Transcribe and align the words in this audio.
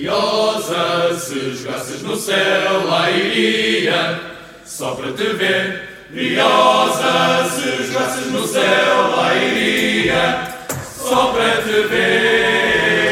Briosa, 0.00 1.12
se 1.18 1.56
jogasses 1.56 2.02
no 2.02 2.16
céu, 2.16 2.86
lá 2.86 3.10
iria, 3.10 4.18
só 4.64 4.94
para 4.94 5.12
te 5.12 5.24
ver. 5.34 6.06
Briosa, 6.08 7.44
se 7.50 7.84
jogasses 7.84 8.32
no 8.32 8.46
céu, 8.46 9.10
lá 9.14 9.34
iria, 9.34 10.48
só 10.96 11.34
para 11.34 11.62
te 11.62 11.86
ver. 11.88 13.10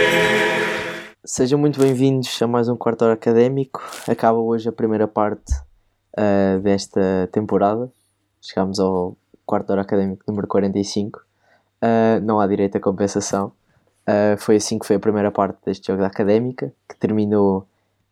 Sejam 1.26 1.58
muito 1.58 1.78
bem-vindos 1.78 2.40
a 2.40 2.46
mais 2.46 2.70
um 2.70 2.76
quarto 2.76 3.02
hora 3.02 3.12
académico. 3.12 3.82
Acaba 4.08 4.38
hoje 4.38 4.70
a 4.70 4.72
primeira 4.72 5.06
parte 5.06 5.52
uh, 6.18 6.58
desta 6.60 7.28
temporada. 7.30 7.92
Chegamos 8.40 8.80
ao 8.80 9.14
quarto 9.44 9.72
hora 9.72 9.82
académico 9.82 10.24
número 10.26 10.48
45. 10.48 11.20
Uh, 11.82 12.18
não 12.22 12.40
há 12.40 12.46
direito 12.46 12.78
a 12.78 12.80
compensação. 12.80 13.52
Uh, 14.08 14.38
foi 14.38 14.56
assim 14.56 14.78
que 14.78 14.86
foi 14.86 14.96
a 14.96 15.00
primeira 15.00 15.30
parte 15.30 15.58
deste 15.66 15.88
jogo 15.88 16.00
da 16.00 16.06
Académica, 16.06 16.72
que 16.88 16.96
terminou 16.96 17.66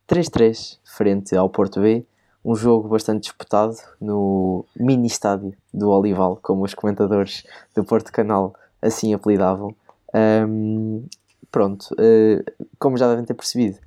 3-3 0.06 0.78
frente 0.84 1.34
ao 1.34 1.48
Porto 1.48 1.80
B. 1.80 2.04
Um 2.44 2.54
jogo 2.54 2.86
bastante 2.86 3.22
disputado 3.22 3.76
no 3.98 4.66
mini 4.78 5.06
estádio 5.06 5.54
do 5.72 5.88
Olival, 5.88 6.38
como 6.42 6.64
os 6.64 6.74
comentadores 6.74 7.44
do 7.74 7.82
Porto 7.82 8.12
Canal 8.12 8.54
assim 8.82 9.14
apelidavam. 9.14 9.74
Um, 10.14 11.06
pronto, 11.50 11.86
uh, 11.94 12.68
como 12.78 12.98
já 12.98 13.08
devem 13.08 13.24
ter 13.24 13.34
percebido, 13.34 13.78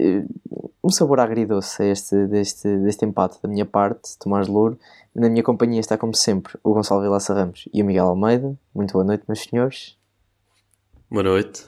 uh, 0.00 0.70
um 0.82 0.90
sabor 0.90 1.18
agridoce 1.18 1.82
este, 1.82 2.26
deste, 2.28 2.78
deste 2.78 3.04
empate 3.04 3.42
da 3.42 3.48
minha 3.48 3.66
parte, 3.66 4.16
Tomás 4.18 4.46
Louro. 4.46 4.78
Na 5.12 5.28
minha 5.28 5.42
companhia 5.42 5.80
está, 5.80 5.98
como 5.98 6.14
sempre, 6.14 6.56
o 6.62 6.72
Gonçalo 6.72 7.02
Vilaça 7.02 7.34
Ramos 7.34 7.68
e 7.74 7.82
o 7.82 7.84
Miguel 7.84 8.06
Almeida. 8.06 8.56
Muito 8.72 8.92
boa 8.92 9.04
noite, 9.04 9.24
meus 9.26 9.40
senhores. 9.40 9.97
Boa 11.10 11.22
noite. 11.22 11.64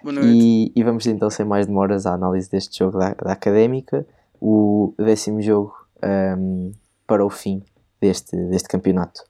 Boa 0.00 0.12
noite. 0.12 0.28
E, 0.30 0.72
e, 0.76 0.84
vamos 0.84 1.04
então, 1.08 1.28
sem 1.28 1.44
mais 1.44 1.66
demoras, 1.66 2.06
à 2.06 2.14
análise 2.14 2.48
deste 2.48 2.78
jogo 2.78 2.96
da, 2.96 3.12
da 3.14 3.32
Académica, 3.32 4.06
o 4.40 4.94
décimo 4.96 5.42
jogo 5.42 5.74
um, 6.38 6.70
para 7.04 7.26
o 7.26 7.30
fim 7.30 7.64
deste, 8.00 8.36
deste 8.44 8.68
campeonato. 8.68 9.24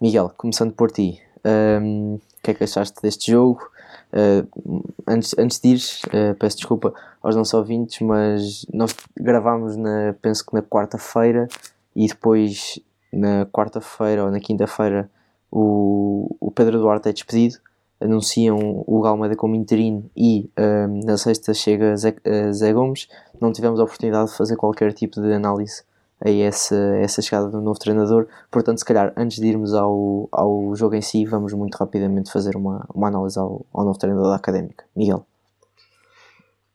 Miguel, 0.00 0.32
começando 0.34 0.72
por 0.72 0.90
ti, 0.90 1.20
um, 1.44 2.14
o 2.14 2.42
que 2.42 2.52
é 2.52 2.54
que 2.54 2.64
achaste 2.64 3.02
deste 3.02 3.32
jogo? 3.32 3.70
Uh, 4.10 4.94
antes, 5.06 5.34
antes 5.36 5.60
de 5.60 5.68
ir, 5.68 5.80
uh, 6.06 6.34
peço 6.36 6.56
desculpa 6.56 6.94
aos 7.22 7.36
nossos 7.36 7.52
ouvintes, 7.52 8.00
mas 8.00 8.64
nós 8.72 8.96
gravámos, 9.14 9.76
na, 9.76 10.14
penso 10.22 10.44
que 10.46 10.54
na 10.54 10.62
quarta-feira, 10.62 11.48
e 11.94 12.06
depois 12.06 12.80
na 13.12 13.44
quarta-feira 13.44 14.24
ou 14.24 14.30
na 14.30 14.40
quinta-feira 14.40 15.10
o, 15.52 16.34
o 16.40 16.50
Pedro 16.50 16.78
Duarte 16.78 17.10
é 17.10 17.12
despedido 17.12 17.58
anunciam 18.00 18.84
o 18.86 19.00
Galmeida 19.00 19.36
como 19.36 19.54
interino 19.54 20.10
e 20.16 20.50
um, 20.58 21.00
na 21.04 21.16
sexta 21.16 21.54
chega 21.54 21.96
Zé, 21.96 22.10
uh, 22.10 22.52
Zé, 22.52 22.72
Gomes, 22.72 23.08
não 23.40 23.52
tivemos 23.52 23.80
a 23.80 23.84
oportunidade 23.84 24.30
de 24.30 24.36
fazer 24.36 24.56
qualquer 24.56 24.92
tipo 24.92 25.20
de 25.20 25.32
análise 25.32 25.82
a 26.24 26.30
essa, 26.30 26.74
a 26.74 26.98
essa 26.98 27.22
chegada 27.22 27.48
do 27.48 27.60
novo 27.60 27.78
treinador, 27.78 28.26
portanto 28.50 28.78
se 28.78 28.84
calhar 28.84 29.12
antes 29.16 29.38
de 29.38 29.46
irmos 29.46 29.74
ao, 29.74 30.28
ao 30.32 30.74
jogo 30.74 30.94
em 30.94 31.02
si 31.02 31.24
vamos 31.24 31.52
muito 31.52 31.76
rapidamente 31.76 32.30
fazer 32.30 32.56
uma, 32.56 32.86
uma 32.94 33.08
análise 33.08 33.38
ao, 33.38 33.64
ao 33.72 33.84
novo 33.84 33.98
treinador 33.98 34.30
da 34.30 34.36
Académica. 34.36 34.84
Miguel. 34.94 35.26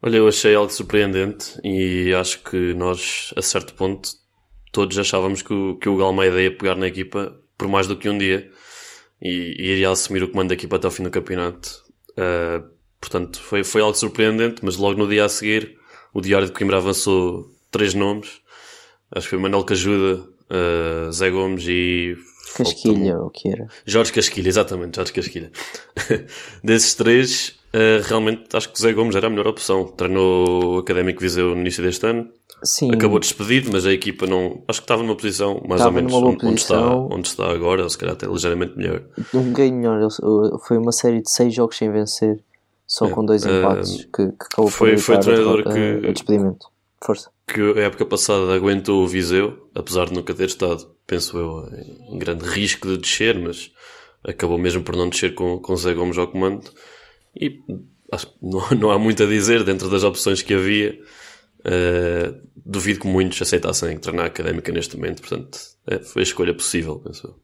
Olha, 0.01 0.17
eu 0.17 0.27
achei 0.27 0.55
algo 0.55 0.71
surpreendente 0.71 1.59
e 1.63 2.13
acho 2.13 2.41
que 2.43 2.73
nós, 2.73 3.33
a 3.35 3.41
certo 3.41 3.73
ponto, 3.73 4.09
todos 4.71 4.97
achávamos 4.97 5.41
que 5.41 5.53
o, 5.53 5.75
que 5.77 5.89
o 5.89 6.23
ia 6.39 6.57
pegar 6.57 6.75
na 6.75 6.87
equipa 6.87 7.35
por 7.57 7.67
mais 7.67 7.85
do 7.85 7.97
que 7.97 8.09
um 8.09 8.17
dia 8.17 8.49
e, 9.21 9.55
e 9.57 9.71
iria 9.71 9.89
assumir 9.89 10.23
o 10.23 10.29
comando 10.29 10.49
da 10.49 10.53
equipa 10.53 10.75
até 10.75 10.87
ao 10.87 10.91
fim 10.91 11.03
do 11.03 11.11
campeonato. 11.11 11.83
Uh, 12.11 12.67
portanto, 12.99 13.41
foi, 13.41 13.63
foi 13.63 13.81
algo 13.81 13.95
surpreendente, 13.95 14.63
mas 14.63 14.77
logo 14.77 14.97
no 14.97 15.07
dia 15.07 15.25
a 15.25 15.29
seguir, 15.29 15.77
o 16.13 16.21
Diário 16.21 16.47
de 16.47 16.53
Coimbra 16.53 16.77
avançou 16.77 17.51
três 17.71 17.93
nomes. 17.93 18.41
Acho 19.11 19.25
que 19.25 19.29
foi 19.31 19.39
Manuel 19.39 19.63
Cajuda, 19.63 20.21
uh, 20.49 21.11
Zé 21.11 21.29
Gomes 21.29 21.65
e. 21.67 22.17
Casquilha, 22.55 23.17
o 23.19 23.29
que 23.29 23.47
era? 23.47 23.67
Jorge 23.85 24.11
Casquilha, 24.11 24.49
exatamente, 24.49 24.95
Jorge 24.95 25.13
Casquilha. 25.13 25.51
Desses 26.63 26.95
três, 26.95 27.58
uh, 27.73 28.01
realmente 28.03 28.55
acho 28.55 28.71
que 28.71 28.81
Zé 28.81 28.93
Gomes 28.93 29.15
era 29.15 29.27
a 29.27 29.29
melhor 29.29 29.47
opção. 29.47 29.85
Treinou 29.85 30.75
o 30.75 30.77
Académico 30.79 31.21
Viseu 31.21 31.55
no 31.55 31.61
início 31.61 31.83
deste 31.83 32.05
ano. 32.05 32.29
Sim. 32.63 32.91
Acabou 32.93 33.19
despedido, 33.19 33.69
mas 33.71 33.85
a 33.85 33.93
equipa 33.93 34.25
não. 34.25 34.63
Acho 34.67 34.79
que 34.81 34.85
estava 34.85 35.01
numa 35.01 35.15
posição 35.15 35.61
mais 35.67 35.79
estava 35.79 35.87
ou 35.89 35.93
menos 35.93 36.13
onde, 36.13 36.45
onde, 36.45 36.59
está, 36.59 36.95
onde 36.95 37.27
está 37.27 37.49
agora, 37.49 37.83
ou 37.83 37.89
se 37.89 37.97
calhar 37.97 38.15
até 38.15 38.27
ligeiramente 38.27 38.77
melhor. 38.77 39.03
Um 39.33 39.53
ganho 39.53 39.75
melhor. 39.75 40.09
Foi 40.67 40.77
uma 40.77 40.91
série 40.91 41.21
de 41.21 41.31
seis 41.31 41.53
jogos 41.53 41.77
sem 41.77 41.89
vencer, 41.89 42.43
só 42.85 43.05
é, 43.05 43.11
com 43.11 43.25
dois 43.25 43.45
empates, 43.45 44.01
uh, 44.01 44.11
que, 44.11 44.27
que 44.27 44.45
acabou 44.45 44.69
foi, 44.69 44.95
por 44.95 44.99
foi 44.99 45.15
o 45.15 45.19
treinador 45.19 45.59
a, 45.59 45.73
que. 45.73 46.07
A 46.07 46.11
despedimento. 46.11 46.67
Força. 47.01 47.31
Que 47.47 47.61
a 47.61 47.83
época 47.83 48.05
passada 48.05 48.53
aguentou 48.53 49.03
o 49.03 49.07
Viseu, 49.07 49.69
apesar 49.73 50.07
de 50.07 50.13
nunca 50.13 50.33
ter 50.33 50.47
estado, 50.47 50.85
penso 51.07 51.37
eu, 51.37 51.65
em 52.11 52.19
grande 52.19 52.45
risco 52.45 52.87
de 52.89 52.97
descer, 52.97 53.39
mas 53.39 53.71
acabou 54.23 54.57
mesmo 54.57 54.83
por 54.83 54.97
não 54.97 55.09
descer 55.09 55.33
com, 55.33 55.59
com 55.59 55.75
Zé 55.77 55.93
Gomes 55.93 56.17
ao 56.17 56.27
comando. 56.27 56.69
E 57.35 57.61
acho 58.11 58.27
que 58.27 58.37
não, 58.41 58.69
não 58.77 58.91
há 58.91 58.99
muito 58.99 59.23
a 59.23 59.25
dizer 59.25 59.63
dentro 59.63 59.89
das 59.89 60.03
opções 60.03 60.41
que 60.41 60.53
havia. 60.53 60.99
Uh, 61.59 62.39
duvido 62.65 63.01
que 63.01 63.07
muitos 63.07 63.41
aceitassem 63.41 63.97
treinar 63.97 64.27
académica 64.27 64.71
neste 64.71 64.95
momento, 64.95 65.21
portanto, 65.21 65.59
é, 65.87 65.99
foi 65.99 66.21
a 66.21 66.23
escolha 66.23 66.53
possível, 66.53 66.99
penso. 66.99 67.35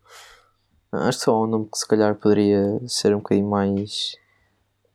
Acho 0.91 1.19
só 1.19 1.43
um 1.43 1.47
nome 1.47 1.67
que 1.69 1.77
se 1.77 1.87
calhar 1.87 2.15
poderia 2.15 2.79
ser 2.87 3.13
um 3.13 3.17
bocadinho 3.17 3.49
mais, 3.49 4.15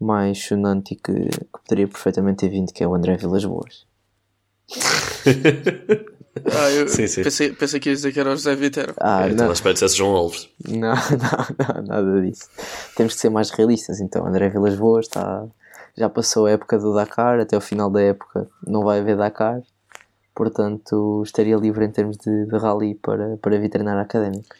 mais 0.00 0.38
chonante 0.38 0.94
e 0.94 0.96
que, 0.96 1.12
que 1.12 1.62
poderia 1.64 1.88
perfeitamente 1.88 2.38
ter 2.38 2.48
vindo, 2.48 2.72
que 2.72 2.82
é 2.82 2.88
o 2.88 2.94
André 2.94 3.16
Vilas 3.16 3.44
Boas. 3.44 3.86
ah, 6.36 6.70
eu 6.70 6.88
sim, 6.88 7.06
sim. 7.06 7.22
Pensei, 7.22 7.52
pensei 7.52 7.80
que 7.80 7.88
ia 7.88 7.94
dizer 7.94 8.12
que 8.12 8.20
era 8.20 8.30
o 8.30 8.36
José 8.36 8.54
Vitero. 8.54 8.94
Ah, 8.98 9.26
é, 9.26 9.32
não. 9.32 9.52
Então, 9.52 9.72
dissesse 9.72 9.96
João 9.96 10.14
Alves. 10.14 10.48
Não, 10.68 10.94
não, 10.94 11.74
não, 11.74 11.82
nada 11.86 12.22
disso. 12.22 12.48
Temos 12.96 13.14
que 13.14 13.20
ser 13.20 13.30
mais 13.30 13.50
realistas, 13.50 14.00
então. 14.00 14.26
André 14.26 14.48
Vilas 14.48 14.76
Boas 14.76 15.06
está 15.06 15.46
já 15.96 16.08
passou 16.08 16.46
a 16.46 16.52
época 16.52 16.78
do 16.78 16.94
Dakar, 16.94 17.40
até 17.40 17.56
o 17.56 17.60
final 17.60 17.90
da 17.90 18.00
época 18.00 18.48
não 18.66 18.82
vai 18.82 19.00
haver 19.00 19.16
Dakar, 19.16 19.60
portanto 20.34 21.22
estaria 21.24 21.56
livre 21.56 21.84
em 21.84 21.90
termos 21.90 22.16
de, 22.16 22.46
de 22.46 22.56
rally 22.56 22.94
para, 22.94 23.36
para 23.36 23.58
vir 23.58 23.68
treinar 23.68 23.98
académico. 23.98 24.54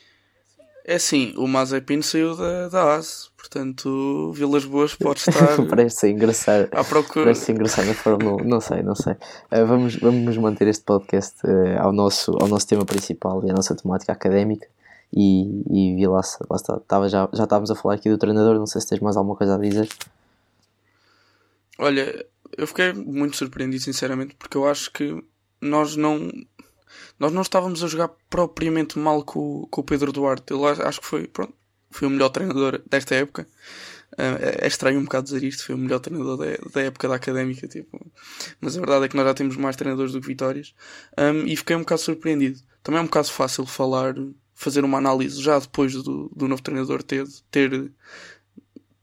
É 0.90 0.98
sim, 0.98 1.32
o 1.36 1.46
Mazepin 1.46 2.02
saiu 2.02 2.34
da, 2.34 2.68
da 2.68 2.96
AS, 2.96 3.30
portanto 3.36 4.32
Vilas 4.32 4.64
Boas 4.64 4.92
pode 4.92 5.20
estar. 5.20 5.56
Parece 5.70 6.08
engraçado. 6.08 6.68
À 6.72 6.82
procura. 6.82 7.26
Parece 7.26 7.52
engraçado 7.52 7.86
na 7.86 7.94
Fórmula 7.94 8.42
1, 8.42 8.44
não 8.44 8.60
sei, 8.60 8.82
não 8.82 8.96
sei. 8.96 9.12
Uh, 9.12 9.64
vamos, 9.68 9.94
vamos 9.94 10.36
manter 10.36 10.66
este 10.66 10.82
podcast 10.82 11.46
uh, 11.46 11.78
ao, 11.78 11.92
nosso, 11.92 12.32
ao 12.40 12.48
nosso 12.48 12.66
tema 12.66 12.84
principal 12.84 13.40
e 13.46 13.50
à 13.52 13.54
nossa 13.54 13.72
temática 13.76 14.10
académica. 14.10 14.66
E, 15.14 15.62
e 15.70 15.94
vi 15.94 16.08
lá, 16.08 16.22
lá 16.50 16.56
está, 16.56 16.78
estava, 16.78 17.08
já, 17.08 17.28
já 17.34 17.44
estávamos 17.44 17.70
a 17.70 17.76
falar 17.76 17.94
aqui 17.94 18.10
do 18.10 18.18
treinador, 18.18 18.56
não 18.56 18.66
sei 18.66 18.80
se 18.80 18.88
tens 18.88 19.00
mais 19.00 19.16
alguma 19.16 19.36
coisa 19.36 19.54
a 19.54 19.58
dizer. 19.58 19.88
Olha, 21.78 22.26
eu 22.58 22.66
fiquei 22.66 22.92
muito 22.92 23.36
surpreendido, 23.36 23.84
sinceramente, 23.84 24.34
porque 24.34 24.56
eu 24.56 24.66
acho 24.66 24.90
que 24.90 25.22
nós 25.60 25.94
não. 25.94 26.28
Nós 27.18 27.32
não 27.32 27.42
estávamos 27.42 27.82
a 27.82 27.88
jogar 27.88 28.08
propriamente 28.28 28.98
mal 28.98 29.24
com, 29.24 29.66
com 29.70 29.80
o 29.80 29.84
Pedro 29.84 30.12
Duarte. 30.12 30.52
Eu 30.52 30.66
acho 30.66 31.00
que 31.00 31.06
foi, 31.06 31.26
pronto, 31.26 31.54
foi 31.90 32.08
o 32.08 32.10
melhor 32.10 32.30
treinador 32.30 32.80
desta 32.88 33.14
época. 33.14 33.46
Uh, 34.12 34.58
é 34.60 34.66
estranho 34.66 34.98
um 34.98 35.04
bocado 35.04 35.24
dizer 35.24 35.42
isto, 35.44 35.64
foi 35.64 35.74
o 35.74 35.78
melhor 35.78 36.00
treinador 36.00 36.36
da, 36.36 36.46
da 36.72 36.82
época 36.82 37.08
da 37.08 37.14
académica, 37.14 37.68
tipo. 37.68 38.00
Mas 38.60 38.76
a 38.76 38.80
verdade 38.80 39.04
é 39.04 39.08
que 39.08 39.16
nós 39.16 39.24
já 39.24 39.34
temos 39.34 39.56
mais 39.56 39.76
treinadores 39.76 40.12
do 40.12 40.20
que 40.20 40.26
vitórias. 40.26 40.74
Um, 41.16 41.46
e 41.46 41.56
fiquei 41.56 41.76
um 41.76 41.80
bocado 41.80 42.00
surpreendido. 42.00 42.60
Também 42.82 42.98
é 42.98 43.02
um 43.02 43.06
bocado 43.06 43.28
fácil 43.28 43.66
falar, 43.66 44.14
fazer 44.54 44.84
uma 44.84 44.98
análise 44.98 45.40
já 45.40 45.58
depois 45.58 45.92
do, 45.92 46.30
do 46.34 46.48
novo 46.48 46.62
treinador 46.62 47.02
ter, 47.02 47.26
ter 47.50 47.92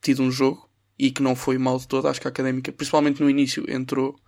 tido 0.01 0.23
um 0.23 0.31
jogo 0.31 0.69
e 1.00 1.12
que 1.12 1.21
não 1.21 1.35
foi 1.35 1.57
mal 1.57 1.77
de 1.77 1.88
todo. 1.88 2.07
Acho 2.07 2.19
que 2.19 2.27
a 2.27 2.29
académica, 2.29 2.71
principalmente 2.71 3.21
no 3.21 3.29
início, 3.29 3.65
entrou 3.69 4.19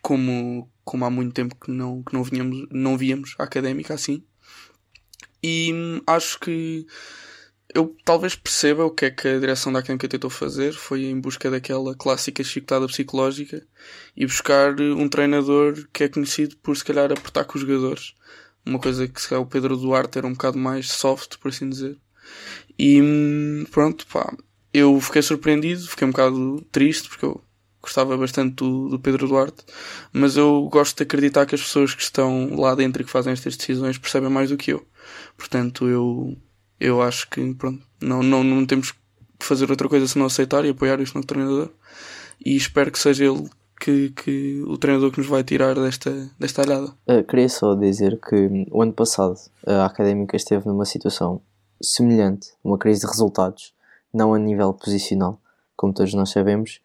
como, 0.00 0.70
como 0.84 1.04
há 1.04 1.10
muito 1.10 1.32
tempo 1.32 1.56
que 1.56 1.70
não, 1.70 2.02
que 2.02 2.12
não, 2.12 2.22
vinhamos, 2.22 2.66
não 2.70 2.96
víamos 2.96 3.34
a 3.38 3.44
académica 3.44 3.94
assim. 3.94 4.24
E 5.42 5.72
hum, 5.72 6.00
acho 6.06 6.38
que 6.38 6.86
eu 7.74 7.96
talvez 8.04 8.34
perceba 8.34 8.84
o 8.84 8.90
que 8.90 9.06
é 9.06 9.10
que 9.10 9.28
a 9.28 9.38
direção 9.38 9.72
da 9.72 9.78
académica 9.78 10.08
tentou 10.08 10.30
fazer. 10.30 10.72
Foi 10.72 11.04
em 11.04 11.18
busca 11.18 11.50
daquela 11.50 11.94
clássica 11.94 12.44
chicotada 12.44 12.86
psicológica 12.86 13.66
e 14.16 14.26
buscar 14.26 14.78
um 14.80 15.08
treinador 15.08 15.86
que 15.92 16.04
é 16.04 16.08
conhecido 16.08 16.56
por 16.58 16.76
se 16.76 16.84
calhar 16.84 17.10
apertar 17.10 17.44
com 17.44 17.56
os 17.56 17.62
jogadores. 17.62 18.14
Uma 18.64 18.78
coisa 18.78 19.08
que 19.08 19.20
se 19.20 19.28
calhar 19.28 19.42
o 19.42 19.46
Pedro 19.46 19.76
Duarte 19.76 20.18
era 20.18 20.26
um 20.26 20.32
bocado 20.32 20.58
mais 20.58 20.90
soft, 20.90 21.38
por 21.38 21.48
assim 21.48 21.68
dizer. 21.68 21.98
E 22.78 23.00
hum, 23.02 23.64
pronto, 23.70 24.06
pá, 24.06 24.32
eu 24.72 25.00
fiquei 25.00 25.22
surpreendido, 25.22 25.88
fiquei 25.88 26.06
um 26.06 26.10
bocado 26.10 26.60
triste 26.70 27.08
porque 27.08 27.24
eu 27.24 27.42
gostava 27.82 28.16
bastante 28.16 28.56
do, 28.56 28.88
do, 28.88 28.98
Pedro 28.98 29.26
Duarte, 29.26 29.64
mas 30.12 30.36
eu 30.36 30.68
gosto 30.70 30.96
de 30.96 31.02
acreditar 31.02 31.44
que 31.46 31.54
as 31.54 31.62
pessoas 31.62 31.94
que 31.94 32.02
estão 32.02 32.54
lá 32.54 32.74
dentro 32.74 33.02
e 33.02 33.04
que 33.04 33.10
fazem 33.10 33.32
estas 33.32 33.56
decisões 33.56 33.98
percebem 33.98 34.30
mais 34.30 34.50
do 34.50 34.56
que 34.56 34.72
eu. 34.72 34.86
Portanto, 35.36 35.88
eu, 35.88 36.36
eu 36.78 37.02
acho 37.02 37.28
que 37.28 37.54
pronto, 37.54 37.82
não, 38.00 38.22
não, 38.22 38.44
não 38.44 38.64
temos 38.64 38.92
que 38.92 38.98
fazer 39.40 39.70
outra 39.70 39.88
coisa 39.88 40.06
senão 40.06 40.26
aceitar 40.26 40.64
e 40.64 40.70
apoiar 40.70 41.00
este 41.00 41.14
novo 41.14 41.26
treinador. 41.26 41.70
E 42.44 42.56
espero 42.56 42.90
que 42.90 42.98
seja 42.98 43.24
ele 43.24 43.48
que, 43.82 44.10
que 44.10 44.62
o 44.62 44.78
treinador 44.78 45.10
que 45.10 45.18
nos 45.18 45.26
vai 45.26 45.42
tirar 45.42 45.74
desta, 45.74 46.30
desta 46.38 46.62
alhada. 46.62 46.94
Uh, 47.08 47.24
queria 47.28 47.48
só 47.48 47.74
dizer 47.74 48.20
que 48.20 48.66
o 48.70 48.80
ano 48.80 48.92
passado 48.92 49.34
a 49.66 49.84
Académica 49.84 50.36
esteve 50.36 50.66
numa 50.66 50.84
situação 50.84 51.40
semelhante, 51.80 52.52
uma 52.62 52.78
crise 52.78 53.00
de 53.00 53.08
resultados, 53.08 53.74
não 54.14 54.34
a 54.34 54.38
nível 54.38 54.72
posicional, 54.72 55.40
como 55.76 55.92
todos 55.92 56.14
nós 56.14 56.30
sabemos, 56.30 56.80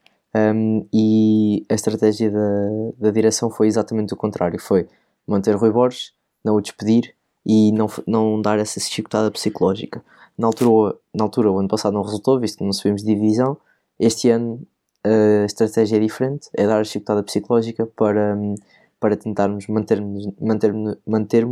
um, 0.54 0.86
e 0.94 1.66
a 1.70 1.74
estratégia 1.74 2.30
da, 2.30 2.70
da 3.00 3.12
direção 3.12 3.50
foi 3.50 3.68
exatamente 3.68 4.14
o 4.14 4.18
contrário: 4.18 4.60
foi 4.60 4.88
manter 5.26 5.56
Rui 5.56 5.72
Borges, 5.72 6.14
não 6.44 6.56
o 6.56 6.62
despedir 6.62 7.16
e 7.46 7.72
não, 7.72 7.88
não 8.06 8.42
dar 8.42 8.60
essa 8.60 8.80
chicotada 8.80 9.32
psicológica. 9.32 10.04
Na 10.38 10.48
altura, 10.48 10.96
na 11.14 11.24
altura, 11.24 11.52
o 11.52 11.60
ano 11.60 11.68
passado 11.68 11.94
não 11.94 12.04
resultou, 12.04 12.40
visto 12.40 12.58
que 12.60 12.64
não 12.64 12.74
subimos 12.74 13.04
de 13.04 13.14
divisão. 13.14 13.58
Este 14.00 14.30
ano 14.30 14.62
a 15.04 15.46
estratégia 15.46 15.98
é 15.98 16.00
diferente, 16.00 16.50
é 16.54 16.68
dar 16.68 16.80
a 16.80 16.84
chicotada 16.84 17.24
psicológica 17.24 17.86
para, 17.86 18.38
para 19.00 19.16
tentarmos 19.16 19.68
manter-nos 19.68 20.28
manter, 20.40 20.74
manter 21.06 21.46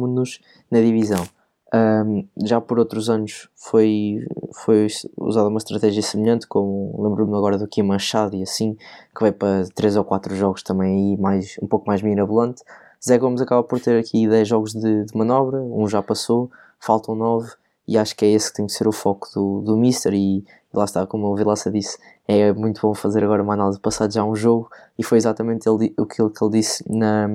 na 0.69 0.81
divisão. 0.81 1.25
Um, 1.73 2.27
já 2.45 2.61
por 2.61 2.77
outros 2.79 3.09
anos 3.09 3.49
foi, 3.55 4.25
foi 4.63 4.87
usada 5.17 5.49
uma 5.49 5.57
estratégia 5.57 6.01
semelhante, 6.01 6.47
como 6.47 6.95
lembro-me 7.01 7.35
agora 7.35 7.57
do 7.57 7.67
Kim 7.67 7.83
Machado 7.83 8.35
e 8.35 8.43
assim, 8.43 8.75
que 9.13 9.21
vai 9.21 9.31
para 9.31 9.65
3 9.73 9.97
ou 9.97 10.05
4 10.05 10.35
jogos 10.35 10.63
também 10.63 11.13
aí 11.13 11.17
mais, 11.17 11.57
um 11.61 11.67
pouco 11.67 11.87
mais 11.87 12.01
mirabolante. 12.01 12.61
Zé 13.03 13.17
Gomes 13.17 13.41
acaba 13.41 13.63
por 13.63 13.79
ter 13.79 13.99
aqui 13.99 14.27
10 14.27 14.47
jogos 14.47 14.73
de, 14.73 15.05
de 15.05 15.17
manobra, 15.17 15.59
um 15.61 15.87
já 15.87 16.01
passou, 16.01 16.49
faltam 16.79 17.15
9 17.15 17.51
e 17.87 17.97
acho 17.97 18.15
que 18.15 18.25
é 18.25 18.29
esse 18.29 18.49
que 18.49 18.57
tem 18.57 18.67
que 18.67 18.73
ser 18.73 18.87
o 18.87 18.91
foco 18.91 19.27
do, 19.33 19.61
do 19.61 19.77
Mister 19.77 20.13
e, 20.13 20.43
lá 20.73 20.85
está, 20.85 21.05
como 21.05 21.27
o 21.27 21.35
Vilaça 21.35 21.71
disse, 21.71 21.97
é 22.27 22.51
muito 22.53 22.81
bom 22.81 22.93
fazer 22.93 23.23
agora 23.23 23.43
uma 23.43 23.53
análise 23.53 23.79
passado 23.79 24.11
já 24.11 24.23
um 24.23 24.35
jogo 24.35 24.69
e 24.97 25.03
foi 25.03 25.17
exatamente 25.17 25.67
ele, 25.69 25.93
aquilo 25.97 26.29
que 26.29 26.43
ele 26.43 26.51
disse 26.51 26.83
na, 26.89 27.27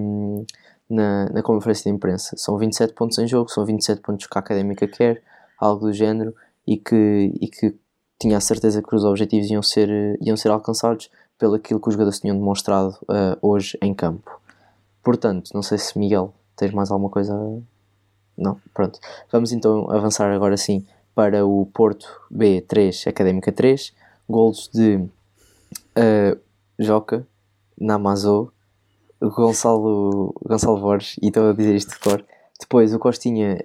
na, 0.90 1.28
na 1.30 1.42
conferência 1.42 1.90
de 1.90 1.96
imprensa. 1.96 2.36
São 2.36 2.58
27 2.58 2.92
pontos 2.94 3.16
em 3.18 3.26
jogo, 3.26 3.48
são 3.48 3.64
27 3.64 4.02
pontos 4.02 4.26
que 4.26 4.36
a 4.36 4.40
Académica 4.40 4.88
quer, 4.88 5.22
algo 5.58 5.86
do 5.86 5.92
género, 5.92 6.34
e 6.66 6.76
que, 6.76 7.32
e 7.40 7.48
que 7.48 7.74
tinha 8.20 8.36
a 8.36 8.40
certeza 8.40 8.82
que 8.82 8.94
os 8.94 9.04
objetivos 9.04 9.50
iam 9.50 9.62
ser, 9.62 10.18
iam 10.20 10.36
ser 10.36 10.50
alcançados 10.50 11.10
pelo 11.38 11.54
aquilo 11.54 11.80
que 11.80 11.88
os 11.88 11.94
jogadores 11.94 12.20
tinham 12.20 12.36
demonstrado 12.36 12.90
uh, 13.04 13.38
hoje 13.40 13.78
em 13.80 13.94
campo. 13.94 14.40
Portanto, 15.02 15.50
não 15.54 15.62
sei 15.62 15.78
se 15.78 15.98
Miguel 15.98 16.34
tens 16.54 16.72
mais 16.72 16.90
alguma 16.90 17.08
coisa. 17.08 17.34
Não, 18.36 18.60
pronto. 18.74 18.98
Vamos 19.32 19.52
então 19.52 19.90
avançar 19.90 20.30
agora 20.30 20.56
sim 20.56 20.86
para 21.14 21.46
o 21.46 21.66
Porto 21.66 22.06
B3 22.30 23.08
Académica 23.08 23.50
3. 23.50 23.94
Golos 24.28 24.68
de 24.72 24.96
uh, 24.96 26.38
Joca, 26.78 27.26
Namazo, 27.78 28.52
Gonçalo, 29.20 30.34
Gonçalo 30.46 30.80
Borges, 30.80 31.16
e 31.22 31.28
estou 31.28 31.50
a 31.50 31.52
dizer 31.52 31.74
isto 31.74 31.92
de 31.92 31.98
cor. 31.98 32.24
Depois 32.58 32.94
o 32.94 32.98
Costinha, 32.98 33.64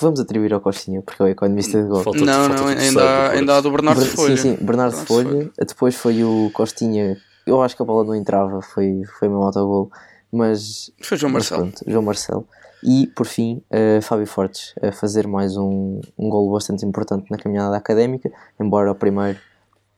vamos 0.00 0.20
atribuir 0.20 0.52
ao 0.52 0.60
Costinha, 0.60 1.02
porque 1.02 1.22
é 1.22 1.26
o 1.26 1.28
economista 1.28 1.82
de 1.82 1.88
gol. 1.88 2.02
Falta, 2.02 2.24
não, 2.24 2.48
falta 2.48 2.62
não, 2.62 2.66
ainda, 2.68 3.02
há, 3.02 3.30
ainda 3.30 3.56
há 3.56 3.60
do 3.60 3.70
Bernardo 3.70 4.00
Ber 4.00 4.08
Folha. 4.08 4.36
Sim, 4.36 4.56
sim, 4.56 4.64
Bernardo 4.64 4.96
Folha. 4.96 5.30
Folha. 5.30 5.50
Depois 5.58 5.94
foi 5.94 6.24
o 6.24 6.50
Costinha, 6.52 7.16
eu 7.46 7.62
acho 7.62 7.76
que 7.76 7.82
a 7.82 7.84
bola 7.84 8.04
não 8.04 8.14
entrava, 8.14 8.60
foi, 8.60 9.02
foi 9.18 9.28
o 9.28 9.30
meu 9.32 9.42
autogol. 9.42 9.90
Mas. 10.32 10.90
Foi 11.02 11.16
João 11.16 11.32
Marcelo. 11.32 11.62
Pronto, 11.62 11.84
João 11.86 12.02
Marcelo. 12.02 12.46
E 12.82 13.08
por 13.08 13.26
fim, 13.26 13.62
uh, 13.72 14.00
Fábio 14.02 14.26
Fortes 14.26 14.74
a 14.80 14.92
fazer 14.92 15.26
mais 15.26 15.56
um, 15.56 16.00
um 16.16 16.28
golo 16.28 16.52
bastante 16.52 16.84
importante 16.86 17.28
na 17.30 17.36
caminhada 17.36 17.76
académica, 17.76 18.30
embora 18.60 18.92
o 18.92 18.94
primeiro 18.94 19.38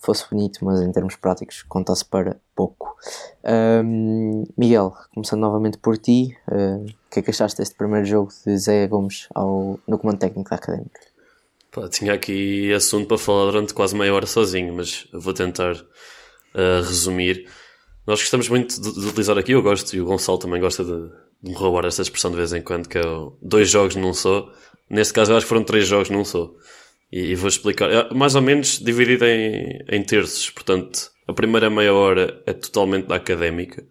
fosse 0.01 0.25
bonito, 0.31 0.65
mas 0.65 0.81
em 0.81 0.91
termos 0.91 1.15
práticos 1.15 1.63
contasse 1.63 2.05
para 2.05 2.41
pouco. 2.57 2.97
Um, 3.45 4.45
Miguel, 4.57 4.95
começando 5.15 5.41
novamente 5.41 5.79
por 5.79 5.99
ti, 5.99 6.37
uh, 6.49 6.85
o 6.85 7.11
que 7.11 7.21
é 7.21 7.23
que 7.23 7.31
achaste 7.31 7.59
deste 7.59 7.75
primeiro 7.75 8.07
jogo 8.07 8.33
de 8.45 8.57
Zé 8.57 8.87
Gomes 8.87 9.29
ao, 9.35 9.79
no 9.87 9.99
comando 9.99 10.19
técnico 10.19 10.51
da 10.51 10.57
Académica? 10.57 11.01
Pá, 11.71 11.89
tinha 11.89 12.15
aqui 12.15 12.73
assunto 12.73 13.07
para 13.07 13.19
falar 13.19 13.51
durante 13.53 13.75
quase 13.75 13.95
meia 13.95 14.13
hora 14.13 14.27
sozinho, 14.27 14.75
mas 14.75 15.07
vou 15.13 15.33
tentar 15.33 15.75
uh, 15.75 16.83
resumir. 16.83 17.47
Nós 18.07 18.21
gostamos 18.21 18.49
muito 18.49 18.81
de, 18.81 18.93
de, 18.93 19.07
utilizar 19.07 19.39
aqui, 19.39 19.53
eu 19.53 19.63
gosto, 19.63 19.95
e 19.95 20.01
o 20.01 20.07
Gonçalo 20.07 20.39
também 20.39 20.61
gosta 20.61 20.83
de, 20.83 21.09
de 21.43 21.51
me 21.51 21.55
roubar 21.55 21.85
esta 21.85 22.03
expressão 22.03 22.31
de 22.31 22.39
vez 22.39 22.53
em 22.53 22.63
quando, 22.63 22.89
que 22.89 22.99
é 22.99 23.07
o 23.07 23.37
dois 23.41 23.69
jogos 23.69 23.95
num 23.95 24.15
só. 24.15 24.51
Neste 24.89 25.15
caso, 25.15 25.31
eu 25.31 25.37
acho 25.37 25.45
que 25.45 25.49
foram 25.49 25.63
três 25.63 25.87
jogos 25.87 26.11
num 26.11 26.25
só. 26.25 26.51
E, 27.13 27.33
e 27.33 27.35
vou 27.35 27.49
explicar. 27.49 27.91
É 27.91 28.15
mais 28.15 28.35
ou 28.35 28.43
menos 28.43 28.79
dividido 28.79 29.25
em, 29.25 29.81
em 29.89 30.03
terços. 30.03 30.51
Portanto, 30.51 31.11
a 31.27 31.33
primeira 31.33 31.71
meia 31.71 31.93
hora 31.93 32.43
é 32.47 32.53
totalmente 32.53 33.07
da 33.07 33.17
académica. 33.17 33.85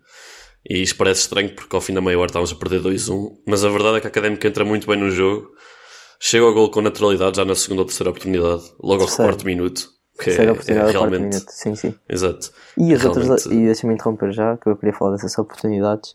E 0.69 0.81
isto 0.81 0.97
parece 0.97 1.21
estranho 1.21 1.53
porque 1.55 1.75
ao 1.75 1.81
fim 1.81 1.93
da 1.93 2.01
meia 2.01 2.17
hora 2.17 2.27
estávamos 2.27 2.51
a 2.51 2.55
perder 2.55 2.81
2-1. 2.81 3.37
Mas 3.47 3.63
a 3.63 3.69
verdade 3.69 3.97
é 3.97 4.01
que 4.01 4.07
a 4.07 4.09
académica 4.09 4.47
entra 4.47 4.65
muito 4.65 4.87
bem 4.87 4.97
no 4.97 5.09
jogo. 5.09 5.49
Chega 6.19 6.45
ao 6.45 6.53
gol 6.53 6.69
com 6.69 6.81
naturalidade 6.81 7.37
já 7.37 7.45
na 7.45 7.55
segunda 7.55 7.81
ou 7.81 7.85
terceira 7.85 8.09
oportunidade. 8.09 8.63
Logo 8.81 9.03
ao 9.03 9.09
quarto 9.09 9.45
minuto. 9.45 9.89
Que 10.21 10.31
é, 10.31 10.43
é 10.43 10.91
realmente... 10.91 11.39
Sim, 11.47 11.75
sim. 11.75 11.95
Exato. 12.09 12.51
E 12.77 12.93
as 12.93 13.01
realmente... 13.01 13.29
outras, 13.29 13.45
e 13.45 13.65
deixa-me 13.65 13.93
interromper 13.93 14.33
já, 14.33 14.57
que 14.57 14.67
eu 14.67 14.75
queria 14.75 14.93
falar 14.93 15.13
dessas 15.13 15.37
oportunidades. 15.37 16.11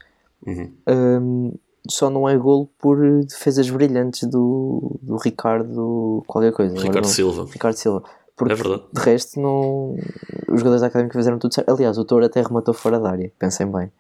Uhum. 0.47 0.77
Um, 0.87 1.59
só 1.89 2.09
não 2.09 2.29
é 2.29 2.37
golo 2.37 2.69
por 2.79 2.99
defesas 3.25 3.69
brilhantes 3.69 4.29
do, 4.29 4.99
do 5.03 5.17
Ricardo 5.17 6.23
qualquer 6.27 6.53
coisa. 6.53 6.77
Ricardo 6.79 7.07
Silva. 7.07 7.47
Ricardo 7.51 7.77
Silva. 7.77 8.03
Porque 8.37 8.53
é 8.53 8.57
verdade. 8.57 8.83
de 8.93 9.01
resto 9.01 9.41
não... 9.41 9.95
os 10.49 10.59
jogadores 10.59 10.81
da 10.81 10.89
Académica 10.89 11.19
fizeram 11.19 11.39
tudo 11.39 11.55
certo. 11.55 11.71
Aliás, 11.71 11.99
o 11.99 12.05
Touro 12.05 12.25
até 12.25 12.43
rematou 12.43 12.75
fora 12.75 12.99
da 12.99 13.11
área, 13.11 13.31
pensem 13.39 13.71
bem. 13.71 13.93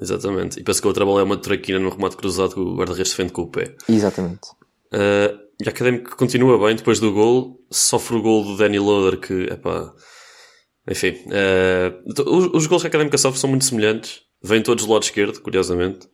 Exatamente. 0.00 0.60
E 0.60 0.62
penso 0.62 0.80
que 0.80 0.86
a 0.86 0.90
outra 0.90 1.04
bola 1.04 1.20
é 1.20 1.24
uma 1.24 1.36
traquina 1.36 1.78
no 1.78 1.90
remate 1.90 2.16
cruzado 2.16 2.54
que 2.54 2.60
o 2.60 2.76
guarda-redes 2.76 3.10
defende 3.10 3.32
com 3.32 3.42
o 3.42 3.48
pé. 3.48 3.74
Exatamente. 3.88 4.50
Uh, 4.92 5.50
e 5.60 5.66
a 5.66 5.70
Académica 5.70 6.14
continua 6.16 6.58
bem 6.64 6.76
depois 6.76 7.00
do 7.00 7.12
gol. 7.12 7.58
Sofre 7.70 8.16
o 8.16 8.22
gol 8.22 8.44
do 8.44 8.56
Danny 8.56 8.78
Loader 8.78 9.18
que, 9.18 9.52
epá... 9.52 9.92
Enfim. 10.88 11.16
Uh, 11.26 12.30
os, 12.30 12.46
os 12.54 12.66
gols 12.66 12.82
que 12.82 12.86
a 12.86 12.90
Académica 12.90 13.18
sofre 13.18 13.40
são 13.40 13.50
muito 13.50 13.64
semelhantes. 13.64 14.22
Vêm 14.42 14.62
todos 14.62 14.86
do 14.86 14.92
lado 14.92 15.02
esquerdo, 15.02 15.40
curiosamente 15.40 16.08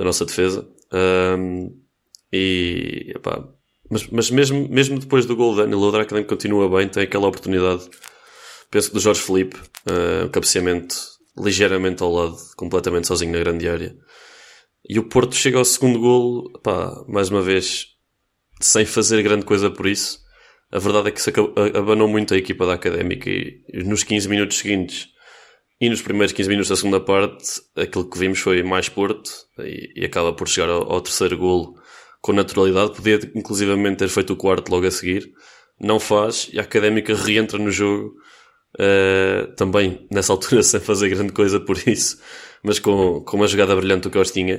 da 0.00 0.04
nossa 0.06 0.24
defesa. 0.24 0.66
Um, 1.38 1.78
e, 2.32 3.12
epá, 3.14 3.46
mas, 3.90 4.06
mas 4.06 4.30
mesmo, 4.30 4.66
mesmo 4.70 4.98
depois 4.98 5.26
do 5.26 5.36
gol 5.36 5.54
Daniel 5.54 6.06
que 6.06 6.24
continua 6.24 6.70
bem, 6.70 6.88
tem 6.88 7.02
aquela 7.02 7.28
oportunidade, 7.28 7.86
penso 8.70 8.88
que 8.88 8.94
do 8.94 9.00
Jorge 9.00 9.20
Felipe, 9.20 9.58
uh, 9.58 10.30
cabeceamento 10.30 10.96
ligeiramente 11.38 12.02
ao 12.02 12.10
lado, 12.10 12.36
completamente 12.56 13.08
sozinho 13.08 13.32
na 13.32 13.40
grande 13.40 13.68
área. 13.68 13.94
E 14.88 14.98
o 14.98 15.04
Porto 15.04 15.34
chega 15.34 15.58
ao 15.58 15.64
segundo 15.66 16.00
golo, 16.00 16.50
mais 17.06 17.28
uma 17.28 17.42
vez, 17.42 17.88
sem 18.58 18.86
fazer 18.86 19.22
grande 19.22 19.44
coisa 19.44 19.70
por 19.70 19.86
isso. 19.86 20.18
A 20.72 20.78
verdade 20.78 21.08
é 21.08 21.10
que 21.10 21.20
se 21.20 21.30
abanou 21.74 22.08
muito 22.08 22.32
a 22.32 22.38
equipa 22.38 22.64
da 22.64 22.72
Académica 22.72 23.28
e 23.28 23.62
nos 23.84 24.02
15 24.02 24.28
minutos 24.28 24.56
seguintes 24.56 25.08
e 25.80 25.88
nos 25.88 26.02
primeiros 26.02 26.32
15 26.32 26.48
minutos 26.48 26.68
da 26.68 26.76
segunda 26.76 27.00
parte, 27.00 27.62
aquilo 27.74 28.08
que 28.08 28.18
vimos 28.18 28.38
foi 28.38 28.62
mais 28.62 28.88
Porto 28.88 29.30
e, 29.60 29.90
e 29.96 30.04
acaba 30.04 30.32
por 30.32 30.46
chegar 30.46 30.68
ao, 30.68 30.92
ao, 30.92 31.00
terceiro 31.00 31.38
golo 31.38 31.74
com 32.20 32.34
naturalidade. 32.34 32.92
Podia 32.92 33.18
inclusivamente 33.34 33.96
ter 33.96 34.08
feito 34.08 34.34
o 34.34 34.36
quarto 34.36 34.70
logo 34.70 34.86
a 34.86 34.90
seguir. 34.90 35.32
Não 35.80 35.98
faz 35.98 36.50
e 36.52 36.58
a 36.58 36.62
Académica 36.62 37.14
reentra 37.14 37.58
no 37.58 37.70
jogo 37.70 38.14
uh, 38.78 39.54
também 39.56 40.06
nessa 40.10 40.34
altura 40.34 40.62
sem 40.64 40.80
fazer 40.80 41.08
grande 41.08 41.32
coisa 41.32 41.58
por 41.58 41.78
isso, 41.88 42.20
mas 42.62 42.78
com, 42.78 43.22
com 43.22 43.36
uma 43.38 43.46
jogada 43.46 43.74
brilhante 43.74 44.02
do 44.02 44.10
Costinha, 44.10 44.58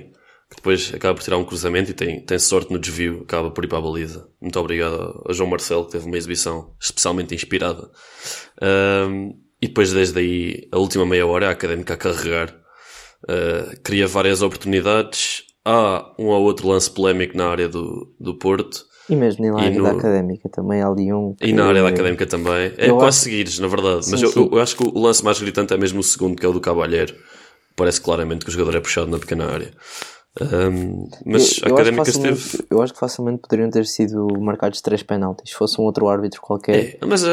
que 0.49 0.55
depois 0.55 0.91
acaba 0.91 1.13
por 1.13 1.23
tirar 1.23 1.37
um 1.37 1.45
cruzamento 1.45 1.91
e 1.91 1.93
tem, 1.93 2.25
tem 2.25 2.39
sorte 2.39 2.73
no 2.73 2.79
desvio, 2.79 3.21
acaba 3.21 3.51
por 3.51 3.63
ir 3.63 3.67
para 3.67 3.77
a 3.77 3.81
baliza. 3.81 4.27
Muito 4.41 4.59
obrigado 4.59 5.23
a 5.29 5.33
João 5.33 5.51
Marcelo, 5.51 5.85
que 5.85 5.91
teve 5.91 6.07
uma 6.07 6.17
exibição 6.17 6.75
especialmente 6.81 7.35
inspirada. 7.35 7.91
Uh, 8.57 9.50
e 9.61 9.67
depois, 9.67 9.93
desde 9.93 10.19
aí, 10.19 10.67
a 10.71 10.79
última 10.79 11.05
meia 11.05 11.25
hora, 11.27 11.47
a 11.47 11.51
académica 11.51 11.93
a 11.93 11.97
carregar. 11.97 12.55
Uh, 13.23 13.79
cria 13.83 14.07
várias 14.07 14.41
oportunidades. 14.41 15.43
Há 15.63 16.13
um 16.17 16.25
ou 16.25 16.41
outro 16.41 16.67
lance 16.67 16.89
polémico 16.89 17.37
na 17.37 17.47
área 17.47 17.69
do, 17.69 18.11
do 18.19 18.33
Porto. 18.33 18.85
E 19.07 19.15
mesmo 19.15 19.45
na 19.45 19.61
área 19.61 19.77
no... 19.77 19.83
da 19.83 19.91
académica 19.91 20.49
também 20.49 20.81
há 20.81 20.87
ali 20.87 21.13
um. 21.13 21.35
E 21.39 21.53
na 21.53 21.65
área 21.65 21.83
da 21.83 21.89
académica 21.89 22.25
também. 22.25 22.73
É 22.77 22.89
eu 22.89 22.95
quase 22.95 23.17
acho... 23.17 23.19
seguires, 23.25 23.59
na 23.59 23.67
verdade. 23.67 24.05
Sim, 24.05 24.11
Mas 24.11 24.21
eu, 24.23 24.49
eu, 24.51 24.59
acho 24.59 24.75
que 24.75 24.83
o 24.83 24.99
lance 24.99 25.23
mais 25.23 25.39
gritante 25.39 25.73
é 25.73 25.77
mesmo 25.77 25.99
o 25.99 26.03
segundo, 26.03 26.35
que 26.35 26.45
é 26.45 26.49
o 26.49 26.53
do 26.53 26.61
Cavalheiro. 26.61 27.13
Parece 27.75 28.01
claramente 28.01 28.43
que 28.43 28.49
o 28.49 28.51
jogador 28.51 28.75
é 28.75 28.79
puxado 28.79 29.11
na 29.11 29.19
pequena 29.19 29.45
área. 29.51 29.71
Um, 30.39 31.09
mas 31.25 31.57
eu, 31.57 31.67
eu 31.67 31.71
a 31.71 31.81
Académica 31.81 32.09
esteve. 32.09 32.65
Eu 32.69 32.81
acho 32.81 32.93
que 32.93 32.99
facilmente 32.99 33.41
poderiam 33.41 33.69
ter 33.69 33.85
sido 33.85 34.27
marcados 34.39 34.79
três 34.81 35.03
penaltis. 35.03 35.49
Se 35.49 35.55
fosse 35.57 35.79
um 35.81 35.83
outro 35.83 36.07
árbitro 36.07 36.39
qualquer. 36.39 36.97
É, 37.01 37.05
mas 37.05 37.23
uh, 37.23 37.27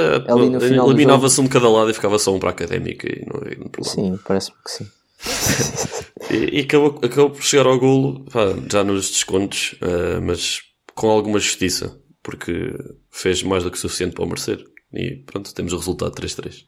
eliminava-se 0.85 1.41
um 1.41 1.45
de 1.45 1.51
cada 1.51 1.69
lado 1.69 1.91
e 1.91 1.95
ficava 1.95 2.19
só 2.19 2.35
um 2.35 2.41
para 2.41 2.49
a 2.49 2.53
Académica. 2.53 3.09
E 3.09 3.25
não, 3.25 3.41
não 3.41 3.85
sim, 3.85 4.19
parece-me 4.27 4.57
que 4.65 4.71
sim. 4.71 4.87
e, 6.31 6.59
e 6.59 6.61
acabou, 6.63 6.99
acabou 7.03 7.31
por 7.31 7.43
chegar 7.43 7.67
ao 7.67 7.79
golo 7.79 8.25
pá, 8.27 8.55
já 8.71 8.83
nos 8.83 9.11
descontos, 9.11 9.75
uh, 9.75 10.21
mas 10.21 10.61
com 10.95 11.09
alguma 11.09 11.39
justiça, 11.39 12.01
porque 12.23 12.77
fez 13.11 13.43
mais 13.45 13.63
do 13.63 13.71
que 13.71 13.79
suficiente 13.79 14.15
para 14.15 14.25
o 14.25 14.29
merecer. 14.29 14.65
E 14.93 15.17
pronto, 15.25 15.55
temos 15.55 15.73
o 15.73 15.77
resultado 15.77 16.13
3-3. 16.13 16.65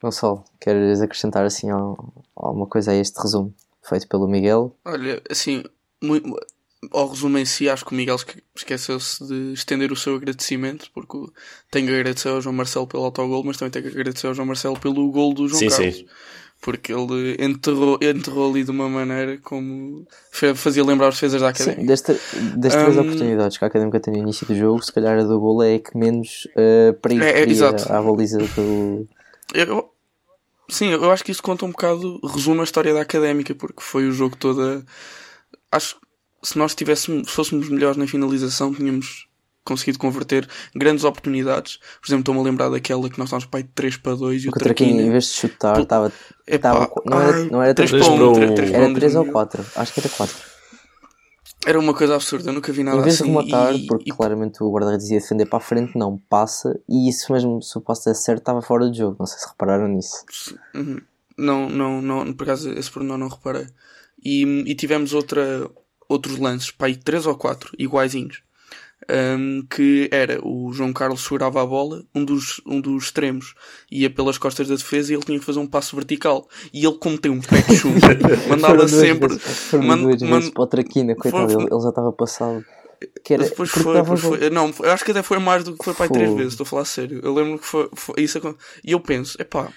Gonçalo, 0.00 0.44
queres 0.60 1.00
acrescentar 1.00 1.44
assim 1.44 1.68
alguma 2.36 2.66
coisa 2.66 2.92
a 2.92 2.94
este 2.94 3.20
resumo 3.20 3.52
feito 3.82 4.08
pelo 4.08 4.28
Miguel? 4.28 4.76
Olha, 4.84 5.22
assim, 5.28 5.64
muito, 6.02 6.34
ao 6.90 7.08
resumo 7.08 7.38
em 7.38 7.44
si, 7.44 7.68
acho 7.68 7.84
que 7.84 7.92
o 7.92 7.96
Miguel 7.96 8.16
esqueceu-se 8.56 9.26
de 9.26 9.52
estender 9.52 9.92
o 9.92 9.96
seu 9.96 10.14
agradecimento, 10.16 10.90
porque 10.94 11.18
tenho 11.70 11.88
que 11.88 11.94
agradecer 11.94 12.28
ao 12.28 12.40
João 12.40 12.54
Marcelo 12.54 12.86
pelo 12.86 13.04
autogol, 13.04 13.44
mas 13.44 13.56
também 13.56 13.70
tenho 13.70 13.84
que 13.84 13.90
agradecer 13.90 14.26
ao 14.26 14.34
João 14.34 14.46
Marcelo 14.46 14.78
pelo 14.78 15.10
gol 15.10 15.34
do 15.34 15.46
João 15.46 15.58
sim, 15.58 15.68
Carlos. 15.68 15.96
Sim. 15.96 16.06
Porque 16.62 16.92
ele 16.92 17.36
enterrou, 17.42 17.98
enterrou 18.02 18.50
ali 18.50 18.64
de 18.64 18.70
uma 18.70 18.86
maneira 18.86 19.38
como 19.38 20.06
fazia 20.54 20.84
lembrar 20.84 21.08
os 21.08 21.14
defesas 21.14 21.40
da 21.40 21.48
Académica. 21.48 21.80
Sim, 21.80 21.86
desta, 21.86 22.12
das 22.56 22.74
três 22.74 22.96
um, 22.96 23.00
oportunidades 23.00 23.56
que 23.56 23.64
a 23.64 23.68
Académica 23.68 23.98
tem 23.98 24.12
no 24.12 24.20
início 24.20 24.46
do 24.46 24.54
jogo, 24.54 24.82
se 24.82 24.92
calhar 24.92 25.18
a 25.18 25.22
do 25.22 25.40
gol 25.40 25.62
é 25.62 25.78
que 25.78 25.96
menos 25.96 26.46
uh, 26.56 26.92
perigo 27.00 27.22
é, 27.22 27.44
é, 27.44 27.92
à 27.92 28.02
baliza 28.02 28.38
do... 28.38 29.08
Eu, 29.54 29.90
sim, 30.70 30.90
eu 30.90 31.10
acho 31.10 31.24
que 31.24 31.32
isso 31.32 31.42
conta 31.42 31.64
um 31.64 31.70
bocado, 31.70 32.20
resume 32.22 32.60
a 32.60 32.64
história 32.64 32.94
da 32.94 33.00
Académica, 33.00 33.54
porque 33.54 33.82
foi 33.82 34.08
o 34.08 34.12
jogo 34.12 34.36
toda... 34.36 34.84
Acho 35.70 35.96
que 35.96 36.48
se 36.48 36.58
nós 36.58 36.74
tivéssemos, 36.74 37.28
se 37.28 37.34
fôssemos 37.34 37.68
melhores 37.68 37.96
na 37.96 38.06
finalização, 38.06 38.74
tínhamos 38.74 39.28
conseguido 39.64 39.98
converter 39.98 40.48
grandes 40.74 41.04
oportunidades. 41.04 41.78
Por 42.00 42.08
exemplo, 42.08 42.22
estou-me 42.22 42.40
a 42.40 42.44
lembrar 42.44 42.68
daquela 42.70 43.08
que 43.08 43.18
nós 43.18 43.28
estávamos 43.28 43.46
para 43.46 43.60
aí 43.60 43.64
3 43.74 43.96
para 43.98 44.14
2 44.14 44.44
e 44.44 44.46
o, 44.48 44.50
o 44.50 44.52
Traquinho, 44.52 45.00
em 45.00 45.10
vez 45.10 45.24
de 45.24 45.30
chutar, 45.30 45.78
estava. 45.80 46.12
Não, 47.04 47.20
era, 47.20 47.44
não 47.44 47.62
era 47.62 47.74
3 47.74 47.90
para 47.90 48.06
1, 48.06 48.32
1 48.32 48.42
era 48.74 48.94
3 48.94 49.14
ou 49.16 49.26
4. 49.26 49.66
Acho 49.76 49.92
que 49.92 50.00
era 50.00 50.08
4. 50.08 50.36
Era 51.66 51.78
uma 51.78 51.94
coisa 51.94 52.14
absurda, 52.14 52.50
eu 52.50 52.54
nunca 52.54 52.72
vi 52.72 52.82
nada 52.82 52.98
assim. 52.98 53.02
Em 53.02 53.04
vez 53.04 53.20
assim, 53.20 53.24
de 53.24 53.36
rematar, 53.36 53.74
e, 53.74 53.86
porque 53.86 54.10
e... 54.10 54.14
claramente 54.14 54.62
o 54.62 54.70
guarda-redes 54.70 55.04
dizia 55.04 55.20
defender 55.20 55.46
para 55.46 55.58
a 55.58 55.62
frente, 55.62 55.96
não, 55.96 56.16
passa, 56.16 56.80
e 56.88 57.08
isso 57.08 57.32
mesmo, 57.32 57.62
se 57.62 57.76
o 57.76 57.80
passo 57.80 58.06
der 58.06 58.14
certo, 58.14 58.40
estava 58.40 58.62
fora 58.62 58.88
do 58.88 58.96
jogo. 58.96 59.16
Não 59.18 59.26
sei 59.26 59.38
se 59.38 59.48
repararam 59.48 59.88
nisso. 59.88 60.24
Uhum. 60.74 61.00
Não, 61.36 61.68
não, 61.68 62.00
não, 62.00 62.32
por 62.32 62.44
acaso 62.44 62.70
esse 62.70 62.90
pormenor 62.90 63.18
não 63.18 63.28
reparei. 63.28 63.66
E, 64.24 64.42
e 64.66 64.74
tivemos 64.74 65.12
outra, 65.12 65.70
outros 66.08 66.38
lances, 66.38 66.70
para 66.70 66.86
aí 66.88 66.96
3 66.96 67.26
ou 67.26 67.36
4, 67.36 67.72
iguaizinhos 67.78 68.42
um, 69.08 69.64
que 69.68 70.08
era 70.12 70.40
o 70.42 70.72
João 70.72 70.92
Carlos 70.92 71.22
segurava 71.22 71.62
a 71.62 71.66
bola, 71.66 72.04
um 72.14 72.24
dos, 72.24 72.60
um 72.66 72.80
dos 72.80 73.04
extremos 73.04 73.54
ia 73.90 74.10
pelas 74.10 74.38
costas 74.38 74.68
da 74.68 74.74
defesa 74.74 75.12
e 75.12 75.16
ele 75.16 75.24
tinha 75.24 75.38
que 75.38 75.44
fazer 75.44 75.58
um 75.58 75.66
passo 75.66 75.96
vertical. 75.96 76.48
E 76.72 76.84
ele, 76.84 76.96
como 76.98 77.18
tem 77.18 77.30
um 77.30 77.40
pé 77.40 77.62
de 77.62 77.76
chumbo, 77.76 77.98
mandava 78.48 78.86
sempre. 78.88 79.38
Foram 79.38 79.84
man, 79.84 79.98
duas 79.98 80.22
man, 80.22 80.36
vezes 80.36 80.50
para 80.50 80.62
o 80.62 80.66
Traquina, 80.66 81.14
coitado, 81.14 81.52
ele, 81.52 81.62
ele 81.62 81.80
já 81.80 81.88
estava 81.88 82.12
passado. 82.12 82.64
Que 83.24 83.34
era, 83.34 83.44
depois 83.44 83.70
foi, 83.70 83.94
depois 83.94 84.20
foi, 84.20 84.50
não, 84.50 84.72
eu 84.80 84.90
acho 84.90 85.04
que 85.04 85.10
até 85.10 85.22
foi 85.22 85.38
mais 85.38 85.64
do 85.64 85.74
que 85.74 85.82
foi 85.82 85.94
para 85.94 86.04
aí 86.04 86.10
três 86.10 86.34
vezes, 86.34 86.52
estou 86.52 86.64
a 86.64 86.68
falar 86.68 86.84
sério. 86.84 87.20
Eu 87.22 87.32
lembro 87.32 87.58
que 87.58 87.64
foi, 87.64 87.88
foi 87.94 88.22
isso 88.22 88.38
e 88.84 88.92
eu 88.92 89.00
penso, 89.00 89.40
epá, 89.40 89.72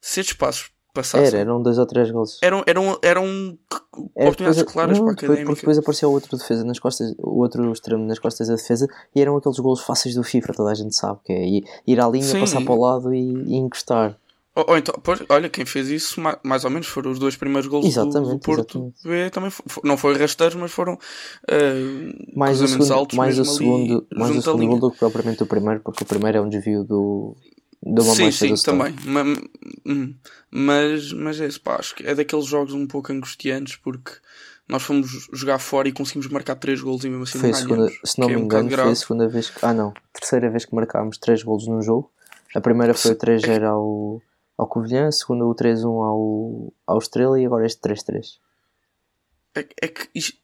se 0.00 0.20
estes 0.20 0.36
passos 0.36 0.70
passassem. 0.94 1.26
Era, 1.26 1.38
eram 1.38 1.60
dois 1.60 1.76
ou 1.76 1.84
três 1.84 2.10
gols. 2.10 2.38
Eram, 2.40 2.62
eram, 2.66 2.98
eram 3.02 3.58
é, 4.16 4.22
oportunidades 4.22 4.58
depois, 4.58 4.72
claras 4.72 4.98
não, 4.98 5.04
para 5.04 5.12
a 5.12 5.16
académica. 5.16 5.46
Porque 5.46 5.60
depois 5.60 5.78
apareceu 5.78 6.08
o 6.08 6.12
outro 6.12 6.38
defesa 6.38 6.64
nas 6.64 6.78
costas, 6.78 7.14
o 7.18 7.40
outro 7.40 7.70
extremo 7.72 8.06
nas 8.06 8.18
costas 8.18 8.48
da 8.48 8.54
defesa 8.54 8.88
e 9.14 9.20
eram 9.20 9.36
aqueles 9.36 9.58
gols 9.58 9.82
fáceis 9.82 10.14
do 10.14 10.22
FIFA, 10.22 10.54
toda 10.54 10.70
a 10.70 10.74
gente 10.74 10.94
sabe, 10.94 11.18
que 11.24 11.32
é 11.32 11.44
ir, 11.86 12.00
à 12.00 12.08
linha, 12.08 12.24
Sim. 12.24 12.40
passar 12.40 12.62
para 12.62 12.72
o 12.72 12.80
lado 12.80 13.12
e, 13.12 13.18
e 13.18 13.56
encostar. 13.56 14.16
Ou, 14.56 14.66
ou, 14.68 14.78
então, 14.78 14.94
pois, 15.02 15.20
olha, 15.28 15.48
quem 15.48 15.66
fez 15.66 15.88
isso, 15.88 16.20
mais 16.44 16.64
ou 16.64 16.70
menos, 16.70 16.86
foram 16.86 17.10
os 17.10 17.18
dois 17.18 17.36
primeiros 17.36 17.68
gols 17.68 17.92
do, 17.92 18.06
do, 18.06 18.38
Porto 18.38 18.94
B. 19.04 19.28
Também 19.30 19.50
foi, 19.50 19.82
não 19.84 19.96
foi 19.96 20.16
rasteiros, 20.16 20.54
mas 20.54 20.70
foram 20.70 20.94
uh, 20.94 22.38
mais 22.38 22.62
o 22.62 22.68
segundo, 22.68 22.94
altos 22.94 23.18
mais 23.18 23.36
o 23.36 23.44
segundo, 23.44 24.06
mais 24.14 24.36
o 24.36 24.42
segundo 24.42 24.78
do 24.78 24.92
que 24.92 24.98
propriamente 24.98 25.42
o 25.42 25.46
primeiro, 25.46 25.80
porque 25.80 26.04
o 26.04 26.06
primeiro 26.06 26.38
é 26.38 26.40
um 26.40 26.48
desvio 26.48 26.84
do, 26.84 27.36
de 27.84 28.00
uma 28.00 28.14
sim, 28.14 28.30
sim, 28.30 28.54
também. 28.54 28.94
Hum, 29.84 30.14
mas, 30.50 31.12
mas 31.12 31.40
é 31.40 31.46
isso, 31.46 31.60
pá, 31.60 31.76
acho 31.76 31.94
que 31.94 32.06
é 32.06 32.14
daqueles 32.14 32.46
jogos 32.46 32.72
um 32.72 32.86
pouco 32.86 33.12
angustiantes 33.12 33.76
porque 33.76 34.12
nós 34.66 34.82
fomos 34.82 35.28
jogar 35.32 35.58
fora 35.58 35.88
e 35.88 35.92
conseguimos 35.92 36.26
marcar 36.28 36.54
3 36.54 36.80
golos 36.80 37.04
e 37.04 37.10
mesmo 37.10 37.24
assim 37.24 37.38
foi 37.38 37.50
não 37.50 37.58
segunda, 37.58 37.92
Se 38.02 38.18
não 38.18 38.28
me 38.28 38.34
é 38.34 38.38
um 38.38 38.40
engano, 38.40 38.70
foi 38.70 38.90
a 38.90 38.94
segunda 38.94 39.28
vez 39.28 39.50
que. 39.50 39.58
Ah, 39.64 39.74
não. 39.74 39.92
Terceira 40.12 40.48
vez 40.48 40.64
que 40.64 40.74
marcámos 40.74 41.18
3 41.18 41.42
golos 41.42 41.68
num 41.68 41.82
jogo. 41.82 42.10
A 42.54 42.60
primeira 42.60 42.94
foi 42.94 43.12
o 43.12 43.16
3-0 43.16 43.64
ao, 43.64 44.22
ao 44.56 44.66
Covilhã, 44.66 45.08
a 45.08 45.12
segunda 45.12 45.44
o 45.44 45.54
3-1 45.54 45.84
ao, 45.84 46.72
ao 46.86 46.98
Estrela 46.98 47.38
e 47.38 47.44
agora 47.44 47.66
este 47.66 47.80
3-3. 47.82 48.38
É, 49.56 49.66
é 49.82 49.88
que 49.88 50.08
isto, 50.14 50.38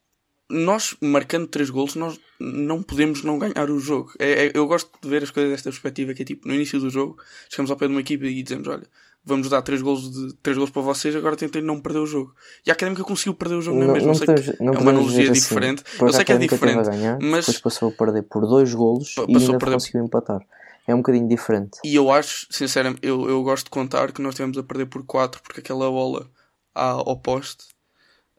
nós 0.51 0.95
marcando 1.01 1.47
3 1.47 1.69
golos, 1.69 1.95
nós 1.95 2.19
não 2.39 2.83
podemos 2.83 3.23
não 3.23 3.39
ganhar 3.39 3.69
o 3.69 3.79
jogo. 3.79 4.11
É, 4.19 4.47
é, 4.47 4.51
eu 4.53 4.67
gosto 4.67 4.89
de 5.01 5.09
ver 5.09 5.23
as 5.23 5.31
coisas 5.31 5.51
desta 5.51 5.69
perspectiva, 5.69 6.13
que 6.13 6.21
é 6.21 6.25
tipo, 6.25 6.47
no 6.47 6.53
início 6.53 6.79
do 6.79 6.89
jogo, 6.89 7.17
chegamos 7.49 7.71
ao 7.71 7.77
pé 7.77 7.87
de 7.87 7.93
uma 7.93 8.01
equipe 8.01 8.25
e 8.25 8.43
dizemos, 8.43 8.67
olha, 8.67 8.87
vamos 9.23 9.49
dar 9.49 9.61
3 9.61 9.81
golos, 9.81 10.11
de, 10.11 10.33
3 10.35 10.57
golos 10.57 10.71
para 10.71 10.81
vocês, 10.81 11.15
agora 11.15 11.35
tentem 11.35 11.61
não 11.61 11.79
perder 11.79 11.99
o 11.99 12.05
jogo. 12.05 12.35
E 12.65 12.69
a 12.69 12.73
Académica 12.73 13.03
conseguiu 13.03 13.33
perder 13.33 13.55
o 13.55 13.61
jogo 13.61 13.79
não, 13.79 13.93
mesmo. 13.93 14.07
Não, 14.07 14.15
sei 14.15 14.25
podemos, 14.25 14.49
que 14.51 14.63
é 14.63 14.71
uma 14.71 14.91
analogia 14.91 15.31
assim. 15.31 15.33
diferente. 15.33 15.83
Assim, 15.85 16.05
eu 16.05 16.13
sei 16.13 16.25
que 16.25 16.33
é 16.33 16.37
diferente. 16.37 16.89
Ganhar, 16.89 17.19
mas 17.21 17.45
depois 17.45 17.59
passou 17.59 17.89
a 17.89 17.91
perder 17.91 18.23
por 18.23 18.45
2 18.45 18.73
golos 18.73 19.15
e 19.17 19.21
ainda 19.21 19.57
perder... 19.57 19.73
conseguiu 19.73 20.03
empatar. 20.03 20.41
É 20.87 20.95
um 20.95 20.97
bocadinho 20.97 21.27
diferente. 21.27 21.77
E 21.85 21.95
eu 21.95 22.11
acho, 22.11 22.47
sinceramente, 22.49 22.99
eu, 23.03 23.29
eu 23.29 23.43
gosto 23.43 23.65
de 23.65 23.69
contar 23.69 24.11
que 24.11 24.21
nós 24.21 24.35
tivemos 24.35 24.57
a 24.57 24.63
perder 24.63 24.87
por 24.87 25.05
4 25.05 25.41
porque 25.41 25.59
aquela 25.59 25.89
bola 25.89 26.29
ao 26.73 27.17
poste 27.17 27.65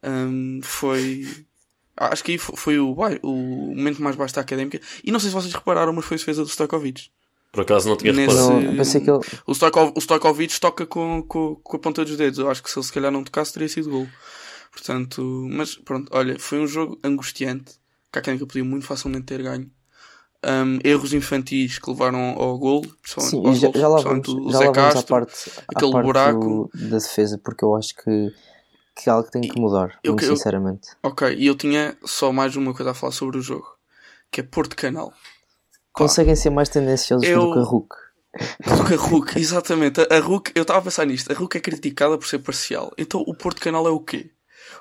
um, 0.02 0.60
foi 0.62 1.26
Acho 1.96 2.24
que 2.24 2.32
aí 2.32 2.38
foi 2.38 2.78
o, 2.78 2.96
o 3.22 3.36
momento 3.76 4.02
mais 4.02 4.16
baixo 4.16 4.34
da 4.34 4.40
académica. 4.40 4.80
E 5.04 5.12
não 5.12 5.20
sei 5.20 5.28
se 5.28 5.34
vocês 5.34 5.52
repararam, 5.52 5.92
mas 5.92 6.04
foi 6.04 6.16
a 6.16 6.18
defesa 6.18 6.42
do 6.42 6.48
Stojkovic. 6.48 7.10
Por 7.52 7.60
acaso 7.60 7.86
não 7.88 7.96
tinha 7.96 8.12
Nesse... 8.14 8.34
reparado. 8.34 8.60
Não, 8.60 8.76
pensei 8.76 9.00
que 9.00 9.10
ele... 9.10 9.20
O, 9.46 9.52
Stojkov, 9.52 9.92
o 9.94 10.00
Stojkovic 10.00 10.58
toca 10.58 10.86
com, 10.86 11.22
com, 11.22 11.56
com 11.56 11.76
a 11.76 11.78
ponta 11.78 12.02
dos 12.02 12.16
dedos. 12.16 12.38
Eu 12.38 12.50
acho 12.50 12.62
que 12.62 12.70
se 12.70 12.78
ele 12.78 12.86
se 12.86 12.92
calhar 12.92 13.12
não 13.12 13.22
tocasse, 13.22 13.52
teria 13.52 13.68
sido 13.68 13.90
gol. 13.90 14.08
Portanto, 14.72 15.22
mas 15.50 15.74
pronto, 15.74 16.08
olha, 16.12 16.38
foi 16.38 16.60
um 16.60 16.66
jogo 16.66 16.98
angustiante. 17.04 17.74
Que 18.10 18.18
a 18.18 18.20
académica 18.20 18.46
podia 18.46 18.64
muito 18.64 18.86
facilmente 18.86 19.26
ter 19.26 19.42
ganho. 19.42 19.70
Um, 20.44 20.78
erros 20.82 21.12
infantis 21.12 21.78
que 21.78 21.88
levaram 21.88 22.18
ao 22.18 22.58
gol, 22.58 22.84
Sim, 23.04 23.54
já, 23.54 23.70
já 23.70 23.86
lá 23.86 24.00
vamos, 24.00 24.26
já 24.50 24.58
lá 24.58 24.72
vamos 24.72 24.96
à 24.96 25.02
parte, 25.04 25.50
aquele 25.68 25.92
parte 25.92 26.04
buraco 26.04 26.70
da 26.74 26.98
defesa, 26.98 27.38
porque 27.38 27.64
eu 27.64 27.76
acho 27.76 27.94
que 27.94 28.32
que 28.94 29.08
é 29.08 29.12
algo 29.12 29.24
que 29.24 29.32
tem 29.32 29.42
que 29.42 29.58
mudar, 29.58 29.98
eu, 30.02 30.12
muito 30.12 30.24
eu, 30.24 30.36
sinceramente. 30.36 30.90
Ok, 31.02 31.34
e 31.34 31.46
eu 31.46 31.54
tinha 31.54 31.96
só 32.04 32.32
mais 32.32 32.56
uma 32.56 32.74
coisa 32.74 32.90
a 32.90 32.94
falar 32.94 33.12
sobre 33.12 33.38
o 33.38 33.42
jogo, 33.42 33.66
que 34.30 34.40
é 34.40 34.44
Porto 34.44 34.76
Canal. 34.76 35.12
Conseguem 35.92 36.36
ser 36.36 36.50
mais 36.50 36.68
tendenciosos 36.68 37.26
eu... 37.28 37.40
do 37.40 37.52
que 37.52 37.58
a 37.58 37.62
Hulk. 37.62 37.96
Do 38.66 38.84
que 38.86 38.94
a 38.94 38.96
Hulk, 38.96 39.38
exatamente. 39.40 40.00
A, 40.00 40.16
a 40.16 40.20
Hulk, 40.20 40.52
eu 40.54 40.62
estava 40.62 40.80
a 40.80 40.82
pensar 40.82 41.06
nisto, 41.06 41.30
a 41.32 41.34
Hulk 41.34 41.56
é 41.56 41.60
criticada 41.60 42.16
por 42.16 42.26
ser 42.26 42.38
parcial. 42.38 42.92
Então 42.96 43.22
o 43.26 43.34
Porto 43.34 43.60
Canal 43.60 43.86
é 43.86 43.90
o 43.90 44.00
quê? 44.00 44.30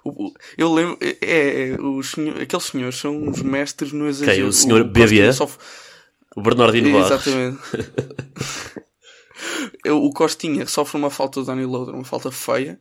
O, 0.03 0.32
eu 0.58 0.74
lembro, 0.74 0.98
é, 1.01 1.18
é, 1.22 1.70
é 1.72 1.82
os 1.82 2.12
senhor, 2.12 2.41
aqueles 2.41 2.65
senhores 2.65 2.98
são 2.98 3.30
os 3.30 3.41
mestres 3.41 3.91
no 3.91 4.08
exagero. 4.08 4.38
Quem? 4.38 4.46
O 4.46 4.53
senhor 4.53 4.84
BBA? 4.84 5.34
Sof... 5.34 5.58
O 6.36 6.41
Bernardino 6.41 6.91
Barros. 6.94 7.27
Exatamente. 7.27 7.60
o 9.89 10.10
Costinha 10.12 10.65
sofre 10.65 10.98
uma 10.98 11.10
falta 11.10 11.41
de 11.41 11.48
Dani 11.48 11.65
Loader, 11.65 11.94
uma 11.94 12.06
falta 12.06 12.32
feia 12.32 12.80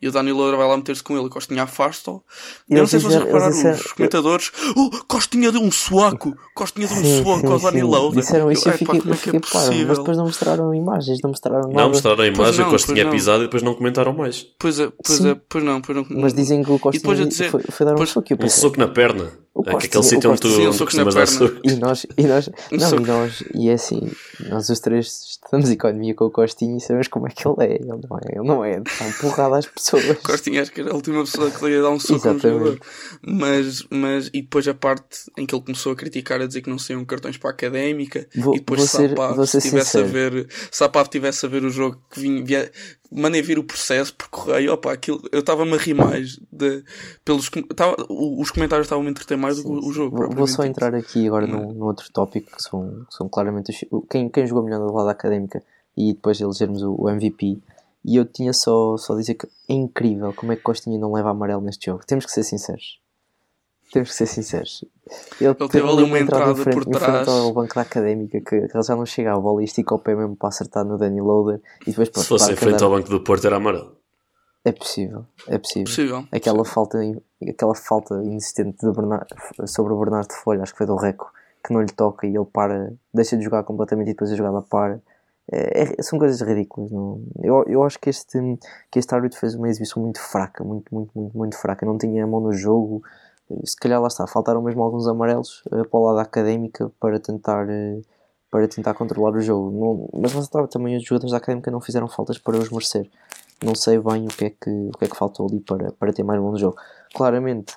e 0.00 0.08
o 0.08 0.12
Dani 0.12 0.32
Loura 0.32 0.56
vai 0.56 0.66
lá 0.68 0.76
meter-se 0.76 1.02
com 1.02 1.16
ele 1.16 1.26
e 1.26 1.30
Costinha 1.30 1.64
afasta-o. 1.64 2.22
Eu 2.70 2.78
não 2.78 2.86
sei 2.86 3.00
se 3.00 3.06
vocês 3.06 3.22
repararam, 3.22 3.50
disseram, 3.50 3.76
os 3.76 3.92
comentadores, 3.92 4.52
oh, 4.76 4.90
Costinha 5.08 5.50
deu 5.50 5.60
um 5.60 5.72
suaco, 5.72 6.36
Costinha 6.54 6.86
deu 6.86 6.96
um 6.96 7.02
sim, 7.02 7.22
suaco 7.22 7.52
ao 7.52 7.58
Dani 7.58 7.82
Loura. 7.82 8.20
Disseram 8.20 8.50
isso 8.52 8.68
eu, 8.68 8.74
e 8.74 8.78
fiquei, 8.78 9.00
como 9.00 9.14
é 9.14 9.16
que 9.16 9.30
é 9.30 9.40
possível? 9.40 9.88
mas 9.88 9.98
depois 9.98 10.16
não 10.16 10.24
mostraram 10.26 10.74
imagens, 10.74 11.20
não 11.22 11.30
mostraram 11.30 11.68
nada. 11.68 11.82
Não 11.82 11.88
mostraram 11.88 12.22
a 12.22 12.26
imagem, 12.26 12.64
não, 12.64 12.70
Costinha 12.70 13.10
pisado 13.10 13.42
e 13.42 13.46
depois 13.46 13.62
não 13.62 13.74
comentaram 13.74 14.12
mais. 14.12 14.46
Pois 14.58 14.78
é, 14.78 14.88
pois 15.04 15.24
é, 15.24 15.34
pois 15.48 15.64
não, 15.64 15.80
pois 15.80 15.98
não. 15.98 16.06
Mas 16.10 16.32
dizem 16.32 16.62
que 16.62 16.70
o 16.70 16.78
Costinha 16.78 17.26
dizer, 17.26 17.50
foi, 17.50 17.62
foi, 17.62 17.86
dar 17.86 17.98
um 17.98 18.06
soco. 18.06 18.28
Um 18.40 18.48
soco 18.48 18.78
na 18.78 18.88
perna. 18.88 19.32
É 19.66 19.76
que 19.76 19.86
aquele 19.86 20.04
sítio 20.04 20.30
onde 20.30 20.40
tu 20.40 20.84
costumas 20.84 21.14
dar 21.14 21.26
soco. 21.26 21.60
E 21.64 21.72
nós, 21.72 22.06
e 22.16 22.26
nós, 22.26 22.48
não, 22.70 22.96
e 22.96 23.00
nós, 23.00 23.44
e 23.54 23.68
é 23.68 23.72
assim, 23.72 24.10
nós 24.48 24.68
os 24.68 24.80
três 24.80 25.38
estamos 25.44 25.68
em 25.68 25.72
economia 25.72 26.14
com 26.14 26.26
o 26.26 26.30
Costinha 26.30 26.76
e 26.76 26.80
sabemos 26.80 27.08
como 27.08 27.26
é 27.26 27.30
que 27.30 27.46
ele 27.46 27.56
é. 27.60 27.74
Ele 27.76 27.86
não 27.86 28.18
é, 28.18 28.32
ele 28.32 28.46
não 28.46 28.64
é, 28.64 28.80
dá 28.80 29.06
um 29.06 29.12
porrada 29.20 29.58
às 29.58 29.66
pessoas. 29.66 30.04
Costinha 30.22 30.62
acho 30.62 30.70
que 30.70 30.80
era 30.80 30.92
a 30.92 30.94
última 30.94 31.24
pessoa 31.24 31.50
que 31.50 31.64
lhe 31.64 31.72
ia 31.72 31.82
dar 31.82 31.90
um 31.90 31.98
soco 31.98 32.28
no 32.28 32.38
jogador. 32.38 32.78
Mas, 33.22 33.84
mas, 33.90 34.28
e 34.32 34.42
depois 34.42 34.68
a 34.68 34.74
parte 34.74 35.30
em 35.36 35.46
que 35.46 35.54
ele 35.54 35.62
começou 35.62 35.92
a 35.92 35.96
criticar, 35.96 36.40
a 36.40 36.46
dizer 36.46 36.62
que 36.62 36.70
não 36.70 36.78
saíam 36.78 37.04
cartões 37.04 37.36
para 37.36 37.50
a 37.50 37.52
académica, 37.52 38.26
vou, 38.36 38.54
e 38.54 38.58
depois 38.58 38.82
se 38.82 39.60
tivesse 39.60 39.98
a 39.98 40.02
ver, 40.02 40.46
Sapap 40.70 41.08
tivesse 41.08 41.46
a 41.46 41.48
ver 41.48 41.64
o 41.64 41.70
jogo 41.70 42.00
que 42.10 42.20
vinha, 42.20 42.70
mandei 43.10 43.40
vir 43.42 43.58
o 43.58 43.64
processo 43.64 44.14
por 44.14 44.28
correio, 44.28 44.72
opa, 44.72 44.92
aquilo, 44.92 45.20
eu 45.32 45.40
estava-me 45.40 45.72
a 45.72 45.76
rir 45.76 45.94
mais 45.94 46.38
de, 46.52 46.84
pelos, 47.24 47.50
tava, 47.74 47.96
os 48.08 48.50
comentários 48.50 48.86
estavam 48.86 49.06
a 49.06 49.10
entreter 49.10 49.36
mais 49.36 49.56
do 49.56 49.62
que 49.62 49.86
o 49.86 49.92
jogo. 49.92 50.34
Vou, 50.34 50.46
só 50.46 50.64
entrar 50.64 50.94
aqui 50.94 51.26
agora 51.26 51.46
num, 51.46 51.72
num, 51.72 51.84
outro 51.84 52.10
tópico 52.12 52.54
que 52.54 52.62
são, 52.62 53.06
são 53.10 53.28
claramente 53.28 53.70
os, 53.70 54.04
quem, 54.10 54.28
quem 54.28 54.46
jogou 54.46 54.62
melhor 54.62 54.86
do 54.86 54.92
lado 54.92 55.08
académica 55.08 55.62
e 55.96 56.12
depois 56.12 56.40
elegermos 56.40 56.82
o, 56.82 56.94
o, 56.98 57.10
MVP. 57.10 57.58
E 58.04 58.16
eu 58.16 58.24
tinha 58.24 58.52
só, 58.52 58.96
só 58.96 59.16
dizer 59.16 59.34
que 59.34 59.46
é 59.68 59.74
incrível 59.74 60.32
como 60.32 60.52
é 60.52 60.56
que 60.56 60.62
Costinha 60.62 60.98
não 60.98 61.12
leva 61.12 61.30
amarelo 61.30 61.60
neste 61.60 61.86
jogo. 61.86 62.04
Temos 62.06 62.24
que 62.24 62.32
ser 62.32 62.44
sinceros. 62.44 63.00
Temos 63.92 64.10
que 64.10 64.14
ser 64.16 64.26
sinceros. 64.26 64.84
Ele, 65.40 65.50
Ele 65.58 65.68
teve 65.68 65.88
ali 65.88 66.02
uma 66.02 66.18
entrada 66.18 66.50
em 66.52 66.56
frente, 66.56 66.84
por 66.84 66.86
trás. 66.86 67.26
ao 67.28 67.52
banco 67.52 67.74
da 67.74 67.80
académica 67.80 68.40
que 68.40 68.54
ele 68.56 68.82
já 68.82 68.94
não 68.94 69.06
chega 69.06 69.32
à 69.34 69.38
bola 69.38 69.62
e 69.62 69.64
estica 69.64 69.94
o 69.94 69.98
pé 69.98 70.14
mesmo 70.14 70.36
para 70.36 70.48
acertar 70.48 70.84
no 70.84 70.98
Danny 70.98 71.20
Loader 71.20 71.60
e 71.82 71.90
depois 71.90 72.08
pronto, 72.08 72.24
Se 72.24 72.28
fosse 72.28 72.52
em 72.52 72.56
frente 72.56 72.82
ao 72.82 72.90
banco 72.90 73.08
do 73.08 73.20
Porto 73.22 73.46
era 73.46 73.56
amarelo. 73.56 73.96
É 74.64 74.72
possível, 74.72 75.24
é 75.46 75.56
possível. 75.56 75.84
Possível. 75.84 76.24
Aquela 76.30 76.64
falta, 76.64 76.98
aquela 77.48 77.74
falta 77.74 78.14
insistente 78.24 78.76
de 78.84 78.92
Bernardo, 78.92 79.26
sobre 79.66 79.92
o 79.94 79.98
Bernardo 79.98 80.32
Folha, 80.34 80.62
acho 80.62 80.72
que 80.72 80.78
foi 80.78 80.86
do 80.86 80.96
Reco, 80.96 81.30
que 81.64 81.72
não 81.72 81.80
lhe 81.80 81.92
toca 81.92 82.26
e 82.26 82.36
ele 82.36 82.44
para, 82.44 82.92
deixa 83.14 83.36
de 83.36 83.44
jogar 83.44 83.62
completamente 83.64 84.08
e 84.08 84.12
depois 84.12 84.30
a 84.30 84.36
jogada 84.36 84.60
para. 84.62 85.00
É, 85.50 85.84
é- 85.98 86.02
são 86.02 86.18
coisas 86.18 86.42
ridículas. 86.42 86.90
Não? 86.90 87.22
Eu, 87.42 87.64
eu 87.66 87.82
acho 87.82 87.98
que 87.98 88.10
este, 88.10 88.38
que 88.90 88.98
este 88.98 89.14
árbitro 89.14 89.38
fez 89.38 89.54
uma 89.54 89.68
exibição 89.70 90.02
muito 90.02 90.20
fraca, 90.20 90.62
muito, 90.62 90.94
muito, 90.94 91.10
muito, 91.18 91.38
muito 91.38 91.56
fraca. 91.56 91.86
Não 91.86 91.96
tinha 91.96 92.24
a 92.24 92.26
mão 92.26 92.40
no 92.40 92.52
jogo. 92.52 93.02
Se 93.64 93.76
calhar 93.76 94.00
lá 94.00 94.08
está, 94.08 94.26
faltaram 94.26 94.62
mesmo 94.62 94.82
alguns 94.82 95.06
amarelos 95.08 95.62
eh, 95.72 95.84
para 95.84 96.00
o 96.00 96.04
lado 96.04 96.18
académica 96.20 96.90
para 97.00 97.18
tentar, 97.18 97.68
eh, 97.68 98.00
para 98.50 98.68
tentar 98.68 98.94
controlar 98.94 99.36
o 99.36 99.40
jogo. 99.40 99.70
Não- 99.70 100.20
mas 100.20 100.32
lá 100.34 100.40
está, 100.40 100.66
também 100.66 100.96
os 100.96 101.04
jogadores 101.04 101.32
da 101.32 101.38
académica 101.38 101.70
não 101.70 101.80
fizeram 101.80 102.08
faltas 102.08 102.38
para 102.38 102.58
os 102.58 102.70
merecer. 102.70 103.10
Não 103.64 103.74
sei 103.74 103.98
bem 103.98 104.26
o 104.26 104.28
que 104.28 104.44
é 104.46 104.50
que, 104.50 104.70
o 104.70 104.92
que, 104.98 105.04
é 105.04 105.08
que 105.08 105.16
faltou 105.16 105.46
ali 105.46 105.60
para, 105.60 105.92
para 105.92 106.12
ter 106.12 106.22
mais 106.22 106.40
bom 106.40 106.52
no 106.52 106.58
jogo. 106.58 106.76
Claramente 107.14 107.74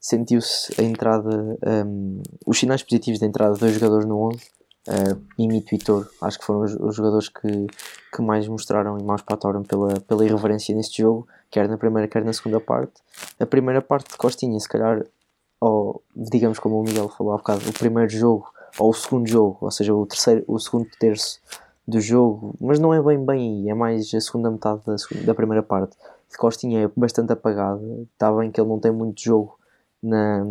sentiu-se 0.00 0.80
a 0.80 0.84
entrada, 0.84 1.58
um, 1.86 2.22
os 2.46 2.58
sinais 2.58 2.82
positivos 2.82 3.20
da 3.20 3.26
entrada 3.26 3.54
de 3.54 3.60
dois 3.60 3.74
jogadores 3.74 4.06
no 4.06 4.28
11, 4.28 4.40
uh, 4.88 5.20
Imito 5.38 5.74
e 5.74 5.78
Toro. 5.78 6.08
Acho 6.20 6.38
que 6.38 6.44
foram 6.44 6.62
os, 6.62 6.94
jogadores 6.94 7.28
que, 7.28 7.66
que 8.14 8.22
mais 8.22 8.48
mostraram 8.48 8.98
e 8.98 9.02
mais 9.02 9.22
patoram 9.22 9.62
pela, 9.62 10.00
pela 10.00 10.24
irreverência 10.24 10.74
neste 10.74 11.02
jogo, 11.02 11.28
quer 11.50 11.68
na 11.68 11.76
primeira, 11.76 12.08
quer 12.08 12.24
na 12.24 12.32
segunda 12.32 12.58
parte. 12.58 12.94
A 13.38 13.46
primeira 13.46 13.82
parte 13.82 14.10
de 14.10 14.16
Costinha, 14.16 14.58
se 14.58 14.68
calhar, 14.68 15.04
ou, 15.60 16.02
digamos 16.16 16.58
como 16.58 16.80
o 16.80 16.84
Miguel 16.84 17.08
falou 17.08 17.34
há 17.34 17.36
bocado, 17.36 17.68
o 17.68 17.72
primeiro 17.72 18.10
jogo 18.10 18.50
ou 18.78 18.90
o 18.90 18.94
segundo 18.94 19.28
jogo, 19.28 19.58
ou 19.60 19.70
seja, 19.70 19.94
o 19.94 20.06
terceiro, 20.06 20.44
o 20.46 20.58
segundo 20.58 20.88
terço 20.98 21.40
do 21.86 22.00
jogo, 22.00 22.54
mas 22.60 22.78
não 22.78 22.92
é 22.92 23.02
bem 23.02 23.24
bem 23.24 23.62
aí, 23.62 23.70
é 23.70 23.74
mais 23.74 24.12
a 24.12 24.20
segunda 24.20 24.50
metade 24.50 24.82
da, 24.86 24.94
da 25.24 25.34
primeira 25.34 25.62
parte. 25.62 25.96
De 26.30 26.36
Costinha 26.36 26.84
é 26.84 26.90
bastante 26.94 27.32
apagada, 27.32 27.80
está 28.12 28.30
bem 28.30 28.50
que 28.50 28.60
ele 28.60 28.68
não 28.68 28.78
tem 28.78 28.92
muito 28.92 29.22
jogo, 29.22 29.57
na, 30.02 30.44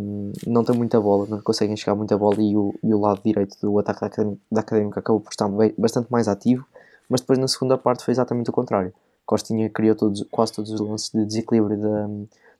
não 0.45 0.63
tem 0.63 0.75
muita 0.75 0.99
bola, 0.99 1.25
não 1.27 1.41
conseguem 1.41 1.75
chegar 1.77 1.95
muita 1.95 2.17
bola 2.17 2.41
e 2.41 2.55
o, 2.55 2.73
e 2.83 2.93
o 2.93 2.99
lado 2.99 3.21
direito 3.23 3.57
do 3.61 3.79
ataque 3.79 4.01
da 4.01 4.07
Académica, 4.07 4.41
da 4.51 4.61
Académica 4.61 4.99
acabou 4.99 5.21
por 5.21 5.31
estar 5.31 5.49
bastante 5.77 6.11
mais 6.11 6.27
ativo, 6.27 6.65
mas 7.09 7.21
depois 7.21 7.39
na 7.39 7.47
segunda 7.47 7.77
parte 7.77 8.03
foi 8.03 8.11
exatamente 8.11 8.49
o 8.49 8.53
contrário. 8.53 8.93
Costinha 9.25 9.69
criou 9.69 9.95
todos, 9.95 10.25
quase 10.31 10.53
todos 10.53 10.71
os 10.71 10.79
lances 10.79 11.11
de 11.11 11.25
desequilíbrio 11.25 11.77
da, 11.77 12.07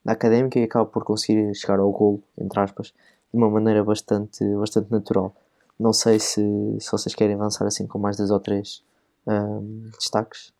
da 0.03 0.11
Académica 0.13 0.59
e 0.59 0.63
acaba 0.63 0.85
por 0.85 1.03
conseguir 1.03 1.53
chegar 1.55 1.79
ao 1.79 1.91
golo, 1.91 2.21
entre 2.37 2.59
aspas, 2.59 2.87
de 2.87 3.37
uma 3.37 3.49
maneira 3.49 3.83
bastante, 3.83 4.43
bastante 4.55 4.91
natural. 4.91 5.33
Não 5.79 5.93
sei 5.93 6.19
se, 6.19 6.41
se 6.79 6.91
vocês 6.91 7.13
querem 7.13 7.35
avançar 7.35 7.65
assim 7.65 7.85
com 7.85 7.99
mais 7.99 8.17
dois 8.17 8.31
ou 8.31 8.39
três 8.39 8.81
ahm, 9.27 9.89
destaques. 9.97 10.51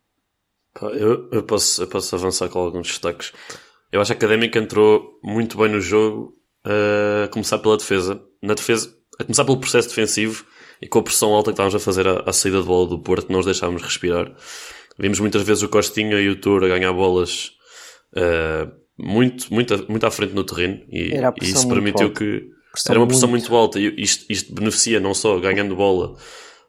Eu, 0.80 1.28
eu, 1.30 1.42
posso, 1.42 1.82
eu 1.82 1.88
posso 1.88 2.14
avançar 2.14 2.48
com 2.48 2.60
alguns 2.60 2.86
destaques. 2.86 3.32
Eu 3.92 4.00
acho 4.00 4.08
que 4.14 4.24
a 4.24 4.28
Académica 4.28 4.58
entrou 4.58 5.18
muito 5.22 5.56
bem 5.58 5.68
no 5.70 5.80
jogo, 5.80 6.34
a 6.64 7.28
começar 7.28 7.58
pela 7.58 7.76
defesa. 7.76 8.20
Na 8.42 8.54
defesa, 8.54 8.94
a 9.18 9.24
começar 9.24 9.44
pelo 9.44 9.58
processo 9.58 9.88
defensivo 9.88 10.44
e 10.82 10.86
com 10.86 10.98
a 10.98 11.02
pressão 11.02 11.32
alta 11.34 11.50
que 11.50 11.54
estávamos 11.54 11.74
a 11.74 11.78
fazer 11.78 12.06
à, 12.06 12.22
à 12.26 12.32
saída 12.32 12.60
de 12.60 12.66
bola 12.66 12.86
do 12.88 12.98
Porto, 13.00 13.30
não 13.32 13.40
os 13.40 13.46
deixávamos 13.46 13.82
respirar. 13.82 14.32
Vimos 14.98 15.18
muitas 15.20 15.42
vezes 15.42 15.62
o 15.62 15.68
Costinha 15.68 16.20
e 16.20 16.28
o 16.28 16.40
Tour 16.40 16.64
a 16.64 16.68
ganhar 16.68 16.92
bolas 16.92 17.52
eh, 18.16 18.68
muito, 18.98 19.52
muito, 19.52 19.74
à- 19.74 19.84
muito 19.88 20.04
à 20.06 20.10
frente 20.10 20.34
no 20.34 20.44
terreno 20.44 20.80
e, 20.90 21.10
e 21.40 21.50
isso 21.50 21.68
permitiu 21.74 22.06
alta. 22.08 22.18
que 22.18 22.40
Pressão 22.72 22.92
era 22.92 23.00
uma 23.00 23.06
pressão 23.08 23.28
muito- 23.28 23.42
muito 23.50 23.56
alta 23.56 23.80
e 23.80 23.94
isto, 23.96 24.26
isto 24.30 24.54
beneficia 24.54 25.00
não 25.00 25.14
só 25.14 25.38
ganhando 25.40 25.74
bola 25.76 26.14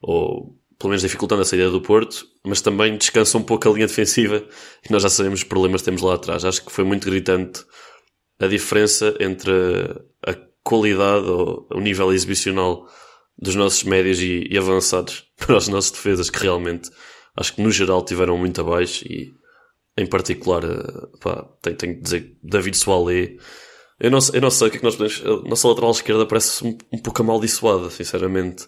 ou 0.01 0.55
pelo 0.79 0.91
menos 0.91 1.01
dificultando 1.01 1.41
a 1.41 1.45
saída 1.45 1.69
do 1.69 1.81
Porto, 1.81 2.25
mas 2.45 2.61
também 2.61 2.97
descansa 2.97 3.37
um 3.37 3.43
pouco 3.43 3.67
a 3.69 3.73
linha 3.73 3.85
defensiva 3.85 4.43
e 4.87 4.91
nós 4.91 5.03
já 5.03 5.09
sabemos 5.09 5.41
os 5.41 5.43
problemas 5.43 5.81
que 5.81 5.85
temos 5.85 6.01
lá 6.01 6.15
atrás. 6.15 6.45
Acho 6.45 6.65
que 6.65 6.71
foi 6.71 6.85
muito 6.85 7.09
gritante 7.09 7.65
a 8.39 8.47
diferença 8.47 9.13
entre 9.19 9.51
a 10.25 10.33
qualidade 10.63 11.25
ou 11.25 11.67
o 11.71 11.81
nível 11.81 12.13
exibicional 12.13 12.87
dos 13.37 13.55
nossos 13.55 13.83
médios 13.83 14.19
e, 14.21 14.47
e 14.49 14.57
avançados 14.57 15.25
para 15.37 15.57
os 15.57 15.67
nossos 15.67 15.91
defesas, 15.91 16.29
que 16.29 16.39
realmente 16.39 16.89
acho 17.35 17.53
que 17.55 17.61
no 17.61 17.71
geral 17.71 18.03
tiveram 18.03 18.37
muito 18.37 18.61
abaixo 18.61 19.05
e 19.05 19.33
em 19.97 20.05
particular, 20.05 20.63
eh, 20.63 21.07
pá, 21.19 21.43
tenho, 21.61 21.75
tenho 21.75 21.95
que 21.95 22.01
dizer, 22.01 22.37
David 22.41 22.77
Soalé. 22.77 23.35
Eu 23.99 24.09
não, 24.09 24.19
eu 24.33 24.41
não 24.41 24.49
sei 24.49 24.67
o 24.67 24.71
que 24.71 24.77
é 24.77 24.79
que 24.79 24.85
nós 24.85 24.95
podemos. 24.95 25.21
A 25.25 25.49
nossa 25.49 25.67
lateral 25.67 25.91
esquerda 25.91 26.25
parece 26.25 26.65
um, 26.65 26.77
um 26.93 26.97
pouco 26.99 27.21
amaldiçoada, 27.21 27.89
sinceramente. 27.89 28.65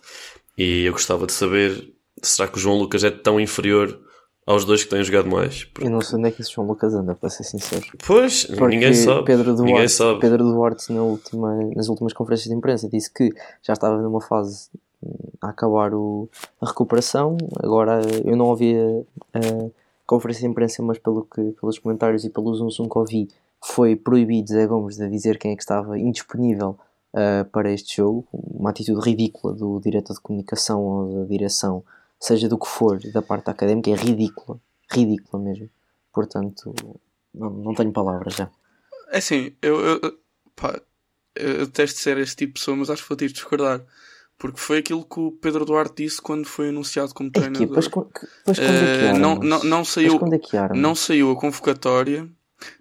E 0.58 0.84
eu 0.84 0.92
gostava 0.92 1.26
de 1.26 1.32
saber: 1.32 1.94
será 2.22 2.48
que 2.48 2.58
o 2.58 2.60
João 2.62 2.78
Lucas 2.78 3.04
é 3.04 3.12
tão 3.12 3.40
inferior 3.40 4.00
aos 4.46 4.66
dois 4.66 4.84
que 4.84 4.90
têm 4.90 5.04
jogado 5.04 5.30
mais? 5.30 5.64
Porque- 5.66 5.88
Eu 5.88 5.92
não 5.92 6.02
sei 6.02 6.18
onde 6.20 6.28
é 6.30 6.32
que 6.32 6.42
esse 6.42 6.52
João 6.52 6.68
Lucas 6.68 6.94
anda, 6.94 7.16
para 7.16 7.30
ser 7.30 7.44
sincero. 7.44 7.86
Pois, 8.06 8.46
Porque 8.46 8.68
ninguém 8.76 8.94
sabe. 8.94 9.26
Pedro 9.26 9.56
Duarte, 9.56 9.72
ninguém 9.72 9.88
sabe. 9.88 10.20
Pedro 10.20 10.44
Duarte 10.46 10.92
na 10.94 11.04
última, 11.04 11.56
nas 11.76 11.88
últimas 11.88 12.14
conferências 12.14 12.50
de 12.50 12.56
imprensa 12.56 12.90
disse 12.90 13.12
que 13.14 13.32
já 13.62 13.74
estava 13.74 14.02
numa 14.02 14.22
fase 14.22 14.70
hum, 15.04 15.14
a 15.42 15.50
acabar 15.50 15.94
o, 15.94 16.28
a 16.60 16.68
recuperação. 16.68 17.38
Agora 17.62 18.02
eu 18.26 18.36
não 18.36 18.46
ouvi 18.48 18.76
a, 18.76 19.38
a 19.40 19.70
conferência 20.06 20.42
de 20.42 20.48
imprensa, 20.48 20.82
mas 20.84 20.98
pelo 20.98 21.24
que, 21.26 21.42
pelos 21.60 21.80
comentários 21.80 22.26
e 22.26 22.30
pelos 22.30 22.60
uns 22.62 22.76
que 22.78 22.98
ouvi, 22.98 23.30
foi 23.64 23.96
proibido 23.96 24.50
Zé 24.50 24.66
Gomes 24.66 24.98
de 24.98 25.08
dizer 25.08 25.38
quem 25.38 25.52
é 25.52 25.56
que 25.56 25.62
estava 25.62 25.98
indisponível 25.98 26.78
ah, 27.14 27.46
para 27.52 27.72
este 27.72 27.98
jogo. 27.98 28.26
Uma 28.34 28.72
atitude 28.72 29.00
ridícula 29.00 29.54
do 29.54 29.80
diretor 29.80 30.14
de 30.16 30.20
comunicação 30.22 30.82
ou 30.82 31.20
da 31.20 31.26
direção, 31.26 31.84
seja 32.22 32.48
do 32.48 32.58
que 32.58 32.68
for, 32.68 33.00
da 33.12 33.22
parte 33.22 33.50
académica, 33.50 33.90
é 33.90 33.96
ridícula. 33.96 34.60
Ridícula 34.90 35.44
mesmo. 35.44 35.70
Portanto, 36.14 36.74
não, 37.34 37.50
não 37.50 37.74
tenho 37.74 37.92
palavras 37.92 38.36
já. 38.36 38.50
É 39.10 39.18
assim, 39.18 39.54
eu, 39.62 39.80
eu, 39.82 40.20
pá, 40.56 40.80
eu 41.36 41.66
detesto 41.66 42.00
ser 42.00 42.18
este 42.18 42.36
tipo 42.38 42.54
de 42.54 42.60
pessoa, 42.60 42.78
mas 42.78 42.90
acho 42.90 43.02
que 43.04 43.10
vou 43.10 43.18
ter 43.18 43.28
de 43.28 43.34
discordar. 43.34 43.82
Porque 44.38 44.60
foi 44.60 44.80
aquilo 44.80 45.04
que 45.06 45.20
o 45.20 45.32
Pedro 45.34 45.66
Duarte 45.66 46.04
disse 46.04 46.22
quando 46.22 46.46
foi 46.46 46.70
anunciado 46.70 47.14
como 47.14 47.30
É 47.30 47.32
treinador. 47.32 47.90
con- 47.90 48.06
que- 48.06 48.26
depois 48.26 48.58
quando 48.60 48.70
é 48.72 48.98
Eh, 49.10 49.14
não, 49.20 49.32
éramos? 49.34 49.50
não, 49.50 49.64
não 49.64 49.84
Depois 49.84 49.88
saiu, 49.90 50.20
é 50.54 50.74
não 50.74 50.96
saiu 50.96 51.32
a 51.32 51.36
convocatória, 51.36 52.28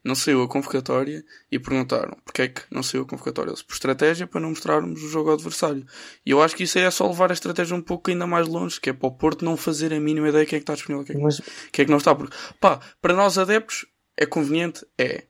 não 0.05 0.15
saiu 0.15 0.43
a 0.43 0.49
convocatória 0.49 1.25
e 1.51 1.59
perguntaram 1.59 2.17
porque 2.25 2.43
é 2.43 2.49
que 2.49 2.63
não 2.71 2.83
saiu 2.83 3.03
a 3.03 3.07
convocatória. 3.07 3.51
Eles, 3.51 3.63
por 3.63 3.75
estratégia 3.75 4.27
para 4.27 4.41
não 4.41 4.51
mostrarmos 4.51 5.03
o 5.03 5.09
jogo 5.09 5.29
ao 5.31 5.35
adversário. 5.37 5.85
E 6.25 6.31
eu 6.31 6.43
acho 6.43 6.55
que 6.57 6.65
isso 6.65 6.79
aí 6.79 6.85
é 6.85 6.91
só 6.91 7.07
levar 7.07 7.31
a 7.31 7.35
estratégia 7.35 7.77
um 7.77 7.83
pouco 7.83 8.11
ainda 8.11 8.27
mais 8.27 8.47
longe, 8.49 8.81
que 8.81 8.91
é 8.91 8.93
para 8.93 9.09
o 9.09 9.13
Porto 9.13 9.45
não 9.45 9.57
fazer 9.57 9.93
a 9.93 10.01
mínima 10.01 10.29
ideia 10.29 10.47
quem 10.47 10.57
é 10.57 10.61
que 10.61 10.63
está 10.65 10.75
disponível, 10.75 11.05
quem 11.05 11.15
é 11.17 11.19
que, 11.19 11.25
Mas 11.25 11.41
quem 11.73 11.83
é 11.83 11.87
que 11.87 11.91
não 11.91 11.99
está. 11.99 12.15
Porque, 12.15 12.37
pá, 12.61 12.81
para 13.01 13.15
nós 13.15 13.39
adeptos 13.39 13.87
é 14.17 14.27
conveniente, 14.27 14.85
é. 14.99 15.25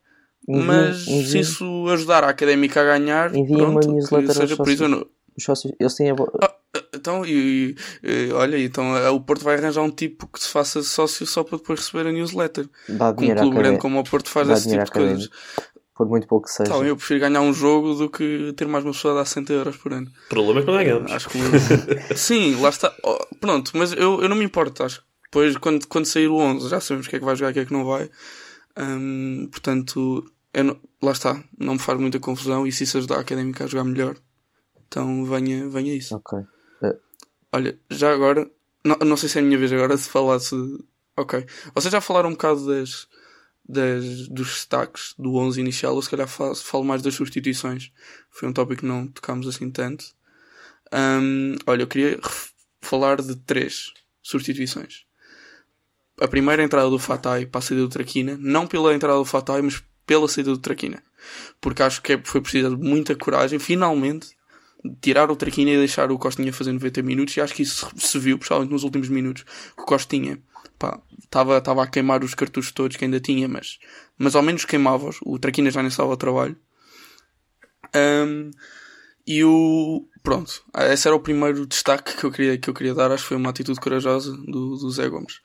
envia- 0.49 0.65
Mas 0.67 1.07
envia- 1.07 1.27
se 1.31 1.39
isso 1.41 1.87
ajudar 1.89 2.25
a 2.25 2.29
académica 2.31 2.81
a 2.81 2.85
ganhar, 2.85 3.35
Envia 3.35 3.57
pronto, 3.59 3.71
uma 3.73 3.81
que 3.81 3.89
newsletter 3.89 4.35
seja 4.35 4.53
aos 4.55 4.57
por 4.59 4.69
isso 4.69 5.07
sócios, 5.39 5.75
eles 5.79 5.95
têm 5.95 6.11
a 6.11 6.15
vo- 6.15 6.31
Então, 6.95 7.25
e, 7.27 7.75
e- 8.03 8.31
olha, 8.33 8.57
então 8.59 8.97
eh, 8.97 9.11
o 9.11 9.21
Porto 9.21 9.43
vai 9.43 9.57
arranjar 9.57 9.83
um 9.83 9.91
tipo 9.91 10.29
que 10.29 10.39
se 10.41 10.49
faça 10.49 10.83
sócio 10.83 11.27
só 11.27 11.43
para 11.43 11.59
depois 11.59 11.81
receber 11.81 12.09
a 12.09 12.13
newsletter. 12.13 12.69
dá 12.89 13.13
Com 13.13 13.25
um 13.25 13.35
clube 13.35 13.57
grande 13.57 13.79
como 13.81 13.99
o 13.99 14.05
Porto 14.05 14.29
faz 14.31 14.47
dá 14.47 14.55
esse 14.55 14.69
tipo 14.69 14.85
de 14.85 14.91
coisas. 14.93 15.29
por 15.97 16.09
muito 16.09 16.27
pouco 16.29 16.47
que 16.47 16.53
seja. 16.53 16.71
Então, 16.71 16.85
eu 16.87 16.97
prefiro 16.97 17.21
ganhar 17.21 17.41
um 17.41 17.53
jogo 17.53 17.95
do 17.95 18.09
que 18.09 18.53
ter 18.57 18.69
mais 18.69 18.85
uma 18.85 18.93
pessoa 18.93 19.15
a 19.15 19.17
dar 19.19 19.25
100 19.25 19.45
euros 19.51 19.77
por 19.79 19.93
ano. 19.93 20.07
O 20.27 20.29
problema 20.29 20.61
é 20.61 20.63
que 20.63 20.71
não 20.71 20.75
ganhamos. 20.79 21.11
Acho 21.13 21.29
que. 21.29 21.39
Sim, 22.17 22.61
lá 22.61 22.69
está. 22.69 22.95
Oh, 23.05 23.19
pronto, 23.41 23.73
mas 23.75 23.93
eu, 23.93 24.21
eu 24.23 24.29
não 24.29 24.37
me 24.37 24.45
importo. 24.45 24.85
Acho 24.85 25.01
que 25.01 25.07
depois, 25.25 25.57
quando, 25.57 25.87
quando 25.89 26.07
sair 26.07 26.29
o 26.29 26.37
11, 26.37 26.69
já 26.69 26.81
sabemos 26.81 27.07
o 27.07 27.11
que 27.11 27.17
é 27.17 27.19
que 27.19 27.25
vai 27.25 27.35
jogar 27.37 27.49
e 27.49 27.53
o 27.53 27.55
que 27.55 27.61
é 27.61 27.65
que 27.65 27.73
não 27.73 27.85
vai. 27.85 28.09
Hum, 28.79 29.49
portanto, 29.51 30.25
eu 30.55 30.65
não- 30.65 30.81
lá 31.03 31.13
está. 31.13 31.43
Não 31.59 31.73
me 31.75 31.79
faz 31.81 31.99
muita 31.99 32.21
confusão. 32.21 32.65
E 32.67 32.71
se 32.73 32.85
isso 32.85 32.97
ajudar 32.99 33.17
a 33.17 33.21
académica 33.21 33.65
a 33.65 33.67
jogar 33.67 33.85
melhor, 33.85 34.17
então 34.87 35.25
venha, 35.25 35.69
venha 35.69 35.95
isso. 35.95 36.15
Ok. 36.17 36.39
Olha, 37.53 37.79
já 37.90 38.12
agora, 38.12 38.49
não, 38.85 38.97
não 39.05 39.16
sei 39.16 39.29
se 39.29 39.38
é 39.38 39.40
a 39.40 39.45
minha 39.45 39.59
vez 39.59 39.73
agora 39.73 39.97
se. 39.97 40.14
Ok. 41.16 41.45
Vocês 41.75 41.93
já 41.93 42.01
falaram 42.01 42.29
um 42.31 42.33
bocado 42.33 42.66
das, 42.66 43.09
das, 43.69 44.29
dos 44.29 44.49
destaques 44.49 45.14
do 45.19 45.37
11 45.37 45.61
inicial, 45.61 45.95
ou 45.95 46.03
se 46.03 46.11
calhar 46.11 46.29
falo, 46.29 46.55
falo 46.55 46.85
mais 46.85 47.03
das 47.03 47.14
substituições. 47.14 47.90
Foi 48.31 48.49
um 48.49 48.53
tópico 48.53 48.81
que 48.81 48.87
não 48.87 49.07
tocámos 49.07 49.47
assim 49.49 49.71
tanto. 49.71 50.05
Hum, 50.93 51.57
olha, 51.66 51.83
eu 51.83 51.87
queria 51.87 52.19
falar 52.81 53.21
de 53.21 53.37
três 53.37 53.93
substituições. 54.23 55.05
A 56.21 56.29
primeira 56.29 56.62
é 56.62 56.64
entrada 56.64 56.90
do 56.90 56.99
Fatai 56.99 57.47
para 57.47 57.59
a 57.59 57.62
saída 57.62 57.83
do 57.83 57.88
Traquina, 57.88 58.37
não 58.38 58.66
pela 58.66 58.95
entrada 58.95 59.19
do 59.19 59.25
Fatai, 59.25 59.62
mas 59.62 59.83
pela 60.07 60.29
saída 60.29 60.51
do 60.51 60.59
Traquina. 60.59 61.03
Porque 61.61 61.83
acho 61.83 62.03
que 62.03 62.14
é- 62.14 62.23
foi 62.23 62.40
preciso 62.40 62.77
muita 62.77 63.14
coragem, 63.14 63.59
finalmente, 63.59 64.37
tirar 65.01 65.31
o 65.31 65.37
Traquina 65.37 65.71
e 65.71 65.77
deixar 65.77 66.11
o 66.11 66.19
Costinha 66.19 66.53
fazer 66.53 66.73
90 66.73 67.03
minutos 67.03 67.37
e 67.37 67.40
acho 67.40 67.55
que 67.55 67.62
isso 67.62 67.90
se 67.97 68.19
viu, 68.19 68.38
principalmente 68.38 68.71
nos 68.71 68.83
últimos 68.83 69.09
minutos, 69.09 69.45
que 69.77 69.83
o 69.83 69.87
Costinha 69.87 70.38
estava 71.23 71.83
a 71.83 71.87
queimar 71.87 72.25
os 72.25 72.35
cartuchos 72.35 72.73
todos 72.73 72.97
que 72.97 73.05
ainda 73.05 73.21
tinha, 73.21 73.47
mas, 73.47 73.79
mas 74.16 74.35
ao 74.35 74.43
menos 74.43 74.64
queimava-os, 74.64 75.19
o 75.23 75.38
Traquina 75.38 75.71
já 75.71 75.83
nem 75.83 75.88
estava 75.88 76.11
ao 76.11 76.16
trabalho. 76.16 76.57
Um, 77.95 78.51
e 79.27 79.45
o. 79.45 80.07
Pronto, 80.23 80.62
esse 80.90 81.09
era 81.09 81.16
o 81.16 81.21
primeiro 81.21 81.66
destaque 81.66 82.16
que 82.16 82.25
eu 82.25 82.31
queria, 82.31 82.59
que 82.59 82.69
eu 82.69 82.75
queria 82.75 82.95
dar. 82.95 83.11
Acho 83.11 83.23
que 83.23 83.29
foi 83.29 83.37
uma 83.37 83.51
atitude 83.51 83.81
corajosa 83.81 84.33
do, 84.37 84.77
do 84.77 84.90
Zé 84.90 85.09
Gomes. 85.09 85.40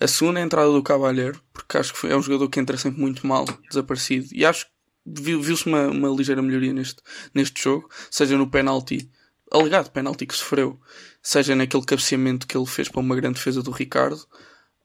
A 0.00 0.06
segunda 0.06 0.38
é 0.38 0.42
a 0.42 0.46
entrada 0.46 0.70
do 0.70 0.82
Cavalheiro, 0.82 1.40
porque 1.52 1.76
acho 1.76 1.92
que 1.92 1.98
foi, 1.98 2.10
é 2.10 2.16
um 2.16 2.22
jogador 2.22 2.48
que 2.48 2.60
entra 2.60 2.76
sempre 2.76 3.00
muito 3.00 3.26
mal, 3.26 3.44
desaparecido. 3.68 4.28
E 4.32 4.44
acho 4.44 4.66
que 4.66 4.72
viu-se 5.06 5.66
uma, 5.66 5.88
uma 5.88 6.08
ligeira 6.08 6.42
melhoria 6.42 6.72
neste, 6.72 7.02
neste 7.34 7.62
jogo, 7.62 7.88
seja 8.10 8.36
no 8.36 8.50
penalti, 8.50 9.10
alegado 9.50 9.90
penalti 9.90 10.26
que 10.26 10.34
sofreu, 10.34 10.78
seja 11.22 11.54
naquele 11.54 11.84
cabeceamento 11.84 12.46
que 12.46 12.56
ele 12.56 12.66
fez 12.66 12.88
para 12.88 13.00
uma 13.00 13.16
grande 13.16 13.36
defesa 13.36 13.62
do 13.62 13.70
Ricardo. 13.70 14.24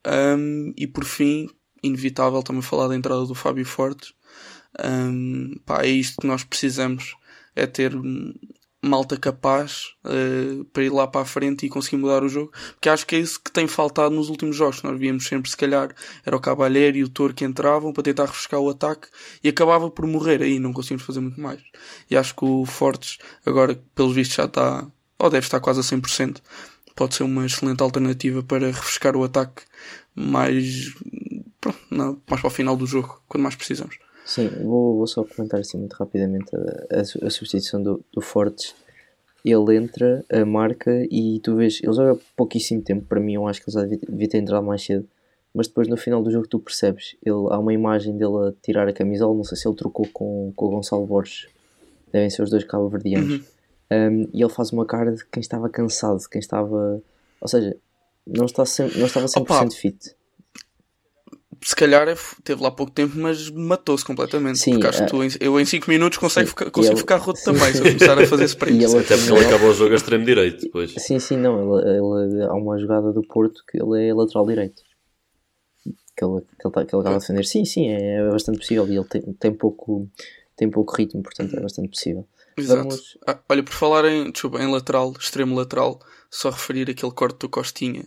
Um, 0.07 0.73
e 0.77 0.85
por 0.87 1.03
fim, 1.03 1.49
inevitável 1.81 2.41
também 2.43 2.61
falar 2.61 2.87
da 2.87 2.95
entrada 2.95 3.25
do 3.25 3.35
Fábio 3.35 3.65
Fortes. 3.65 4.13
Um, 4.83 5.55
pá, 5.65 5.83
é 5.83 5.89
isto 5.89 6.21
que 6.21 6.27
nós 6.27 6.43
precisamos 6.43 7.15
é 7.55 7.65
ter 7.65 7.95
malta 8.85 9.17
capaz 9.17 9.95
uh, 10.05 10.63
para 10.65 10.83
ir 10.83 10.91
lá 10.91 11.07
para 11.07 11.21
a 11.21 11.25
frente 11.25 11.65
e 11.65 11.69
conseguir 11.69 11.97
mudar 11.97 12.23
o 12.23 12.29
jogo, 12.29 12.51
porque 12.73 12.87
acho 12.87 13.05
que 13.05 13.15
é 13.15 13.19
isso 13.19 13.41
que 13.41 13.51
tem 13.51 13.67
faltado 13.67 14.13
nos 14.13 14.29
últimos 14.29 14.55
jogos. 14.55 14.81
Nós 14.83 14.97
víamos 14.97 15.25
sempre, 15.25 15.49
se 15.49 15.57
calhar, 15.57 15.93
era 16.25 16.35
o 16.35 16.39
Cabalheiro 16.39 16.97
e 16.97 17.03
o 17.03 17.09
Toro 17.09 17.33
que 17.33 17.43
entravam 17.43 17.91
para 17.91 18.03
tentar 18.03 18.25
refrescar 18.25 18.59
o 18.59 18.69
ataque 18.69 19.07
e 19.43 19.49
acabava 19.49 19.89
por 19.89 20.05
morrer 20.05 20.41
aí, 20.41 20.59
não 20.59 20.71
conseguimos 20.71 21.03
fazer 21.03 21.19
muito 21.19 21.41
mais. 21.41 21.61
E 22.09 22.15
acho 22.15 22.35
que 22.35 22.45
o 22.45 22.65
Fortes, 22.65 23.17
agora, 23.45 23.81
pelos 23.95 24.13
vistos, 24.13 24.37
já 24.37 24.45
está, 24.45 24.87
ou 25.17 25.29
deve 25.29 25.45
estar 25.45 25.59
quase 25.59 25.79
a 25.79 25.83
100%, 25.83 26.37
pode 26.95 27.15
ser 27.15 27.23
uma 27.23 27.45
excelente 27.45 27.81
alternativa 27.81 28.43
para 28.43 28.67
refrescar 28.67 29.15
o 29.15 29.23
ataque 29.23 29.63
mais, 30.15 30.93
pronto, 31.59 31.79
mais 31.89 32.41
para 32.41 32.47
o 32.47 32.51
final 32.51 32.77
do 32.77 32.85
jogo, 32.85 33.21
quando 33.27 33.43
mais 33.43 33.55
precisamos. 33.55 33.97
Sim, 34.25 34.49
vou, 34.63 34.97
vou 34.97 35.05
só 35.05 35.23
comentar 35.23 35.59
assim 35.59 35.77
muito 35.77 35.93
rapidamente 35.93 36.49
a, 36.55 36.97
a, 36.97 37.01
a 37.01 37.29
substituição 37.29 37.81
do, 37.81 38.03
do 38.11 38.21
Fortes. 38.21 38.73
Ele 39.45 39.77
entra, 39.77 40.25
a 40.31 40.43
marca 40.43 41.07
e 41.11 41.39
tu 41.41 41.55
vês, 41.55 41.79
ele 41.83 41.93
joga 41.93 42.19
pouquíssimo 42.35 42.81
tempo. 42.81 43.05
Para 43.05 43.19
mim, 43.19 43.35
eu 43.35 43.47
acho 43.47 43.61
que 43.61 43.69
ele 43.69 43.75
já 43.75 43.81
devia, 43.83 43.99
devia 44.09 44.27
ter 44.27 44.39
entrado 44.39 44.65
mais 44.65 44.83
cedo. 44.83 45.07
Mas 45.53 45.67
depois 45.67 45.87
no 45.87 45.95
final 45.95 46.23
do 46.23 46.31
jogo 46.31 46.47
tu 46.47 46.59
percebes, 46.59 47.15
ele, 47.23 47.45
há 47.49 47.59
uma 47.59 47.71
imagem 47.71 48.17
dele 48.17 48.49
a 48.49 48.53
tirar 48.61 48.89
a 48.89 48.93
camisola, 48.93 49.33
não 49.33 49.43
sei 49.43 49.55
se 49.57 49.67
ele 49.67 49.75
trocou 49.77 50.07
com, 50.11 50.51
com 50.53 50.65
o 50.65 50.69
Gonçalo 50.69 51.05
Borges, 51.05 51.47
devem 52.11 52.29
ser 52.29 52.41
os 52.41 52.49
dois 52.49 52.65
cabo-verdianos. 52.65 53.35
Uhum. 53.35 53.45
Um, 53.91 54.29
e 54.33 54.41
ele 54.41 54.49
faz 54.49 54.71
uma 54.71 54.85
cara 54.85 55.11
de 55.13 55.23
quem 55.27 55.39
estava 55.39 55.69
cansado, 55.69 56.19
de 56.19 56.27
quem 56.27 56.39
estava. 56.39 57.01
Ou 57.39 57.47
seja, 57.47 57.77
não, 58.25 58.45
está 58.45 58.65
sempre, 58.65 58.97
não 58.97 59.05
estava 59.05 59.27
100% 59.27 59.41
Opa, 59.41 59.69
fit 59.69 60.15
se 61.63 61.75
calhar 61.75 62.07
é 62.07 62.15
teve 62.43 62.61
lá 62.61 62.71
pouco 62.71 62.91
tempo, 62.91 63.17
mas 63.17 63.49
matou-se 63.49 64.03
completamente. 64.03 64.59
Sim, 64.59 64.71
porque 64.73 64.87
acho 64.87 65.05
que 65.05 65.09
tu, 65.09 65.43
eu 65.43 65.59
em 65.59 65.65
5 65.65 65.89
minutos 65.89 66.17
consigo, 66.17 66.47
ficar, 66.47 66.69
consigo 66.71 66.93
ele... 66.93 66.99
ficar 66.99 67.17
roto 67.17 67.41
também 67.43 67.71
se 67.73 67.79
eu 67.79 67.85
começar 67.85 68.19
a 68.19 68.27
fazer 68.27 68.45
sprints. 68.45 68.93
Até 68.93 69.17
porque 69.17 69.31
ele 69.31 69.45
acabou 69.45 69.69
o 69.69 69.73
jogo 69.73 69.93
a 69.93 69.95
extremo 69.95 70.25
direito 70.25 70.61
depois. 70.61 70.93
Sim, 70.97 71.19
sim, 71.19 71.37
não. 71.37 71.79
Ele, 71.79 71.97
ele, 71.97 72.43
há 72.43 72.53
uma 72.53 72.77
jogada 72.79 73.11
do 73.11 73.21
Porto 73.21 73.61
que 73.69 73.81
ele 73.81 74.09
é 74.09 74.13
lateral 74.13 74.45
direito. 74.45 74.81
Que 76.17 76.23
ele, 76.23 76.41
que 76.41 76.67
ele, 76.67 76.73
tá, 76.73 76.85
que 76.85 76.95
ele 76.95 77.01
acaba 77.01 77.15
a 77.15 77.19
defender. 77.19 77.45
Sim, 77.45 77.65
sim, 77.65 77.89
é, 77.89 78.19
é 78.19 78.29
bastante 78.29 78.59
possível. 78.59 78.87
E 78.87 78.95
ele 78.95 79.05
tem, 79.05 79.21
tem, 79.21 79.53
pouco, 79.53 80.09
tem 80.55 80.69
pouco 80.69 80.95
ritmo, 80.95 81.21
portanto 81.21 81.55
é 81.55 81.61
bastante 81.61 81.89
possível. 81.89 82.27
Exato. 82.57 82.81
Vamos... 82.81 83.17
Ah, 83.27 83.37
olha, 83.49 83.63
por 83.63 83.73
falar 83.73 84.05
em, 84.05 84.31
desculpa, 84.31 84.61
em 84.61 84.71
lateral, 84.71 85.13
extremo 85.19 85.55
lateral, 85.55 85.99
só 86.29 86.49
referir 86.49 86.89
aquele 86.89 87.11
corte 87.11 87.39
do 87.39 87.49
Costinha 87.49 88.05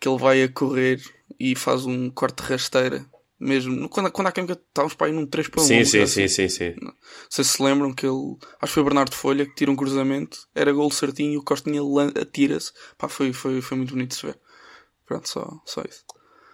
que 0.00 0.08
ele 0.08 0.18
vai 0.18 0.42
a 0.42 0.48
correr 0.48 1.00
e 1.38 1.54
faz 1.54 1.86
um 1.86 2.10
corte 2.10 2.40
rasteira. 2.40 3.04
Mesmo 3.40 3.88
quando, 3.88 4.10
quando 4.10 4.26
há 4.26 4.32
química 4.32 4.54
estávamos 4.54 4.94
para 4.94 5.06
aí 5.06 5.12
num 5.12 5.24
3 5.24 5.48
para 5.48 5.62
1. 5.62 5.64
Sim, 5.64 5.84
sim, 5.84 6.06
sim, 6.06 6.28
sim, 6.28 6.48
sim. 6.48 6.74
Não 6.80 6.92
sei 7.30 7.44
se 7.44 7.52
se 7.52 7.62
lembram 7.62 7.94
que 7.94 8.04
ele. 8.04 8.36
Acho 8.60 8.70
que 8.70 8.74
foi 8.74 8.82
o 8.82 8.86
Bernardo 8.86 9.14
Folha 9.14 9.46
que 9.46 9.54
tira 9.54 9.70
um 9.70 9.76
cruzamento, 9.76 10.48
era 10.54 10.72
gol 10.72 10.90
certinho 10.90 11.34
e 11.34 11.36
o 11.36 11.42
Costinha 11.42 11.80
atira-se. 12.20 12.72
Pá, 12.96 13.08
foi, 13.08 13.32
foi, 13.32 13.60
foi 13.60 13.76
muito 13.76 13.92
bonito 13.92 14.10
de 14.10 14.16
se 14.16 14.26
ver. 14.26 14.38
Pronto, 15.06 15.28
só, 15.28 15.60
só 15.64 15.82
isso. 15.82 16.04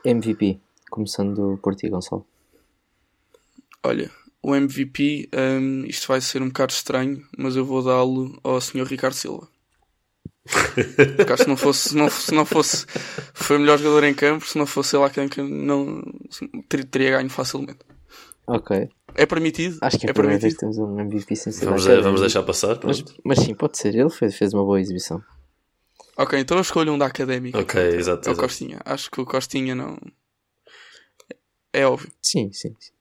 MVP, 0.05 0.61
começando 0.91 1.59
por 1.63 1.75
ti, 1.75 1.89
Gonçalo. 1.89 2.27
Olha, 3.83 4.11
o 4.43 4.55
MVP, 4.55 5.31
um, 5.33 5.87
isto 5.87 6.07
vai 6.07 6.21
ser 6.21 6.43
um 6.43 6.49
bocado 6.49 6.73
estranho, 6.73 7.27
mas 7.37 7.57
eu 7.57 7.65
vou 7.65 7.83
dá-lo 7.83 8.39
ao 8.45 8.61
Sr. 8.61 8.85
Ricardo 8.85 9.15
Silva. 9.15 9.49
Porque 11.17 11.33
acho 11.33 11.45
que 11.45 11.49
não 11.49 11.57
fosse, 11.57 11.89
se 11.89 11.97
não, 11.97 12.11
se 12.11 12.35
não 12.35 12.45
fosse, 12.45 12.87
foi 13.33 13.57
o 13.57 13.61
melhor 13.61 13.79
jogador 13.79 14.05
em 14.05 14.15
campo, 14.15 14.47
se 14.47 14.59
não 14.59 14.67
fosse 14.67 14.97
ele 14.97 15.09
quem 15.11 15.29
não 15.49 16.03
teria, 16.69 16.85
teria 16.85 17.11
ganho 17.13 17.31
facilmente. 17.31 17.79
Ok. 18.47 18.89
É 19.15 19.25
permitido? 19.25 19.79
Acho 19.81 19.99
que 19.99 20.07
é, 20.07 20.11
é 20.11 20.13
permitido. 20.13 20.53
que 20.53 20.59
temos 20.59 20.77
um 20.77 21.01
MVP 21.01 21.35
sem 21.37 21.53
ser 21.53 21.65
vamos, 21.65 21.85
vamos 21.87 22.21
deixar 22.21 22.43
passar. 22.43 22.79
Mas, 22.85 23.03
mas, 23.25 23.39
sim, 23.39 23.55
pode 23.55 23.79
ser. 23.79 23.95
Ele 23.95 24.11
fez, 24.11 24.37
fez 24.37 24.53
uma 24.53 24.65
boa 24.65 24.79
exibição. 24.79 25.23
Ok, 26.17 26.39
então 26.39 26.59
eu 26.59 26.63
escolho 26.63 26.93
um 26.93 26.99
da 26.99 27.07
académica. 27.07 27.59
Ok, 27.59 27.81
é 27.81 27.95
exato. 27.97 28.29
É 28.29 28.33
o 28.33 28.37
Costinha. 28.37 28.81
Acho 28.85 29.11
que 29.11 29.21
o 29.21 29.25
Costinha 29.25 29.75
não. 29.75 29.97
É 31.73 31.87
óbvio. 31.87 32.13
Sim, 32.21 32.53
sim. 32.53 32.75
sim. 32.79 32.93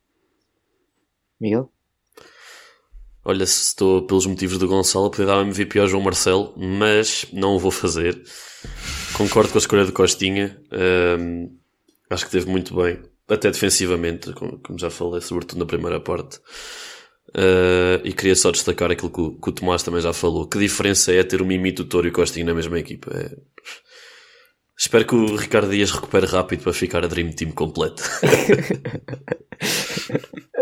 Miguel? 1.41 1.72
Olha, 3.25 3.45
se 3.45 3.67
estou 3.67 4.05
pelos 4.05 4.25
motivos 4.25 4.57
do 4.57 4.67
Gonçalo, 4.67 5.09
podia 5.09 5.27
dar 5.27 5.41
MVP 5.41 5.79
ao 5.79 5.87
João 5.87 6.03
Marcelo, 6.03 6.53
mas 6.57 7.25
não 7.31 7.55
o 7.55 7.59
vou 7.59 7.71
fazer. 7.71 8.21
Concordo 9.13 9.49
com 9.49 9.57
a 9.57 9.61
escolha 9.61 9.85
do 9.85 9.93
Costinha. 9.93 10.59
Um, 11.19 11.57
acho 12.09 12.25
que 12.25 12.31
teve 12.31 12.49
muito 12.49 12.75
bem, 12.75 13.01
até 13.29 13.49
defensivamente, 13.49 14.33
como, 14.33 14.59
já 14.77 14.89
falei, 14.89 15.21
sobretudo 15.21 15.59
na 15.59 15.65
primeira 15.65 16.01
parte. 16.01 16.37
Uh, 17.29 18.03
e 18.03 18.11
queria 18.11 18.35
só 18.35 18.51
destacar 18.51 18.91
aquilo 18.91 19.09
que 19.09 19.21
o, 19.21 19.39
que 19.39 19.49
o, 19.49 19.53
Tomás 19.53 19.83
também 19.83 20.01
já 20.01 20.11
falou. 20.11 20.45
Que 20.45 20.59
diferença 20.59 21.13
é 21.13 21.23
ter 21.23 21.41
o 21.41 21.45
Mimi, 21.45 21.71
Tutor 21.71 22.05
e 22.05 22.09
o 22.09 22.13
Costinha 22.13 22.45
na 22.45 22.53
mesma 22.53 22.77
equipa? 22.77 23.09
É... 23.15 23.31
Espero 24.77 25.05
que 25.05 25.15
o 25.15 25.37
Ricardo 25.37 25.71
Dias 25.71 25.91
recupere 25.91 26.25
rápido 26.25 26.63
para 26.63 26.73
ficar 26.73 27.05
a 27.05 27.07
Dream 27.07 27.31
Team 27.31 27.51
completo. 27.51 28.03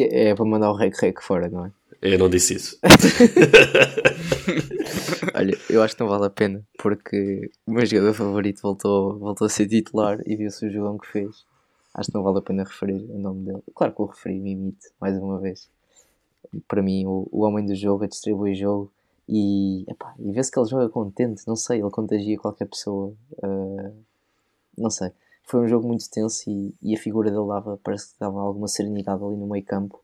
Que 0.00 0.16
é 0.16 0.34
para 0.34 0.46
mandar 0.46 0.70
o 0.70 0.74
rec 0.74 0.96
rec 0.98 1.20
fora, 1.20 1.50
não 1.50 1.66
é? 1.66 1.72
Eu 2.00 2.18
não 2.18 2.30
disse 2.30 2.54
isso. 2.54 2.78
Olha, 5.34 5.54
eu 5.68 5.82
acho 5.82 5.94
que 5.94 6.00
não 6.00 6.08
vale 6.08 6.24
a 6.24 6.30
pena 6.30 6.66
porque 6.78 7.50
o 7.66 7.72
meu 7.72 7.84
jogador 7.84 8.14
favorito 8.14 8.62
voltou, 8.62 9.18
voltou 9.18 9.44
a 9.44 9.50
ser 9.50 9.68
titular 9.68 10.18
e 10.24 10.36
viu-se 10.36 10.64
o 10.64 10.70
jogão 10.70 10.96
que 10.96 11.06
fez. 11.06 11.44
Acho 11.92 12.10
que 12.10 12.16
não 12.16 12.22
vale 12.22 12.38
a 12.38 12.42
pena 12.42 12.64
referir 12.64 13.04
o 13.10 13.18
nome 13.18 13.44
dele. 13.44 13.62
Claro 13.74 13.94
que 13.94 14.00
eu 14.00 14.06
referi 14.06 14.40
Mimite 14.40 14.88
mais 14.98 15.18
uma 15.18 15.38
vez. 15.38 15.68
Para 16.66 16.80
mim, 16.82 17.04
o, 17.04 17.28
o 17.30 17.42
homem 17.42 17.66
do 17.66 17.74
jogo, 17.74 18.04
a 18.04 18.06
distribui 18.06 18.54
jogo 18.54 18.90
e, 19.28 19.84
epá, 19.86 20.14
e 20.18 20.32
vê-se 20.32 20.50
que 20.50 20.58
ele 20.58 20.70
joga 20.70 20.88
contente. 20.88 21.42
Não 21.46 21.56
sei, 21.56 21.80
ele 21.80 21.90
contagia 21.90 22.38
qualquer 22.38 22.68
pessoa. 22.68 23.12
Uh, 23.32 23.94
não 24.78 24.88
sei 24.88 25.12
foi 25.50 25.60
um 25.60 25.66
jogo 25.66 25.88
muito 25.88 26.08
tenso 26.08 26.48
e, 26.48 26.72
e, 26.80 26.94
a 26.94 26.98
figura 26.98 27.30
dele 27.30 27.46
dava, 27.48 27.78
parece 27.82 28.12
que 28.12 28.20
dava 28.20 28.40
alguma 28.40 28.68
serenidade 28.68 29.22
ali 29.24 29.36
no 29.36 29.48
meio 29.48 29.64
campo, 29.64 30.00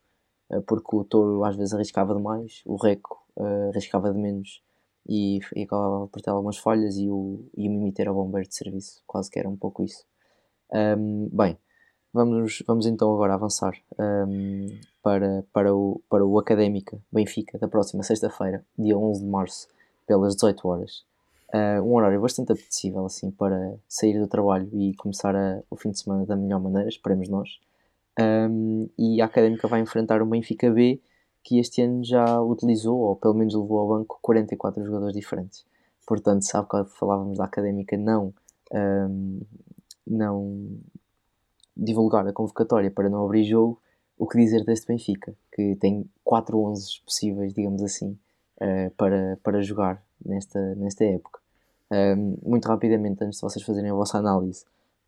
uh, 0.50 0.60
porque 0.62 0.96
o 0.96 1.04
Touro 1.04 1.44
às 1.44 1.56
vezes 1.56 1.72
arriscava 1.72 2.14
demais, 2.14 2.62
o 2.66 2.76
Reco 2.76 3.24
uh, 3.36 3.70
arriscava 3.70 4.12
de 4.12 4.18
menos 4.18 4.60
e, 5.08 5.38
e 5.54 5.62
acabava 5.62 6.08
por 6.08 6.20
ter 6.20 6.30
algumas 6.30 6.58
falhas 6.58 6.96
e 6.96 7.08
o, 7.08 7.44
e 7.56 7.68
o 7.68 7.70
Mimite 7.70 8.02
era 8.02 8.12
bombeiro 8.12 8.48
de 8.48 8.56
serviço, 8.56 9.02
quase 9.06 9.30
que 9.30 9.38
era 9.38 9.48
um 9.48 9.56
pouco 9.56 9.84
isso. 9.84 10.04
Um, 10.72 11.28
bem, 11.32 11.56
vamos, 12.12 12.62
vamos 12.66 12.86
então 12.86 13.14
agora 13.14 13.34
avançar 13.34 13.74
um, 14.28 14.66
para, 15.00 15.44
para, 15.52 15.72
o, 15.72 16.02
para 16.10 16.26
o 16.26 16.40
Académica 16.40 16.98
Benfica 17.12 17.56
da 17.56 17.68
próxima 17.68 18.02
sexta-feira, 18.02 18.64
dia 18.76 18.98
11 18.98 19.20
de 19.20 19.30
março, 19.30 19.68
pelas 20.08 20.34
18 20.34 20.68
horas. 20.68 21.04
Uh, 21.54 21.80
um 21.82 21.94
horário 21.94 22.20
bastante 22.20 22.50
apetecível 22.52 23.06
assim 23.06 23.30
para 23.30 23.76
sair 23.88 24.18
do 24.18 24.26
trabalho 24.26 24.68
e 24.72 24.94
começar 24.96 25.34
a, 25.34 25.62
o 25.70 25.76
fim 25.76 25.90
de 25.90 26.00
semana 26.00 26.26
da 26.26 26.36
melhor 26.36 26.60
maneira, 26.60 26.88
esperemos 26.88 27.28
nós. 27.28 27.48
Um, 28.18 28.88
e 28.98 29.20
a 29.20 29.26
Académica 29.26 29.68
vai 29.68 29.80
enfrentar 29.80 30.22
o 30.22 30.26
Benfica 30.26 30.70
B, 30.70 31.00
que 31.44 31.58
este 31.58 31.82
ano 31.82 32.02
já 32.02 32.40
utilizou, 32.40 32.98
ou 32.98 33.16
pelo 33.16 33.34
menos 33.34 33.54
levou 33.54 33.78
ao 33.78 33.88
banco, 33.88 34.18
44 34.20 34.84
jogadores 34.84 35.14
diferentes. 35.14 35.64
Portanto, 36.06 36.42
sabe 36.42 36.68
quando 36.68 36.88
falávamos 36.88 37.38
da 37.38 37.44
Académica 37.44 37.96
não, 37.96 38.32
um, 38.72 39.40
não 40.06 40.78
divulgar 41.76 42.26
a 42.26 42.32
convocatória 42.32 42.90
para 42.90 43.08
não 43.08 43.24
abrir 43.24 43.44
jogo, 43.44 43.80
o 44.18 44.26
que 44.26 44.38
dizer 44.38 44.64
deste 44.64 44.86
Benfica, 44.86 45.36
que 45.52 45.76
tem 45.76 46.08
4 46.24 46.58
11 46.58 47.02
possíveis, 47.04 47.52
digamos 47.52 47.82
assim, 47.82 48.18
uh, 48.60 48.90
para, 48.96 49.38
para 49.42 49.60
jogar 49.60 50.02
nesta, 50.24 50.74
nesta 50.76 51.04
época. 51.04 51.40
Um, 51.90 52.36
muito 52.42 52.66
rapidamente, 52.66 53.22
antes 53.22 53.38
de 53.38 53.42
vocês 53.42 53.64
fazerem 53.64 53.90
a 53.90 53.94
vossa 53.94 54.18
análise, 54.18 54.64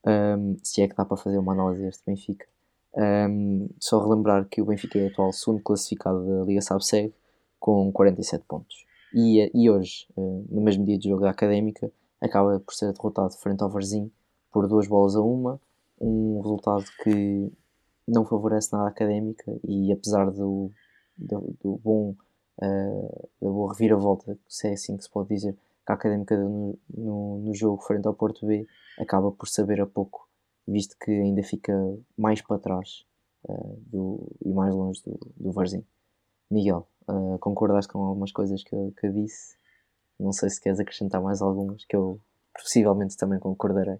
um, 0.06 0.56
se 0.62 0.82
é 0.82 0.88
que 0.88 0.94
dá 0.94 1.04
para 1.04 1.16
fazer 1.16 1.38
uma 1.38 1.52
análise 1.52 1.82
deste 1.82 2.02
Benfica, 2.06 2.46
um, 2.94 3.68
só 3.78 4.02
relembrar 4.02 4.46
que 4.48 4.62
o 4.62 4.64
Benfica 4.64 4.98
é 4.98 5.08
atual 5.08 5.32
segundo 5.32 5.62
classificado 5.62 6.24
da 6.24 6.44
Liga 6.44 6.60
Sabseg 6.60 7.12
com 7.58 7.90
47 7.92 8.44
pontos. 8.46 8.86
E, 9.12 9.50
e 9.54 9.70
hoje, 9.70 10.06
no 10.16 10.60
mesmo 10.60 10.84
dia 10.84 10.98
de 10.98 11.08
jogo 11.08 11.22
da 11.22 11.30
Académica, 11.30 11.90
acaba 12.20 12.60
por 12.60 12.74
ser 12.74 12.92
derrotado 12.92 13.32
frente 13.34 13.62
ao 13.62 13.70
Varzim 13.70 14.10
por 14.52 14.66
duas 14.66 14.86
bolas 14.86 15.16
a 15.16 15.20
uma, 15.20 15.60
um 16.00 16.40
resultado 16.40 16.84
que 17.02 17.50
não 18.06 18.24
favorece 18.24 18.72
nada 18.72 18.86
a 18.86 18.88
Académica 18.88 19.56
e 19.64 19.92
apesar 19.92 20.30
do, 20.30 20.70
do, 21.16 21.54
do 21.62 21.80
bom, 21.82 22.14
uh, 22.62 23.28
da 23.40 23.48
boa 23.48 23.72
reviravolta, 23.72 24.38
se 24.48 24.68
é 24.68 24.72
assim 24.72 24.96
que 24.96 25.04
se 25.04 25.10
pode 25.10 25.28
dizer, 25.28 25.54
que 25.54 25.92
a 25.92 25.94
Académica 25.94 26.36
no, 26.36 26.78
no, 26.88 27.38
no 27.38 27.54
jogo 27.54 27.82
frente 27.82 28.06
ao 28.06 28.14
Porto 28.14 28.46
B, 28.46 28.66
acaba 28.98 29.30
por 29.32 29.48
saber 29.48 29.80
a 29.80 29.86
pouco, 29.86 30.28
visto 30.66 30.96
que 30.98 31.10
ainda 31.10 31.42
fica 31.42 31.72
mais 32.16 32.42
para 32.42 32.58
trás 32.58 33.04
uh, 33.44 33.80
do, 33.86 34.36
e 34.44 34.52
mais 34.52 34.74
longe 34.74 35.02
do, 35.04 35.18
do 35.36 35.52
Varzim. 35.52 35.84
Miguel, 36.50 36.88
uh, 37.08 37.38
concordaste 37.38 37.92
com 37.92 38.00
algumas 38.00 38.32
coisas 38.32 38.62
que 38.62 38.76
que 38.98 39.06
eu 39.06 39.12
disse? 39.12 39.56
Não 40.18 40.32
sei 40.32 40.50
se 40.50 40.60
queres 40.60 40.80
acrescentar 40.80 41.22
mais 41.22 41.40
algumas, 41.40 41.84
que 41.84 41.94
eu 41.94 42.20
possivelmente 42.52 43.16
também 43.16 43.38
concordarei. 43.38 43.98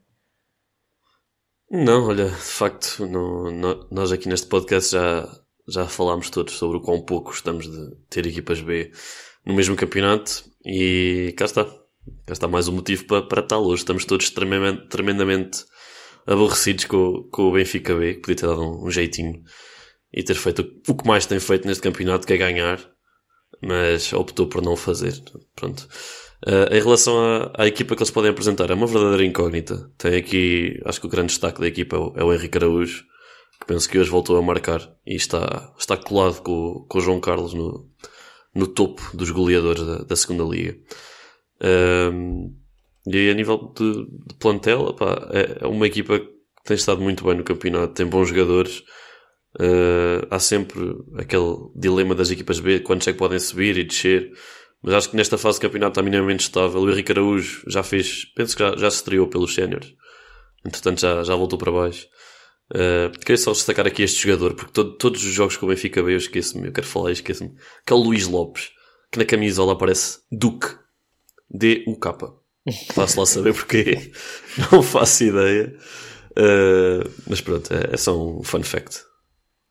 Não, 1.71 2.09
olha, 2.09 2.25
de 2.25 2.35
facto, 2.35 3.07
no, 3.07 3.51
no, 3.51 3.87
nós 3.91 4.11
aqui 4.11 4.27
neste 4.27 4.49
podcast 4.49 4.93
já, 4.93 5.29
já 5.69 5.87
falámos 5.87 6.31
todos 6.31 6.55
sobre 6.55 6.79
o 6.79 6.81
quão 6.81 7.01
pouco 7.01 7.33
estamos 7.33 7.71
de 7.71 7.97
ter 8.09 8.27
equipas 8.27 8.61
B 8.61 8.91
no 9.45 9.55
mesmo 9.55 9.77
campeonato 9.77 10.45
e 10.65 11.35
cá 11.37 11.45
está. 11.45 11.65
Cá 12.25 12.33
está 12.33 12.49
mais 12.49 12.69
um 12.69 12.73
motivo 12.73 13.05
para, 13.05 13.23
para 13.23 13.43
tal. 13.43 13.65
Hoje 13.65 13.83
estamos 13.83 14.05
todos 14.07 14.31
tremendamente, 14.31 14.89
tremendamente 14.89 15.65
aborrecidos 16.27 16.87
com, 16.87 17.29
com 17.31 17.43
o 17.43 17.53
Benfica 17.53 17.95
B, 17.95 18.15
que 18.15 18.21
podia 18.21 18.37
ter 18.37 18.47
dado 18.47 18.63
um, 18.63 18.87
um 18.87 18.91
jeitinho 18.91 19.43
e 20.13 20.23
ter 20.23 20.35
feito 20.35 20.67
o 20.89 20.95
que 20.95 21.07
mais 21.07 21.27
tem 21.27 21.39
feito 21.39 21.67
neste 21.67 21.83
campeonato, 21.83 22.27
que 22.27 22.33
é 22.33 22.37
ganhar, 22.39 22.81
mas 23.63 24.11
optou 24.13 24.47
por 24.47 24.63
não 24.63 24.75
fazer. 24.75 25.23
Pronto. 25.55 25.87
Uh, 26.47 26.73
em 26.73 26.81
relação 26.81 27.19
à, 27.19 27.53
à, 27.63 27.67
equipa 27.67 27.97
que 27.97 28.03
eles 28.03 28.11
podem 28.11 28.31
apresentar, 28.31 28.71
é 28.71 28.75
uma 28.75 28.87
verdadeira 28.87 29.25
incógnita. 29.25 29.91
Tem 29.99 30.17
aqui, 30.17 30.81
acho 30.85 31.01
que 31.01 31.07
o 31.07 31.11
grande 31.11 31.29
destaque 31.29 31.61
da 31.61 31.67
equipa 31.67 31.97
é 31.97 31.99
o, 31.99 32.13
é 32.17 32.25
o 32.25 32.33
Henrique 32.33 32.57
Araújo, 32.57 33.05
penso 33.69 33.89
que 33.89 33.99
hoje 33.99 34.11
voltou 34.11 34.39
a 34.39 34.43
marcar 34.43 34.81
e 35.07 35.15
está, 35.15 35.73
está 35.79 35.95
colado 35.95 36.41
com, 36.41 36.87
com 36.89 36.99
o 36.99 37.01
João 37.03 37.21
Carlos 37.21 37.53
no, 37.53 37.87
no 38.55 38.67
topo 38.67 39.15
dos 39.15 39.31
goleadores 39.31 39.85
da, 39.85 39.99
da 39.99 40.17
segunda 40.17 40.43
liga. 40.43 40.77
Um, 42.13 42.57
e 43.07 43.17
aí, 43.17 43.31
a 43.31 43.35
nível 43.35 43.73
de, 43.77 44.07
de 44.27 44.35
plantel, 44.39 44.97
é, 45.31 45.65
é 45.65 45.67
uma 45.67 45.87
equipa 45.87 46.19
que 46.19 46.29
tem 46.65 46.77
estado 46.77 47.03
muito 47.03 47.23
bem 47.25 47.37
no 47.37 47.45
campeonato, 47.45 47.93
tem 47.93 48.07
bons 48.07 48.31
jogadores. 48.31 48.83
Uh, 49.61 50.27
há 50.31 50.39
sempre 50.39 50.97
aquele 51.17 51.57
dilema 51.77 52.15
das 52.15 52.31
equipas 52.31 52.61
B, 52.61 52.81
quantos 52.81 53.07
é 53.07 53.13
que 53.13 53.19
podem 53.19 53.39
subir 53.39 53.77
e 53.77 53.85
descer. 53.85 54.33
Mas 54.83 54.95
acho 54.95 55.11
que 55.11 55.17
nesta 55.17 55.37
fase 55.37 55.59
do 55.59 55.63
campeonato 55.63 55.93
está 55.93 56.03
minimamente 56.03 56.45
estável. 56.45 56.81
O 56.81 56.91
Henrique 56.91 57.13
Araújo 57.13 57.65
já 57.67 57.83
fez, 57.83 58.25
penso 58.35 58.57
que 58.57 58.63
já, 58.63 58.77
já 58.77 58.91
se 58.91 58.97
estreou 58.97 59.27
pelos 59.27 59.55
séniores. 59.55 59.93
Entretanto, 60.65 61.01
já, 61.03 61.23
já 61.23 61.35
voltou 61.35 61.59
para 61.59 61.73
baixo. 61.73 62.07
Uh, 62.71 63.11
queria 63.21 63.39
só 63.39 63.53
destacar 63.53 63.87
aqui 63.87 64.03
este 64.03 64.23
jogador, 64.23 64.55
porque 64.55 64.73
todo, 64.73 64.97
todos 64.97 65.25
os 65.25 65.33
jogos 65.33 65.57
com 65.57 65.67
o 65.67 65.69
Benfica 65.71 66.03
B 66.03 66.13
eu 66.13 66.19
esqueço-me, 66.19 66.69
eu 66.69 66.73
quero 66.73 66.87
falar 66.87 67.11
e 67.11 67.15
esqueço-me. 67.15 67.55
Que 67.87 67.93
é 67.93 67.97
o 67.97 67.99
Luís 67.99 68.27
Lopes, 68.27 68.71
que 69.11 69.19
na 69.19 69.25
camisola 69.25 69.73
aparece 69.73 70.21
Duque. 70.31 70.77
D-U-K. 71.51 72.19
Faço 72.93 73.19
lá 73.19 73.27
saber 73.27 73.55
porque 73.55 74.13
não 74.71 74.83
faço 74.83 75.25
ideia. 75.25 75.75
Uh, 76.33 77.11
mas 77.27 77.41
pronto, 77.41 77.73
é, 77.73 77.95
é 77.95 77.97
só 77.97 78.15
um 78.15 78.43
fun 78.43 78.63
fact. 78.63 79.03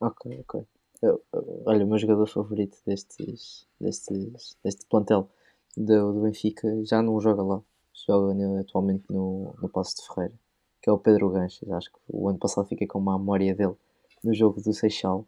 Ok, 0.02 0.40
ok. 0.42 0.62
Eu, 1.02 1.24
olha, 1.66 1.86
o 1.86 1.88
meu 1.88 1.98
jogador 1.98 2.28
favorito 2.28 2.78
destes, 2.86 3.68
destes, 3.80 4.58
deste 4.64 4.86
plantel 4.90 5.30
do, 5.76 6.14
do 6.14 6.22
Benfica 6.24 6.68
já 6.84 7.02
não 7.02 7.20
joga 7.22 7.44
lá, 7.44 7.62
joga 8.08 8.34
atualmente 8.60 9.06
no, 9.10 9.56
no 9.62 9.70
Passo 9.70 9.96
de 9.98 10.08
Ferreira, 10.08 10.40
que 10.82 10.90
é 10.90 10.94
o 10.94 10.98
Pedro 10.98 11.30
Ganches. 11.30 11.70
Acho 11.72 11.92
que 11.92 12.00
o 12.08 12.30
ano 12.30 12.40
passado 12.40 12.68
fiquei 12.68 12.88
com 12.88 13.00
uma 13.00 13.18
memória 13.18 13.54
dele 13.56 13.76
no 14.24 14.34
jogo 14.34 14.62
do 14.62 14.74
Seixal, 14.74 15.26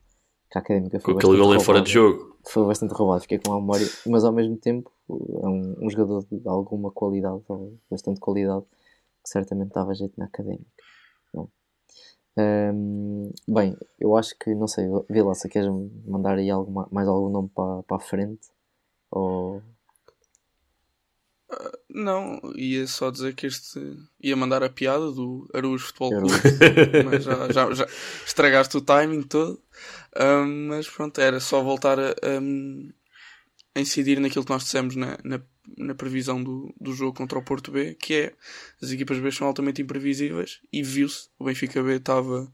que 0.49 0.57
a 0.57 0.62
académica 0.62 0.99
foi. 0.99 1.13
Com 1.13 1.19
aquele 1.19 1.38
gol 1.38 1.55
em 1.55 1.59
fora 1.59 1.81
de 1.81 1.91
jogo. 1.91 2.38
Foi 2.47 2.65
bastante 2.65 2.93
roubado, 2.93 3.21
fiquei 3.21 3.39
com 3.39 3.51
uma 3.51 3.59
memória, 3.59 3.85
mas 4.07 4.23
ao 4.23 4.31
mesmo 4.31 4.57
tempo 4.57 4.91
é 5.09 5.47
um, 5.47 5.75
um 5.81 5.89
jogador 5.89 6.25
de 6.31 6.47
alguma 6.47 6.89
qualidade, 6.91 7.41
bastante 7.89 8.19
qualidade, 8.19 8.63
que 9.23 9.29
certamente 9.29 9.73
dava 9.73 9.93
jeito 9.93 10.13
na 10.17 10.25
académica. 10.25 10.65
Um, 12.38 13.31
bem, 13.47 13.75
eu 13.99 14.15
acho 14.15 14.38
que, 14.39 14.55
não 14.55 14.67
sei, 14.67 14.85
Vila, 15.09 15.35
se 15.35 15.49
queres 15.49 15.69
mandar 16.07 16.38
aí 16.38 16.49
alguma, 16.49 16.88
mais 16.89 17.07
algum 17.07 17.29
nome 17.29 17.49
para, 17.49 17.83
para 17.83 17.97
a 17.97 17.99
frente? 17.99 18.47
Ou... 19.12 19.62
Uh, 21.51 21.77
não, 21.89 22.39
ia 22.55 22.85
só 22.85 23.09
dizer 23.09 23.33
que 23.33 23.47
este 23.47 23.79
ia 24.21 24.35
mandar 24.35 24.63
a 24.63 24.69
piada 24.69 25.12
do 25.12 25.49
Aruz 25.53 25.81
Futebol 25.81 26.12
Clube, 26.12 26.33
mas 27.05 27.23
já, 27.23 27.51
já, 27.51 27.73
já, 27.73 27.88
estragaste 28.25 28.77
o 28.77 28.81
timing 28.81 29.23
todo. 29.23 29.59
Um, 30.19 30.67
mas 30.67 30.88
pronto, 30.88 31.19
era 31.19 31.39
só 31.39 31.63
voltar 31.63 31.99
a, 31.99 32.09
a, 32.12 33.79
incidir 33.79 34.19
naquilo 34.19 34.45
que 34.45 34.51
nós 34.51 34.63
dissemos 34.63 34.95
na, 34.95 35.17
na 35.23 35.41
na 35.77 35.93
previsão 35.93 36.43
do, 36.43 36.73
do 36.79 36.93
jogo 36.93 37.13
contra 37.13 37.38
o 37.38 37.43
Porto 37.43 37.71
B, 37.71 37.95
que 37.95 38.13
é 38.13 38.33
as 38.81 38.91
equipas 38.91 39.19
B 39.19 39.31
são 39.31 39.47
altamente 39.47 39.81
imprevisíveis 39.81 40.59
e 40.71 40.83
viu-se. 40.83 41.29
O 41.38 41.45
Benfica 41.45 41.81
B 41.83 41.95
estava 41.95 42.51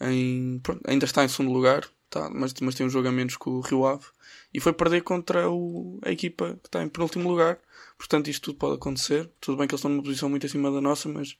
em. 0.00 0.60
Pronto, 0.62 0.80
ainda 0.86 1.04
está 1.04 1.24
em 1.24 1.28
segundo 1.28 1.52
lugar, 1.52 1.88
tá, 2.12 2.30
mas, 2.30 2.52
mas 2.60 2.74
tem 2.74 2.86
um 2.86 2.90
jogo 2.90 3.08
a 3.08 3.12
menos 3.12 3.36
com 3.36 3.50
o 3.50 3.60
Rio 3.60 3.86
Ave 3.86 4.04
e 4.52 4.60
foi 4.60 4.72
perder 4.72 5.02
contra 5.02 5.50
o, 5.50 5.98
a 6.02 6.10
equipa 6.10 6.58
que 6.62 6.68
está 6.68 6.82
em 6.82 6.88
penúltimo 6.88 7.28
lugar. 7.28 7.58
Portanto, 7.96 8.28
isto 8.28 8.44
tudo 8.44 8.58
pode 8.58 8.74
acontecer. 8.74 9.30
Tudo 9.40 9.56
bem 9.56 9.66
que 9.66 9.74
eles 9.74 9.80
estão 9.80 9.90
numa 9.90 10.02
posição 10.02 10.28
muito 10.28 10.44
acima 10.44 10.70
da 10.70 10.80
nossa, 10.80 11.08
mas 11.08 11.38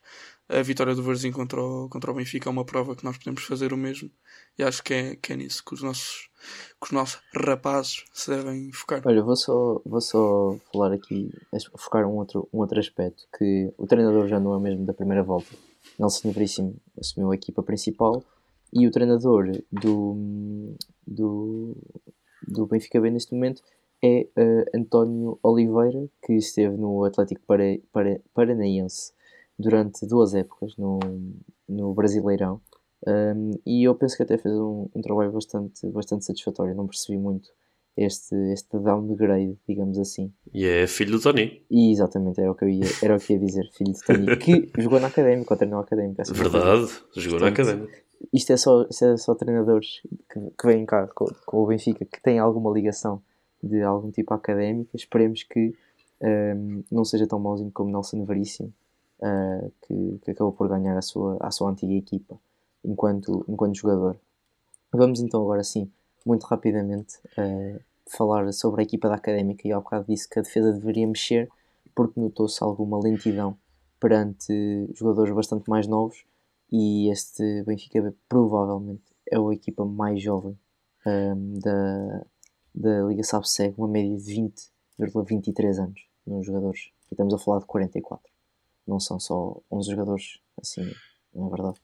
a 0.48 0.62
vitória 0.62 0.94
do 0.94 1.02
Varzim 1.02 1.30
contra 1.30 1.60
o, 1.60 1.88
contra 1.88 2.10
o 2.10 2.14
Benfica 2.14 2.48
é 2.48 2.52
uma 2.52 2.64
prova 2.64 2.96
que 2.96 3.04
nós 3.04 3.18
podemos 3.18 3.42
fazer 3.42 3.72
o 3.72 3.76
mesmo. 3.76 4.10
E 4.58 4.62
acho 4.62 4.82
que 4.82 4.94
é, 4.94 5.16
que 5.16 5.32
é 5.32 5.36
nisso 5.36 5.62
que 5.64 5.74
os 5.74 5.82
nossos, 5.82 6.30
que 6.80 6.86
os 6.86 6.90
nossos 6.92 7.20
rapazes 7.34 8.04
se 8.12 8.30
devem 8.30 8.72
focar. 8.72 9.02
Olha, 9.04 9.22
vou 9.22 9.36
só, 9.36 9.82
vou 9.84 10.00
só 10.00 10.56
falar 10.72 10.92
aqui, 10.92 11.30
focar 11.76 12.06
um 12.06 12.16
outro, 12.16 12.48
um 12.52 12.58
outro 12.60 12.78
aspecto, 12.80 13.24
que 13.36 13.72
o 13.76 13.86
treinador 13.86 14.26
já 14.26 14.40
não 14.40 14.54
é 14.54 14.60
mesmo 14.60 14.86
da 14.86 14.94
primeira 14.94 15.22
volta. 15.22 15.50
Nelson 15.98 16.32
Veríssimo 16.32 16.76
assumiu 16.98 17.30
a 17.32 17.34
equipa 17.34 17.62
principal 17.62 18.24
e 18.72 18.86
o 18.86 18.90
treinador 18.90 19.50
do, 19.70 20.76
do, 21.06 21.76
do 22.46 22.66
Benfica 22.66 23.00
B 23.00 23.10
neste 23.10 23.34
momento 23.34 23.62
é 24.02 24.26
uh, 24.36 24.76
António 24.78 25.38
Oliveira, 25.42 26.08
que 26.24 26.34
esteve 26.34 26.76
no 26.76 27.04
Atlético 27.04 27.42
Paranaense 28.34 29.12
durante 29.58 30.06
duas 30.06 30.34
épocas 30.34 30.76
no, 30.76 30.98
no 31.68 31.94
Brasileirão. 31.94 32.60
Um, 33.06 33.50
e 33.66 33.84
eu 33.84 33.94
penso 33.94 34.16
que 34.16 34.22
até 34.22 34.38
fez 34.38 34.54
um, 34.54 34.88
um, 34.94 35.02
trabalho 35.02 35.32
bastante, 35.32 35.86
bastante 35.88 36.24
satisfatório. 36.24 36.74
Não 36.74 36.86
percebi 36.86 37.18
muito 37.18 37.48
este, 37.96 38.34
este 38.52 38.78
downgrade, 38.78 39.56
digamos 39.68 39.98
assim. 39.98 40.32
E 40.52 40.64
é 40.64 40.86
filho 40.86 41.12
do 41.12 41.20
Tony. 41.20 41.64
E 41.70 41.92
exatamente, 41.92 42.40
era 42.40 42.50
o 42.50 42.54
que 42.54 42.64
eu 42.64 42.68
ia, 42.68 42.86
era 43.02 43.16
o 43.16 43.20
que 43.20 43.32
ia 43.32 43.38
dizer, 43.38 43.68
filho 43.72 43.92
do 43.92 43.98
Tony, 43.98 44.36
que 44.36 44.70
jogou 44.80 45.00
na 45.00 45.08
Académica, 45.08 45.52
ou 45.52 45.58
treinou 45.58 45.78
na 45.78 45.84
Académica. 45.84 46.22
Assim 46.22 46.32
Verdade, 46.32 46.90
jogou 47.16 47.38
Portanto, 47.40 47.40
na 47.40 47.48
Académica. 47.48 48.01
Isto 48.32 48.52
é 48.52 48.56
só, 48.56 48.82
isto 48.90 49.04
é 49.04 49.16
só 49.16 49.34
treinadores 49.34 50.02
que, 50.30 50.40
que 50.58 50.66
vêm 50.66 50.84
cá 50.84 51.06
com, 51.08 51.26
com, 51.46 51.58
o 51.58 51.66
Benfica 51.66 52.04
que 52.04 52.20
têm 52.22 52.38
alguma 52.38 52.70
ligação 52.72 53.22
de 53.62 53.82
algum 53.82 54.10
tipo 54.10 54.32
académica. 54.34 54.90
Esperemos 54.94 55.42
que 55.42 55.74
um, 56.20 56.84
não 56.90 57.04
seja 57.04 57.26
tão 57.26 57.38
mauzinho 57.38 57.70
como 57.72 57.90
Nelson 57.90 58.24
Veríssimo, 58.24 58.72
uh, 59.20 59.72
que, 59.82 60.20
que 60.24 60.30
acabou 60.30 60.52
por 60.52 60.68
ganhar 60.68 60.96
a 60.96 61.02
sua, 61.02 61.36
a 61.40 61.50
sua 61.50 61.70
antiga 61.70 61.94
equipa 61.94 62.38
enquanto, 62.84 63.44
enquanto 63.48 63.76
jogador. 63.76 64.16
Vamos 64.92 65.20
então 65.20 65.42
agora 65.42 65.64
sim, 65.64 65.90
muito 66.24 66.44
rapidamente, 66.44 67.16
uh, 67.38 67.80
falar 68.06 68.52
sobre 68.52 68.82
a 68.82 68.84
equipa 68.84 69.08
da 69.08 69.14
Académica 69.14 69.66
e 69.66 69.72
ao 69.72 69.82
bocado 69.82 70.06
disse 70.08 70.28
que 70.28 70.38
a 70.38 70.42
defesa 70.42 70.72
deveria 70.72 71.06
mexer 71.06 71.48
porque 71.94 72.20
notou-se 72.20 72.62
alguma 72.62 73.00
lentidão 73.02 73.56
perante 73.98 74.88
jogadores 74.94 75.32
bastante 75.34 75.68
mais 75.68 75.86
novos 75.86 76.24
e 76.72 77.10
este 77.10 77.62
Benfica 77.64 78.14
provavelmente 78.26 79.04
é 79.30 79.36
a 79.36 79.52
equipa 79.52 79.84
mais 79.84 80.22
jovem 80.22 80.58
um, 81.06 81.58
da, 81.58 82.26
da 82.74 83.02
Liga 83.02 83.22
Sabseg, 83.22 83.74
uma 83.76 83.86
média 83.86 84.16
de 84.16 84.34
20,23 84.98 85.78
anos 85.78 86.08
nos 86.26 86.46
jogadores. 86.46 86.90
E 87.10 87.14
estamos 87.14 87.34
a 87.34 87.38
falar 87.38 87.58
de 87.58 87.66
44. 87.66 88.32
Não 88.86 88.98
são 88.98 89.20
só 89.20 89.60
11 89.70 89.90
jogadores, 89.90 90.40
assim, 90.58 90.90
não 91.34 91.48
é 91.48 91.50
verdade? 91.50 91.78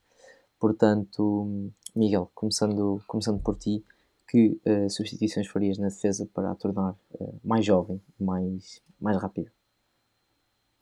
Portanto, 0.59 1.71
Miguel, 1.95 2.31
começando, 2.35 3.03
começando 3.07 3.41
por 3.43 3.57
ti, 3.57 3.85
que 4.27 4.61
uh, 4.67 4.91
substituições 4.91 5.47
farias 5.49 5.79
na 5.79 5.89
defesa 5.89 6.27
para 6.33 6.51
a 6.51 6.55
tornar 6.55 6.97
uh, 7.13 7.41
mais 7.45 7.65
jovem, 7.65 8.01
mais, 8.19 8.83
mais 8.99 9.17
rápida? 9.19 9.53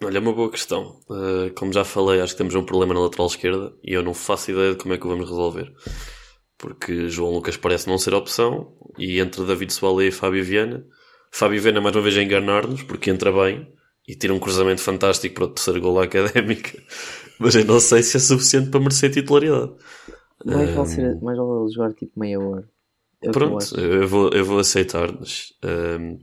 Olha, 0.03 0.19
é 0.19 0.21
uma 0.21 0.33
boa 0.33 0.51
questão. 0.51 1.01
Uh, 1.09 1.53
como 1.57 1.73
já 1.73 1.85
falei, 1.85 2.21
acho 2.21 2.35
que 2.35 2.39
temos 2.39 2.55
um 2.55 2.65
problema 2.65 2.95
na 2.95 3.01
lateral 3.01 3.27
esquerda 3.27 3.75
e 3.83 3.93
eu 3.95 4.03
não 4.03 4.13
faço 4.13 4.51
ideia 4.51 4.73
de 4.73 4.79
como 4.79 4.95
é 4.95 4.99
que 4.99 5.07
o 5.07 5.09
vamos 5.11 5.29
resolver. 5.29 5.73
Porque 6.59 7.09
João 7.09 7.33
Lucas 7.33 7.57
parece 7.57 7.89
não 7.89 7.99
ser 7.99 8.15
opção 8.15 8.75
e 8.99 9.21
entre 9.21 9.45
David 9.45 9.73
Soalé 9.73 10.07
e 10.07 10.13
Fábio 10.13 10.45
Viana. 10.45 10.87
Fábio 11.31 11.61
Viana 11.61 11.81
mais 11.81 11.95
uma 11.95 12.03
vez 12.03 12.17
a 12.17 12.23
enganar-nos 12.23 12.83
porque 12.83 13.11
entra 13.11 13.33
bem 13.33 13.67
e 14.07 14.15
tira 14.15 14.33
um 14.33 14.39
cruzamento 14.39 14.81
fantástico 14.81 15.35
para 15.35 15.45
o 15.45 15.49
terceiro 15.49 15.81
gol 15.81 15.99
à 16.01 16.05
académica 16.05 16.79
mas 17.39 17.55
eu 17.55 17.65
não 17.65 17.81
sei 17.81 18.03
se 18.03 18.17
é 18.17 18.21
suficiente 18.21 18.71
para 18.71 18.81
merecer 18.81 19.11
titularidade. 19.11 19.73
Mais 20.45 20.71
vale, 20.71 20.89
ser, 20.89 21.21
mais 21.21 21.37
vale 21.37 21.73
jogar 21.73 21.93
tipo 21.95 22.19
meia 22.19 22.39
hora 22.39 22.69
É 23.21 23.29
eu 23.29 23.33
Pronto, 23.33 23.57
acho. 23.57 23.75
eu 23.79 24.09
vou, 24.09 24.31
eu 24.33 24.45
vou 24.45 24.59
aceitar, 24.59 25.13
mas 25.19 25.53
ehm, 25.63 26.19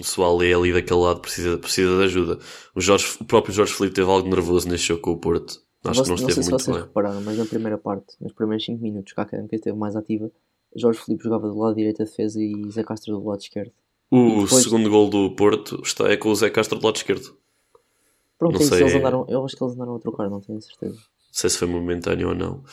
o 0.00 0.04
pessoal 0.04 0.42
é 0.42 0.52
ali 0.52 0.72
daquele 0.72 1.00
lado 1.00 1.20
precisa, 1.20 1.58
precisa 1.58 1.96
de 1.98 2.04
ajuda. 2.04 2.38
O, 2.74 2.80
Jorge, 2.80 3.16
o 3.20 3.24
próprio 3.24 3.54
Jorge 3.54 3.72
Felipe 3.72 3.94
teve 3.96 4.10
algo 4.10 4.28
nervoso 4.28 4.68
neste 4.68 4.88
jogo 4.88 5.00
com 5.02 5.12
o 5.12 5.18
Porto. 5.18 5.60
Acho 5.84 6.02
que 6.02 6.08
não 6.08 6.14
esteve 6.16 6.32
sei 6.34 6.42
se 6.42 6.50
muito 6.50 6.62
vocês 6.64 6.76
bem. 6.76 6.86
repararam, 6.86 7.20
mas 7.22 7.38
na 7.38 7.44
primeira 7.46 7.78
parte, 7.78 8.14
nos 8.20 8.32
primeiros 8.32 8.64
5 8.64 8.82
minutos 8.82 9.12
que 9.12 9.20
a 9.20 9.22
Académica 9.22 9.54
esteve 9.54 9.76
mais 9.78 9.94
ativa, 9.94 10.30
Jorge 10.74 10.98
Filipe 10.98 11.22
jogava 11.24 11.48
do 11.48 11.56
lado 11.58 11.76
direito 11.76 11.98
da 11.98 12.04
defesa 12.04 12.42
e 12.42 12.70
Zé 12.72 12.82
Castro 12.82 13.16
do 13.18 13.24
lado 13.24 13.40
esquerdo. 13.40 13.72
O 14.10 14.42
depois- 14.42 14.62
segundo 14.64 14.90
gol 14.90 15.08
do 15.08 15.30
Porto 15.36 15.80
está 15.84 16.08
é 16.10 16.16
com 16.16 16.28
o 16.30 16.34
Zé 16.34 16.50
Castro 16.50 16.78
do 16.78 16.84
lado 16.86 16.96
esquerdo. 16.96 17.36
Pronto, 18.38 18.54
Não 18.54 18.60
é 18.60 18.64
sei. 18.64 18.80
eles 18.82 18.94
andaram, 18.94 19.24
eu 19.28 19.44
acho 19.44 19.56
que 19.56 19.62
eles 19.64 19.74
andaram 19.74 19.94
a 19.96 19.98
trocar, 20.00 20.28
não 20.28 20.40
tenho 20.40 20.60
certeza. 20.60 20.94
Não 20.96 21.00
sei 21.32 21.50
se 21.50 21.58
foi 21.58 21.68
momentâneo 21.68 22.28
ou 22.30 22.34
não. 22.34 22.64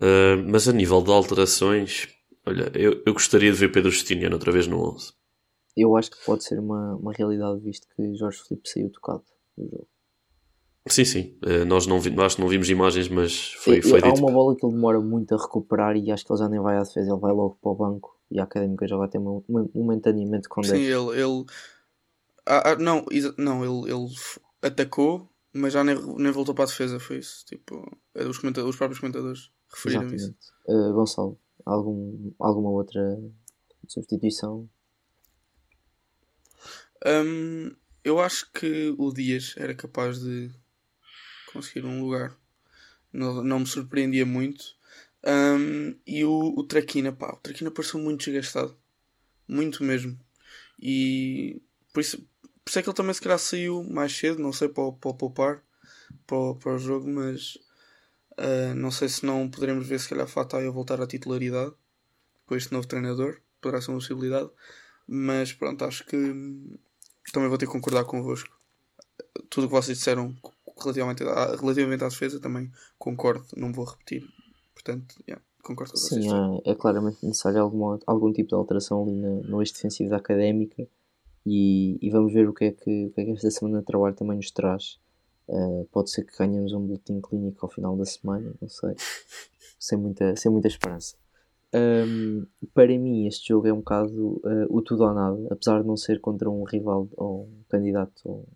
Ah, 0.00 0.36
mas 0.48 0.68
a 0.68 0.72
nível 0.72 1.00
de 1.02 1.10
alterações, 1.10 2.08
olha, 2.46 2.70
eu, 2.74 3.00
eu 3.06 3.12
gostaria 3.12 3.50
de 3.50 3.56
ver 3.58 3.70
Pedro 3.72 3.90
Justiniano 3.90 4.34
outra 4.36 4.52
vez 4.52 4.66
no 4.66 4.78
11. 4.94 5.12
Eu 5.76 5.96
acho 5.96 6.10
que 6.10 6.24
pode 6.24 6.44
ser 6.44 6.58
uma, 6.58 6.96
uma 6.96 7.12
realidade, 7.12 7.60
visto 7.60 7.86
que 7.94 8.14
Jorge 8.14 8.42
Filipe 8.42 8.68
saiu 8.68 8.90
tocado 8.90 9.22
do 9.56 9.64
jogo. 9.68 9.88
Sim, 10.88 11.04
sim. 11.04 11.38
Ah, 11.44 11.64
nós 11.64 11.86
não, 11.86 12.00
vi, 12.00 12.14
acho 12.20 12.36
que 12.36 12.42
não 12.42 12.48
vimos 12.48 12.68
imagens, 12.68 13.08
mas 13.08 13.52
foi, 13.52 13.78
E- 13.78 13.82
foi 13.82 14.00
e 14.00 14.04
há 14.04 14.08
dito. 14.08 14.20
uma 14.20 14.30
bola 14.32 14.56
que 14.56 14.64
ele 14.66 14.74
demora 14.74 15.00
muito 15.00 15.34
a 15.34 15.38
recuperar 15.40 15.96
e 15.96 16.10
acho 16.10 16.24
que 16.24 16.32
ele 16.32 16.38
já 16.38 16.48
nem 16.48 16.60
vai 16.60 16.76
à 16.76 16.82
defesa, 16.82 17.10
ele 17.10 17.20
vai 17.20 17.32
logo 17.32 17.56
para 17.60 17.70
o 17.70 17.74
banco 17.74 18.18
e 18.30 18.40
a 18.40 18.44
Académica 18.44 18.86
já 18.88 18.96
vai 18.96 19.08
ter 19.08 19.18
mo- 19.18 19.44
mo- 19.48 19.70
momentaneamente 19.74 20.48
com 20.48 20.62
Sim, 20.62 20.72
10. 20.72 20.82
ele. 20.82 21.20
ele... 21.20 21.44
Ah, 22.46 22.70
ah, 22.72 22.76
não, 22.76 23.04
não 23.38 23.64
ele, 23.64 23.92
ele 23.92 24.08
atacou, 24.62 25.28
mas 25.52 25.72
já 25.72 25.84
nem, 25.84 25.94
nem 26.16 26.32
voltou 26.32 26.54
para 26.54 26.64
a 26.64 26.66
defesa. 26.66 26.98
Foi 26.98 27.18
isso. 27.18 27.44
Tipo, 27.44 27.86
é 28.14 28.24
os, 28.26 28.38
comenta- 28.38 28.64
os 28.64 28.76
próprios 28.76 28.98
comentadores 28.98 29.50
referiram 29.72 30.06
isso. 30.14 30.34
Exatamente. 30.66 30.90
Uh, 30.90 30.92
Gonçalo, 30.94 31.38
algum, 31.64 32.32
alguma 32.38 32.70
outra 32.70 33.20
substituição? 33.86 34.68
Hum, 37.04 37.74
eu 38.04 38.20
acho 38.20 38.50
que 38.52 38.94
o 38.98 39.12
Dias 39.12 39.54
era 39.56 39.74
capaz 39.74 40.20
de 40.20 40.50
conseguir 41.52 41.84
um 41.86 42.02
lugar. 42.02 42.36
Não, 43.12 43.42
não 43.44 43.60
me 43.60 43.66
surpreendia 43.66 44.26
muito. 44.26 44.76
Hum, 45.26 45.96
e 46.06 46.24
o, 46.24 46.54
o 46.58 46.64
Traquina, 46.64 47.12
pá, 47.12 47.32
o 47.34 47.38
Traquina 47.38 47.70
pareceu 47.70 48.00
muito 48.00 48.24
desgastado. 48.24 48.76
Muito 49.48 49.84
mesmo. 49.84 50.18
E 50.80 51.62
por 51.92 52.00
isso, 52.00 52.18
por 52.64 52.70
isso 52.70 52.80
é 52.80 52.82
que 52.82 52.88
ele 52.90 52.96
também 52.96 53.14
se 53.14 53.20
calhar 53.22 53.38
saiu 53.38 53.84
mais 53.84 54.16
cedo, 54.16 54.40
não 54.42 54.52
sei, 54.52 54.68
para, 54.68 54.92
para 54.92 55.14
poupar 55.14 55.62
para, 56.26 56.36
o- 56.38 56.56
para 56.56 56.74
o 56.74 56.78
jogo, 56.78 57.08
mas 57.08 57.58
ah, 58.38 58.74
não 58.74 58.90
sei 58.90 59.08
se 59.08 59.24
não 59.26 59.48
poderemos 59.50 59.86
ver 59.86 60.00
se 60.00 60.08
calhar 60.08 60.26
Fatai 60.28 60.66
a 60.66 60.70
voltar 60.70 61.00
à 61.00 61.06
titularidade 61.06 61.74
com 62.46 62.56
este 62.56 62.72
novo 62.72 62.86
treinador. 62.88 63.40
Poderá 63.60 63.80
ser 63.82 63.90
uma 63.92 63.98
possibilidade. 64.00 64.50
Mas 65.08 65.52
pronto, 65.52 65.84
acho 65.84 66.04
que 66.06 66.16
também 67.32 67.48
vou 67.48 67.58
ter 67.58 67.66
que 67.66 67.72
concordar 67.72 68.04
convosco. 68.04 68.56
Tudo 69.48 69.64
o 69.64 69.68
que 69.68 69.74
vocês 69.74 69.98
disseram 69.98 70.34
relativamente 70.78 71.22
à, 71.24 71.56
relativamente 71.56 72.04
à 72.04 72.08
defesa 72.08 72.40
também 72.40 72.70
concordo, 72.98 73.44
não 73.56 73.72
vou 73.72 73.84
repetir. 73.84 74.26
Portanto, 74.74 75.14
yeah, 75.28 75.42
concordo 75.62 75.92
com 75.92 75.98
vocês. 75.98 76.24
Sim, 76.24 76.60
é, 76.64 76.70
é 76.70 76.74
claramente 76.74 77.24
necessário 77.24 77.60
alguma, 77.60 77.98
algum 78.06 78.32
tipo 78.32 78.48
de 78.48 78.54
alteração 78.54 79.02
ali 79.02 79.12
no, 79.12 79.42
no 79.42 79.62
eixo 79.62 79.74
defensivo 79.74 80.10
da 80.10 80.16
Académica 80.16 80.86
e, 81.46 81.98
e 82.00 82.10
vamos 82.10 82.32
ver 82.32 82.48
o 82.48 82.54
que, 82.54 82.66
é 82.66 82.72
que, 82.72 83.06
o 83.06 83.10
que 83.10 83.20
é 83.20 83.24
que 83.24 83.30
esta 83.32 83.50
semana 83.50 83.80
de 83.80 83.86
trabalho 83.86 84.14
também 84.14 84.36
nos 84.36 84.50
traz. 84.50 84.98
Uh, 85.48 85.84
pode 85.90 86.10
ser 86.10 86.24
que 86.24 86.36
ganhemos 86.38 86.72
um 86.72 86.86
boletim 86.86 87.20
clínico 87.20 87.66
ao 87.66 87.72
final 87.72 87.96
da 87.96 88.04
semana, 88.04 88.54
não 88.60 88.68
sei. 88.68 88.94
sem, 89.78 89.98
muita, 89.98 90.36
sem 90.36 90.50
muita 90.50 90.68
esperança. 90.68 91.16
Um, 91.72 92.46
para 92.74 92.98
mim, 92.98 93.26
este 93.26 93.48
jogo 93.48 93.66
é 93.66 93.72
um 93.72 93.78
bocado 93.78 94.40
uh, 94.44 94.66
o 94.68 94.82
tudo 94.82 95.04
ou 95.04 95.14
nada, 95.14 95.38
apesar 95.50 95.82
de 95.82 95.86
não 95.86 95.96
ser 95.96 96.20
contra 96.20 96.50
um 96.50 96.64
rival 96.64 97.08
ou 97.16 97.44
um 97.44 97.62
candidato 97.68 98.20
ou 98.24 98.48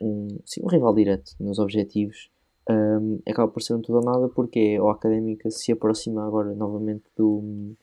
um, 0.00 0.38
sim, 0.44 0.60
um 0.62 0.68
rival 0.68 0.94
direto 0.94 1.32
nos 1.40 1.58
objetivos. 1.58 2.30
Um, 2.70 3.20
acaba 3.26 3.50
por 3.50 3.62
ser 3.62 3.74
um 3.74 3.80
tudo 3.80 3.98
ou 3.98 4.04
nada 4.04 4.28
porque 4.28 4.58
é 4.76 4.80
o 4.80 4.90
Académica 4.90 5.50
se 5.50 5.72
aproxima 5.72 6.26
agora 6.26 6.54
novamente 6.54 7.04
do, 7.16 7.74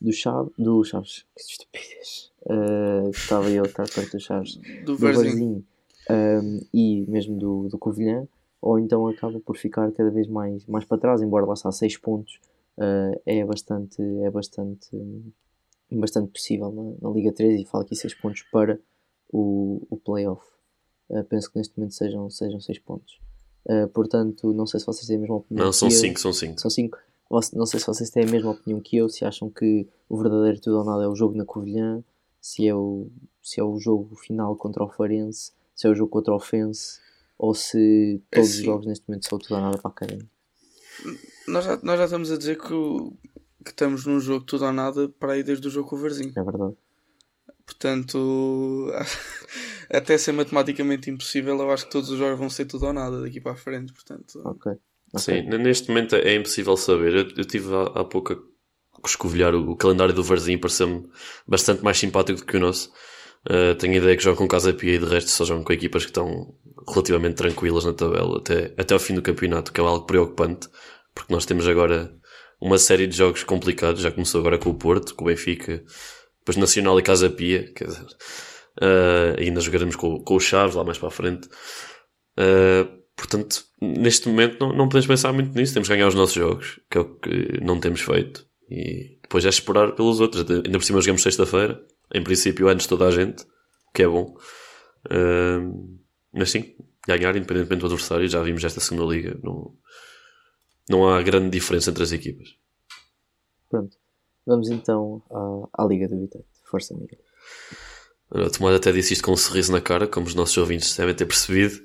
do 0.00 0.12
Chaves, 0.12 0.52
do 0.56 0.84
Chaves, 0.84 1.26
que 1.36 1.42
estupidez. 1.42 2.32
Uh, 2.46 3.10
estava 3.10 3.50
eu 3.50 3.64
a 3.64 3.66
estar 3.66 3.88
perto 3.88 4.12
do 4.12 4.20
Chaves 4.20 4.56
Do 4.84 4.96
do. 4.96 4.98
Varzim 4.98 5.64
um, 6.10 6.60
e 6.72 7.04
mesmo 7.08 7.36
do, 7.36 7.68
do 7.68 7.78
Covilhã, 7.78 8.26
ou 8.60 8.78
então 8.78 9.06
acaba 9.06 9.38
por 9.40 9.56
ficar 9.56 9.90
cada 9.92 10.10
vez 10.10 10.26
mais, 10.26 10.66
mais 10.66 10.84
para 10.84 10.98
trás, 10.98 11.22
embora 11.22 11.46
lá 11.46 11.54
está 11.54 11.70
6 11.70 11.98
pontos, 11.98 12.40
uh, 12.80 13.20
é 13.26 13.44
bastante, 13.44 14.02
é 14.24 14.30
bastante, 14.30 14.90
bastante 15.92 16.32
possível 16.32 16.72
na, 16.72 17.08
na 17.08 17.14
Liga 17.14 17.32
3 17.32 17.60
e 17.60 17.64
falo 17.64 17.84
aqui 17.84 17.94
6 17.94 18.14
pontos 18.14 18.42
para 18.50 18.80
o, 19.32 19.86
o 19.90 19.96
playoff. 19.96 20.44
Uh, 21.08 21.24
penso 21.24 21.50
que 21.50 21.58
neste 21.58 21.76
momento 21.76 21.94
sejam 21.94 22.28
6 22.30 22.36
sejam 22.38 22.60
seis 22.60 22.78
pontos. 22.78 23.20
Uh, 23.66 23.88
portanto, 23.88 24.52
não 24.52 24.66
sei 24.66 24.80
se 24.80 24.86
vocês 24.86 25.06
têm 25.06 25.16
a 25.16 25.20
mesma 25.20 25.36
opinião. 25.36 25.66
Não, 25.66 25.72
são 25.72 25.88
que 25.88 25.94
eu. 25.94 26.00
5, 26.00 26.20
são 26.20 26.32
5. 26.32 26.60
São 26.60 26.70
5. 26.70 26.98
Não 27.54 27.66
sei 27.66 27.78
se 27.78 27.86
vocês 27.86 28.10
têm 28.10 28.24
a 28.24 28.30
mesma 28.30 28.50
opinião 28.50 28.80
que 28.80 28.96
eu, 28.96 29.08
se 29.08 29.24
acham 29.24 29.48
que 29.48 29.86
o 30.08 30.16
verdadeiro 30.20 30.60
tudo 30.60 30.78
ou 30.78 30.84
nada 30.84 31.04
é 31.04 31.06
o 31.06 31.14
jogo 31.14 31.36
na 31.36 31.44
Covilhã, 31.44 32.02
se 32.40 32.66
é 32.66 32.74
o, 32.74 33.08
se 33.40 33.60
é 33.60 33.62
o 33.62 33.78
jogo 33.78 34.16
final 34.16 34.56
contra 34.56 34.82
o 34.82 34.88
Farense, 34.88 35.52
se 35.76 35.86
é 35.86 35.90
o 35.90 35.94
jogo 35.94 36.10
contra 36.10 36.34
o 36.34 36.40
Fense, 36.40 36.98
ou 37.38 37.54
se 37.54 38.20
É 38.32 38.36
todos 38.36 38.50
os 38.50 38.56
assim. 38.56 38.64
jogos 38.64 38.86
neste 38.86 39.08
momento 39.08 39.28
são 39.28 39.38
tudo 39.38 39.54
ou 39.54 39.60
nada 39.60 39.78
para 39.78 39.90
a 39.90 39.92
Académica. 39.92 40.28
Nós, 41.50 41.64
já, 41.64 41.78
nós 41.82 41.98
já 41.98 42.04
estamos 42.04 42.30
a 42.32 42.36
dizer 42.38 42.58
que, 42.58 42.72
o- 42.72 43.12
que 43.64 43.70
estamos 43.70 44.06
num 44.06 44.20
jogo 44.20 44.44
tudo 44.44 44.64
ou 44.64 44.72
nada 44.72 45.08
para 45.18 45.32
aí 45.34 45.42
desde 45.42 45.66
o 45.68 45.70
jogo 45.70 45.88
com 45.88 45.96
o 45.96 45.98
Varzim. 46.00 46.32
É 46.36 46.42
verdade. 46.42 46.74
Portanto, 47.66 48.90
até 49.92 50.18
ser 50.18 50.32
matematicamente 50.32 51.10
impossível, 51.10 51.58
eu 51.58 51.70
acho 51.70 51.84
que 51.86 51.92
todos 51.92 52.10
os 52.10 52.18
jogos 52.18 52.38
vão 52.38 52.50
ser 52.50 52.64
tudo 52.66 52.86
ou 52.86 52.92
nada 52.92 53.20
daqui 53.22 53.40
para 53.40 53.52
a 53.52 53.56
frente. 53.56 53.92
Portanto, 53.92 54.40
Ok. 54.44 54.72
Sim, 55.16 55.32
Ok. 55.40 55.42
n- 55.42 55.58
neste 55.58 55.88
momento 55.88 56.14
é 56.16 56.34
impossível 56.34 56.76
saber. 56.76 57.14
Eu, 57.14 57.28
eu 57.36 57.44
tive 57.44 57.74
há, 57.74 58.00
há 58.00 58.04
pouco 58.04 58.32
a 58.32 59.06
escovilhar 59.08 59.54
o, 59.54 59.70
o 59.72 59.76
calendário 59.76 60.14
do 60.14 60.22
Varzim, 60.22 60.58
pareceu-me 60.58 61.08
bastante 61.46 61.82
mais 61.82 61.98
simpático 61.98 62.38
do 62.40 62.46
que 62.46 62.56
o 62.56 62.60
nosso. 62.60 62.92
Uh, 63.48 63.74
tenho 63.76 63.94
a 63.94 63.96
ideia 63.96 64.16
que 64.16 64.22
jogam 64.22 64.38
com 64.38 64.48
Casa 64.48 64.72
Pia 64.74 64.94
e 64.94 64.98
de 64.98 65.06
resto 65.06 65.30
só 65.30 65.44
jogam 65.46 65.64
com 65.64 65.72
equipas 65.72 66.04
que 66.04 66.10
estão 66.10 66.54
relativamente 66.88 67.36
tranquilas 67.36 67.84
na 67.86 67.94
tabela 67.94 68.36
até, 68.38 68.74
até 68.76 68.92
ao 68.92 69.00
fim 69.00 69.14
do 69.14 69.22
campeonato, 69.22 69.72
que 69.72 69.80
é 69.80 69.84
algo 69.84 70.04
preocupante, 70.04 70.68
porque 71.20 71.34
nós 71.34 71.44
temos 71.44 71.68
agora 71.68 72.10
uma 72.60 72.78
série 72.78 73.06
de 73.06 73.16
jogos 73.16 73.44
complicados. 73.44 74.00
Já 74.00 74.10
começou 74.10 74.40
agora 74.40 74.58
com 74.58 74.70
o 74.70 74.74
Porto, 74.74 75.14
com 75.14 75.24
o 75.24 75.28
Benfica, 75.28 75.84
depois 76.38 76.56
Nacional 76.56 76.98
e 76.98 77.02
Casa 77.02 77.28
Pia, 77.28 77.70
quer 77.74 77.88
dizer, 77.88 78.06
uh, 78.06 79.38
ainda 79.38 79.60
jogaremos 79.60 79.96
com, 79.96 80.22
com 80.22 80.34
o 80.34 80.40
Chaves 80.40 80.74
lá 80.74 80.82
mais 80.82 80.98
para 80.98 81.08
a 81.08 81.12
frente. 81.12 81.46
Uh, 82.38 83.00
portanto, 83.14 83.64
neste 83.80 84.28
momento 84.28 84.58
não, 84.60 84.74
não 84.74 84.88
podemos 84.88 85.06
pensar 85.06 85.32
muito 85.32 85.56
nisso. 85.56 85.74
Temos 85.74 85.88
que 85.88 85.94
ganhar 85.94 86.08
os 86.08 86.14
nossos 86.14 86.34
jogos, 86.34 86.80
que 86.90 86.96
é 86.96 87.00
o 87.02 87.14
que 87.16 87.60
não 87.62 87.78
temos 87.78 88.00
feito. 88.00 88.46
E 88.70 89.18
depois 89.22 89.44
é 89.44 89.48
esperar 89.48 89.92
pelos 89.92 90.20
outros. 90.20 90.48
Ainda 90.48 90.78
por 90.78 90.84
cima 90.84 91.00
jogamos 91.00 91.22
sexta-feira. 91.22 91.80
Em 92.14 92.22
princípio, 92.22 92.68
antes 92.68 92.84
de 92.84 92.88
toda 92.88 93.06
a 93.06 93.10
gente, 93.10 93.44
que 93.94 94.02
é 94.02 94.08
bom. 94.08 94.34
Uh, 95.06 96.00
mas 96.32 96.50
sim, 96.50 96.74
ganhar 97.06 97.36
independentemente 97.36 97.80
do 97.80 97.86
adversário. 97.86 98.28
Já 98.28 98.42
vimos 98.42 98.64
esta 98.64 98.80
segunda 98.80 99.12
liga. 99.12 99.38
Não, 99.42 99.74
não 100.88 101.08
há 101.08 101.22
grande 101.22 101.50
diferença 101.50 101.90
entre 101.90 102.02
as 102.02 102.12
equipas. 102.12 102.48
Pronto. 103.68 103.96
Vamos 104.46 104.68
então 104.70 105.22
à, 105.74 105.82
à 105.84 105.86
Liga 105.86 106.08
do 106.08 106.18
Vitória. 106.20 106.46
Força. 106.70 106.94
Olha, 108.32 108.46
O 108.46 108.50
Tomás 108.50 108.74
até 108.76 108.92
disse 108.92 109.12
isto 109.12 109.24
com 109.24 109.32
um 109.32 109.36
sorriso 109.36 109.72
na 109.72 109.80
cara, 109.80 110.06
como 110.06 110.26
os 110.26 110.34
nossos 110.34 110.56
ouvintes 110.56 110.96
devem 110.96 111.14
ter 111.14 111.26
percebido, 111.26 111.80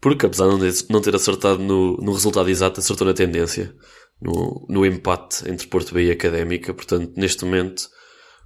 porque 0.00 0.26
apesar 0.26 0.46
de 0.56 0.90
não 0.90 1.00
ter- 1.00 1.14
acertado 1.14 1.58
no, 1.58 1.96
no 1.98 2.12
resultado 2.12 2.48
exato, 2.48 2.80
acertou 2.80 3.06
na 3.06 3.14
tendência, 3.14 3.74
no, 4.20 4.66
no 4.68 4.86
empate 4.86 5.48
entre 5.50 5.66
Porto 5.66 5.94
B 5.94 6.04
e 6.06 6.10
Académica. 6.12 6.72
Portanto, 6.74 7.12
neste 7.16 7.44
momento, 7.44 7.88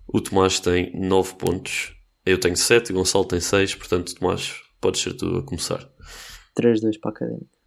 o 0.07 0.21
Tomás 0.21 0.59
tem 0.61 0.91
9 0.99 1.35
pontos, 1.37 1.95
eu 2.25 2.39
tenho 2.41 2.57
7 2.57 2.89
e 2.89 2.93
o 2.93 2.97
Gonçalo 2.97 3.25
tem 3.27 3.41
6. 3.41 3.75
Portanto, 3.75 4.15
Tomás, 4.15 4.55
podes 4.81 5.01
ser 5.03 5.15
tu 5.15 5.37
a 5.37 5.43
começar. 5.45 5.87
3-2 6.59 6.99
para 7.01 7.11
a 7.11 7.15
Académica. 7.15 7.58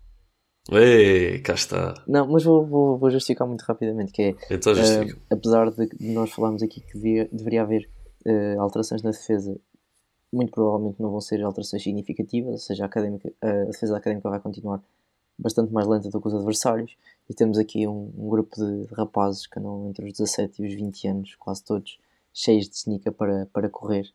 Ei, 0.70 1.40
cá 1.40 1.54
está. 1.54 1.94
Não, 2.08 2.28
mas 2.28 2.44
vou, 2.44 2.66
vou, 2.66 2.98
vou 2.98 3.10
justificar 3.10 3.48
muito 3.48 3.62
rapidamente, 3.64 4.12
que 4.12 4.22
é 4.22 4.30
Então. 4.50 4.74
Uh, 4.74 5.20
apesar 5.30 5.72
de 5.72 5.90
nós 6.00 6.32
falarmos 6.32 6.62
aqui 6.62 6.82
que 6.82 6.94
devia- 6.94 7.28
deveria 7.32 7.64
haver 7.64 7.90
uh, 8.26 8.62
alterações 8.62 9.02
na 9.02 9.12
defesa, 9.12 9.58
muito 10.32 10.52
provavelmente 10.52 11.02
não 11.02 11.10
vão 11.10 11.20
ser 11.20 11.42
alterações 11.44 11.84
significativas, 11.84 12.52
ou 12.52 12.58
seja, 12.58 12.84
a, 12.84 12.86
académica, 12.86 13.34
a 13.42 13.66
defesa 13.66 13.98
académica 13.98 14.30
vai 14.30 14.40
continuar 14.40 14.82
bastante 15.38 15.74
mais 15.74 15.88
lenta 15.88 16.10
do 16.10 16.22
que 16.22 16.28
os 16.28 16.34
adversários. 16.36 16.96
E 17.30 17.34
temos 17.34 17.58
aqui 17.58 17.88
um, 17.88 18.12
um 18.18 18.30
grupo 18.30 18.56
de, 18.56 18.86
de 18.86 18.94
rapazes 18.94 19.48
que 19.48 19.58
andam 19.60 19.90
entre 19.90 20.06
os 20.06 20.14
17 20.14 20.62
e 20.62 20.68
os 20.68 20.74
20 20.76 21.08
anos, 21.08 21.36
quase 21.36 21.64
todos, 21.64 21.98
cheios 22.34 22.70
de 22.70 22.76
sneaker 22.76 23.12
para, 23.12 23.48
para 23.52 23.70
correr. 23.70 24.06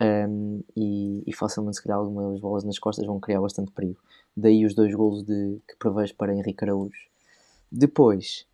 Um, 0.00 0.62
e, 0.76 1.22
e 1.26 1.32
facilmente, 1.32 1.76
se 1.78 1.82
calhar, 1.82 1.98
algumas 1.98 2.38
bolas 2.38 2.64
nas 2.64 2.78
costas 2.78 3.06
vão 3.06 3.18
criar 3.18 3.40
bastante 3.40 3.72
perigo. 3.72 3.98
Daí 4.36 4.66
os 4.66 4.74
dois 4.74 4.94
golos 4.94 5.24
de, 5.24 5.58
que 5.68 5.76
prevejo 5.78 6.14
para 6.14 6.34
Henrique 6.34 6.62
Araújo. 6.64 6.98
Depois, 7.72 8.46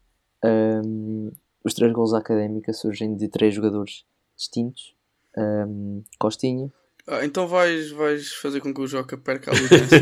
um, 0.44 1.30
os 1.64 1.74
três 1.74 1.92
gols 1.92 2.12
da 2.12 2.18
Académica 2.18 2.72
surgem 2.72 3.16
de 3.16 3.28
três 3.28 3.54
jogadores 3.54 4.04
distintos. 4.36 4.94
Um, 5.36 6.02
Costinha. 6.18 6.70
Ah, 7.06 7.24
então 7.24 7.48
vais, 7.48 7.90
vais 7.90 8.32
fazer 8.34 8.60
com 8.60 8.72
que 8.72 8.80
o 8.80 8.86
Joca 8.86 9.16
perca 9.18 9.50
a 9.50 9.54
licença. 9.58 9.96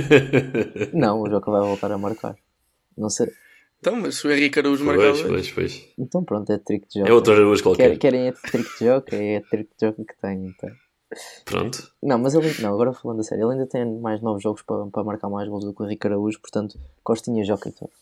Não, 0.92 1.22
o 1.22 1.30
Joca 1.30 1.50
vai 1.50 1.60
voltar 1.62 1.90
a 1.92 1.96
marcar. 1.98 2.36
Não 2.96 3.08
sei. 3.08 3.28
então, 3.78 3.96
mas 3.96 4.16
se 4.16 4.26
o 4.26 4.30
Henrique 4.30 4.58
Araújo 4.58 4.84
Pois, 4.84 4.96
marcava. 4.98 5.28
pois, 5.28 5.50
pois. 5.52 5.88
Então 5.98 6.22
pronto, 6.22 6.52
é 6.52 6.58
trick 6.58 6.86
de 6.88 6.98
Joca. 7.00 7.10
É 7.10 7.12
outro 7.14 7.32
Araújo 7.32 7.62
qualquer. 7.62 7.90
Quer, 7.92 7.98
querem 7.98 8.28
é 8.28 8.32
trick 8.32 8.78
de 8.78 8.84
Joca? 8.84 9.16
É 9.16 9.40
trick 9.40 9.70
de 9.80 9.86
Joca 9.86 10.04
que 10.04 10.20
tem, 10.20 10.46
então. 10.46 10.70
Pronto. 11.44 11.90
Não, 12.02 12.18
mas 12.18 12.34
ele 12.34 12.52
não, 12.60 12.72
agora 12.72 12.92
falando 12.92 13.20
a 13.20 13.22
sério, 13.22 13.46
ele 13.46 13.54
ainda 13.54 13.66
tem 13.66 13.84
mais 14.00 14.20
novos 14.22 14.42
jogos 14.42 14.62
para, 14.62 14.86
para 14.86 15.04
marcar 15.04 15.28
mais 15.28 15.48
gols 15.48 15.64
do 15.64 15.74
que 15.74 15.82
o 15.82 15.86
Henrique 15.86 16.06
Araújo, 16.06 16.40
portanto, 16.40 16.78
Costinha, 17.02 17.44
Joca 17.44 17.68
e 17.68 17.72
Toro. 17.72 17.92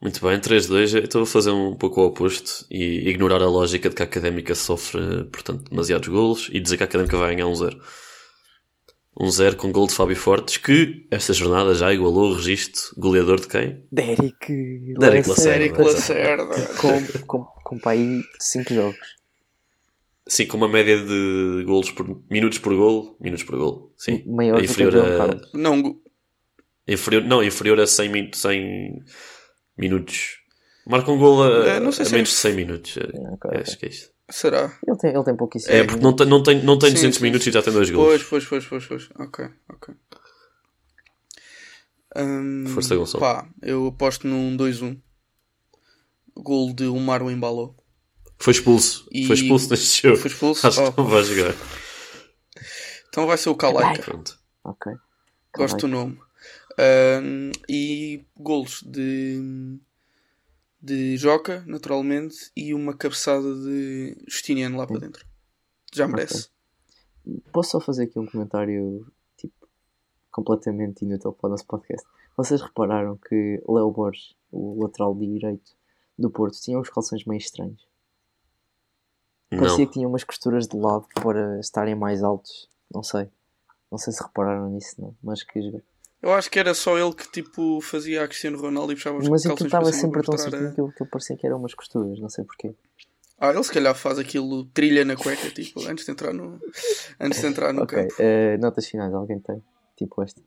Muito 0.00 0.20
bem, 0.26 0.40
3-2. 0.40 0.94
Eu 0.94 1.04
Estou 1.04 1.22
a 1.22 1.26
fazer 1.26 1.50
um 1.50 1.74
pouco 1.74 2.00
o 2.00 2.06
oposto 2.06 2.64
e 2.70 3.08
ignorar 3.10 3.42
a 3.42 3.48
lógica 3.48 3.90
de 3.90 3.94
que 3.94 4.02
a 4.02 4.06
Académica 4.06 4.54
sofre, 4.54 5.24
portanto, 5.24 5.68
demasiados 5.68 6.08
golos 6.08 6.48
e 6.52 6.58
dizer 6.58 6.78
que 6.78 6.82
a 6.82 6.86
Académica 6.86 7.18
vai 7.18 7.34
ganhar 7.34 7.46
1-0. 7.46 7.78
1-0 9.18 9.56
com 9.56 9.70
gol 9.70 9.86
de 9.86 9.94
Fábio 9.94 10.16
Fortes, 10.16 10.56
que 10.56 11.06
esta 11.10 11.34
jornada 11.34 11.74
já 11.74 11.92
igualou 11.92 12.30
o 12.30 12.34
registro 12.34 12.82
goleador 12.96 13.40
de 13.40 13.48
quem? 13.48 13.84
Derek 13.92 14.94
Derek 14.98 15.28
Lacerda. 15.28 15.82
Lacerda. 15.82 16.66
com, 16.78 17.26
com, 17.26 17.44
com 17.62 17.78
para 17.78 17.92
aí 17.92 18.22
5 18.38 18.72
jogos. 18.72 19.19
Sim, 20.30 20.46
com 20.46 20.56
uma 20.58 20.68
média 20.68 20.96
de 20.96 21.64
golos 21.66 21.90
por 21.90 22.06
minutos 22.30 22.58
por 22.60 22.72
gol, 22.76 23.16
minutos 23.20 23.42
por 23.44 23.56
gol. 23.58 23.92
Sim. 23.96 24.22
Maior 24.26 24.58
É 24.58 24.62
do 24.62 24.62
que 24.62 24.70
o 24.70 24.70
inferior 24.70 24.92
João 24.92 25.30
a. 25.32 25.58
Não, 25.58 25.82
go- 25.82 26.00
inferior, 26.86 27.24
não, 27.24 27.42
inferior 27.42 27.80
a 27.80 27.86
100, 27.86 28.08
min- 28.08 28.30
100 28.32 29.02
minutos. 29.76 30.38
Marca 30.86 31.10
um 31.10 31.18
gol 31.18 31.42
a, 31.42 31.66
É, 31.66 31.80
não 31.80 31.90
sei 31.90 32.04
a 32.04 32.08
se 32.08 32.12
é 32.12 32.14
menos 32.14 32.30
de 32.30 32.36
100 32.36 32.54
minutos. 32.54 32.96
É, 32.96 33.00
Ok, 33.00 33.50
ok. 33.50 33.60
Acho 33.60 33.76
que 33.78 33.86
é 33.86 33.88
isto. 33.88 34.10
será? 34.30 34.78
Ele 34.86 34.96
tem, 34.98 35.12
ele 35.12 35.24
tem 35.24 35.36
pouquíssimo. 35.36 35.74
É, 35.74 35.82
porque 35.82 36.00
não 36.00 36.14
tem, 36.14 36.26
não 36.28 36.42
tem, 36.44 36.62
não 36.62 36.78
tem 36.78 36.90
Sim, 36.90 36.94
200 36.94 37.18
sim, 37.18 37.24
minutos 37.24 37.44
sim. 37.44 37.50
e 37.50 37.52
já 37.52 37.62
tem 37.62 37.72
dois 37.72 37.90
gols. 37.90 38.06
Pois, 38.08 38.22
pois, 38.22 38.44
pois, 38.46 38.66
pois, 38.66 38.86
pois. 38.86 39.08
Ok, 39.18 39.48
ok. 39.68 39.94
Hum, 42.16 42.66
Força, 42.68 42.94
Gonçalo. 42.96 43.20
Pá, 43.20 43.48
eu 43.62 43.88
aposto 43.88 44.26
num 44.28 44.56
2-1. 44.56 44.96
Gol 46.36 46.72
de 46.72 46.86
Umar 46.86 47.20
Embalo. 47.22 47.76
Foi 48.40 48.52
expulso. 48.52 49.06
E- 49.12 49.26
Foi 49.26 49.36
expulso 49.36 49.70
neste 49.70 50.02
jogo. 50.02 50.16
Foi 50.16 50.30
expulso? 50.30 50.66
Acho 50.66 50.82
Oh. 50.84 50.92
que 50.92 50.98
não 51.00 51.06
vai 51.08 51.22
jogar. 51.22 51.54
Então 53.08 53.26
vai 53.26 53.36
ser 53.36 53.48
o 53.50 53.54
Kalaika. 53.54 54.02
Pronto. 54.02 54.38
Ok. 54.64 54.92
Gosto 55.56 55.76
do 55.78 55.88
nome. 55.88 56.18
E 57.68 58.24
golos 58.36 58.82
de 58.82 59.78
de 60.82 61.14
Joca, 61.18 61.62
naturalmente, 61.66 62.50
e 62.56 62.72
uma 62.72 62.96
cabeçada 62.96 63.54
de 63.54 64.16
Justiniano 64.26 64.78
lá 64.78 64.86
para 64.86 64.98
dentro. 64.98 65.26
Já 65.92 66.08
merece. 66.08 66.48
Posso 67.52 67.72
só 67.72 67.80
fazer 67.80 68.04
aqui 68.04 68.18
um 68.18 68.24
comentário 68.24 69.06
tipo 69.36 69.68
completamente 70.30 71.04
inútil 71.04 71.34
para 71.34 71.48
o 71.48 71.50
nosso 71.50 71.66
podcast? 71.66 72.06
Vocês 72.34 72.62
repararam 72.62 73.18
que 73.18 73.62
Léo 73.68 73.90
Borges, 73.90 74.34
o 74.50 74.82
lateral 74.82 75.14
direito 75.14 75.72
do 76.18 76.30
Porto, 76.30 76.58
tinha 76.58 76.78
uns 76.78 76.88
calções 76.88 77.26
meio 77.26 77.38
estranhos. 77.38 77.86
Parecia 79.50 79.86
que 79.86 79.92
tinha 79.92 80.06
umas 80.08 80.22
costuras 80.24 80.66
de 80.68 80.76
lado 80.76 81.06
para 81.14 81.58
estarem 81.60 81.94
mais 81.94 82.22
altos. 82.22 82.68
Não 82.94 83.02
sei. 83.02 83.28
Não 83.90 83.98
sei 83.98 84.12
se 84.12 84.22
repararam 84.22 84.70
nisso, 84.70 84.94
não. 85.00 85.14
Mas 85.22 85.42
que 85.42 85.82
Eu 86.22 86.32
acho 86.32 86.50
que 86.50 86.58
era 86.58 86.72
só 86.74 86.96
ele 86.98 87.12
que 87.14 87.28
tipo 87.30 87.80
fazia 87.80 88.22
a 88.22 88.28
Cristiano 88.28 88.60
Ronaldo 88.60 88.92
e 88.92 88.94
puxava 88.94 89.18
os 89.18 89.28
Mas 89.28 89.40
aquilo 89.44 89.56
calções 89.56 89.66
estava 89.66 89.84
para 89.84 89.92
cima 89.92 90.02
sempre 90.02 90.22
tão 90.22 90.38
certinho 90.38 90.68
a- 90.68 90.72
que 90.72 90.80
eu, 90.80 90.88
que 90.92 91.02
eu 91.02 91.06
parecia 91.06 91.36
que 91.36 91.46
eram 91.46 91.56
umas 91.58 91.74
costuras. 91.74 92.20
Não 92.20 92.28
sei 92.28 92.44
porquê. 92.44 92.72
Ah, 93.38 93.50
ele 93.50 93.64
se 93.64 93.72
calhar 93.72 93.94
faz 93.94 94.18
aquilo 94.18 94.66
trilha 94.66 95.02
na 95.04 95.16
cueca, 95.16 95.48
tipo, 95.50 95.80
antes 95.88 96.04
de 96.04 96.12
entrar 96.12 96.32
no, 96.34 96.60
antes 97.18 97.40
de 97.40 97.46
entrar 97.46 97.72
no 97.72 97.82
Ok. 97.84 97.98
campo. 98.02 98.14
eh, 98.18 98.58
notas 98.58 98.86
finais, 98.86 99.12
alguém 99.14 99.40
tem? 99.40 99.62
Tipo 99.96 100.22
esta. 100.22 100.40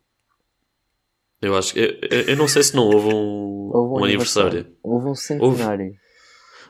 Eu 1.42 1.58
acho 1.58 1.74
que. 1.74 1.80
Eu, 1.80 2.22
eu- 2.22 2.38
não 2.38 2.48
sei 2.48 2.64
se 2.64 2.76
não 2.76 2.84
houve 2.84 3.08
um, 3.14 3.72
Houve 3.76 4.02
um 4.02 4.06
aniversário. 4.06 4.78
Houve 4.82 5.08
um 5.10 5.16
centenário. 5.16 5.86
Houve- 5.88 6.00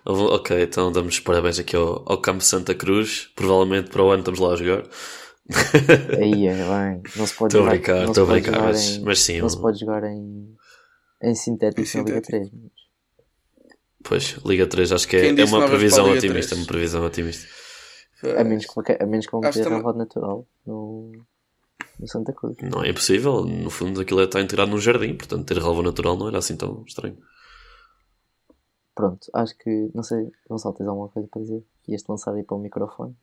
ok, 0.05 0.63
então 0.63 0.91
damos 0.91 1.15
os 1.15 1.19
parabéns 1.19 1.59
aqui 1.59 1.75
ao, 1.75 2.03
ao 2.05 2.17
Campo 2.19 2.43
Santa 2.43 2.73
Cruz. 2.75 3.29
Provavelmente 3.35 3.89
para 3.89 4.03
o 4.03 4.09
ano 4.09 4.19
estamos 4.19 4.39
lá 4.39 4.53
a 4.53 4.55
jogar. 4.55 4.83
Aí 6.21 6.47
é, 6.47 6.55
bem. 6.55 7.01
Não 7.15 7.27
se 7.27 7.33
pode 7.35 7.53
Estou 7.55 7.61
a 7.61 7.63
jogar. 7.63 7.69
brincar, 7.71 8.05
estou 8.09 8.23
a 8.23 8.27
brincar, 8.27 8.51
jogar 8.53 8.63
mas, 8.67 8.89
em- 8.89 9.01
mas 9.03 9.19
sim. 9.19 9.39
Não 9.39 9.45
um- 9.45 9.49
se 9.49 9.61
pode 9.61 9.79
jogar 9.79 10.03
em, 10.03 10.55
em 11.23 11.35
sintético 11.35 11.81
Em 11.81 11.97
na 11.97 12.03
Liga 12.03 12.21
sintético. 12.21 12.49
3. 12.49 12.49
Mas... 12.53 12.71
Pois, 14.03 14.37
Liga 14.45 14.67
3 14.67 14.91
acho 14.91 15.07
que 15.07 15.15
é, 15.15 15.29
é 15.29 15.45
uma 15.45 15.65
previsão 15.65 16.09
otimista. 16.11 16.49
3? 16.55 16.61
Uma 16.61 16.67
previsão 16.67 17.05
otimista. 17.05 17.47
A 18.37 18.43
menos 18.43 18.65
que, 18.65 18.91
a 19.03 19.05
menos 19.05 19.25
que 19.25 19.31
também- 19.63 19.69
relvado 19.79 19.97
natural 19.97 20.47
no, 20.65 21.11
no 21.99 22.07
Santa 22.07 22.31
Cruz. 22.33 22.55
Não 22.61 22.83
é 22.83 22.89
impossível. 22.89 23.43
No 23.43 23.69
fundo, 23.69 23.99
aquilo 24.01 24.21
é- 24.21 24.25
está 24.25 24.39
integrado 24.41 24.71
num 24.71 24.79
jardim. 24.79 25.15
Portanto, 25.15 25.45
ter 25.45 25.57
relva 25.57 25.83
natural 25.83 26.17
não 26.17 26.27
era 26.29 26.37
assim 26.37 26.55
tão 26.55 26.83
estranho. 26.87 27.17
Pronto, 28.95 29.27
acho 29.33 29.57
que. 29.57 29.89
Não 29.93 30.03
sei, 30.03 30.31
Gonçalo, 30.47 30.75
tens 30.75 30.87
alguma 30.87 31.09
coisa 31.09 31.27
para 31.27 31.41
dizer? 31.41 31.63
Ias-te 31.87 32.09
lançar 32.09 32.33
aí 32.35 32.43
para 32.43 32.55
o 32.55 32.59
microfone? 32.59 33.15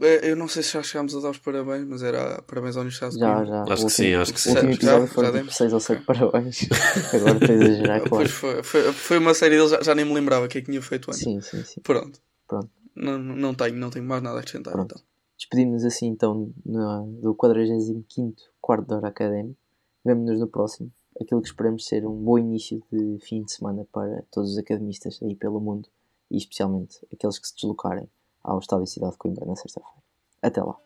É, 0.00 0.30
Eu 0.30 0.36
não 0.36 0.46
sei 0.46 0.62
se 0.62 0.72
já 0.74 0.82
chegámos 0.82 1.16
a 1.16 1.20
dar 1.20 1.30
os 1.30 1.38
parabéns, 1.38 1.84
mas 1.84 2.02
era 2.04 2.40
parabéns 2.42 2.76
ao 2.76 2.84
de 2.84 2.90
Já, 2.90 3.44
já. 3.44 3.62
Acho 3.62 3.62
O 3.62 3.64
que 3.64 3.72
último- 3.72 3.90
sim, 3.90 4.14
acho 4.14 4.32
que 4.32 4.38
O 4.38 4.42
sim. 4.42 4.50
último 4.50 4.70
Já- 4.70 4.76
episódio 4.76 5.06
já 5.08 5.12
foram 5.12 5.28
tipo 5.28 5.38
demos? 5.38 5.56
6 5.56 5.72
ou 5.72 5.80
7 5.80 6.04
parabéns. 6.04 6.58
Agora 7.14 7.32
estou 7.38 7.50
a 7.50 7.58
exagerar, 7.58 7.98
claro. 8.00 8.08
Pois 8.10 8.30
foi, 8.30 8.62
foi, 8.62 8.92
foi 8.92 9.18
uma 9.18 9.34
série 9.34 9.56
deles, 9.56 9.70
já, 9.72 9.82
já 9.82 9.94
nem 9.96 10.04
me 10.04 10.14
lembrava 10.14 10.46
o 10.46 10.48
que 10.48 10.58
é 10.58 10.60
que 10.60 10.66
tinha 10.70 10.80
feito 10.80 11.10
antes. 11.10 11.20
Sim, 11.24 11.40
sim, 11.40 11.64
sim. 11.64 11.80
Pronto. 11.80 12.20
Pronto. 12.46 12.70
Não, 12.94 13.18
não 13.18 13.54
tenho, 13.54 13.74
não 13.74 13.90
tenho 13.90 14.04
mais 14.04 14.22
nada 14.22 14.36
a 14.36 14.40
acrescentar. 14.40 14.72
Pronto. 14.72 14.92
Então. 14.94 15.04
Despedimos-nos 15.36 15.84
assim 15.84 16.06
então 16.06 16.52
na- 16.64 17.04
do 17.20 17.34
45 17.34 18.36
quarto 18.60 18.86
de 18.86 18.94
hora 18.94 19.08
académico. 19.08 19.58
Vemo-nos 20.04 20.38
no 20.38 20.46
próximo. 20.46 20.92
Aquilo 21.20 21.42
que 21.42 21.48
esperamos 21.48 21.86
ser 21.86 22.06
um 22.06 22.14
bom 22.14 22.38
início 22.38 22.82
de 22.92 23.18
fim 23.20 23.42
de 23.42 23.52
semana 23.52 23.86
para 23.92 24.22
todos 24.30 24.52
os 24.52 24.58
academistas 24.58 25.20
aí 25.22 25.34
pelo 25.34 25.60
mundo 25.60 25.88
e 26.30 26.36
especialmente 26.36 27.06
aqueles 27.12 27.38
que 27.38 27.48
se 27.48 27.54
deslocarem 27.54 28.08
ao 28.42 28.58
Estádio 28.58 28.86
Cidade 28.86 29.12
de 29.12 29.18
Coimbra 29.18 29.44
na 29.44 29.56
sexta-feira. 29.56 29.98
Até 30.40 30.62
lá. 30.62 30.76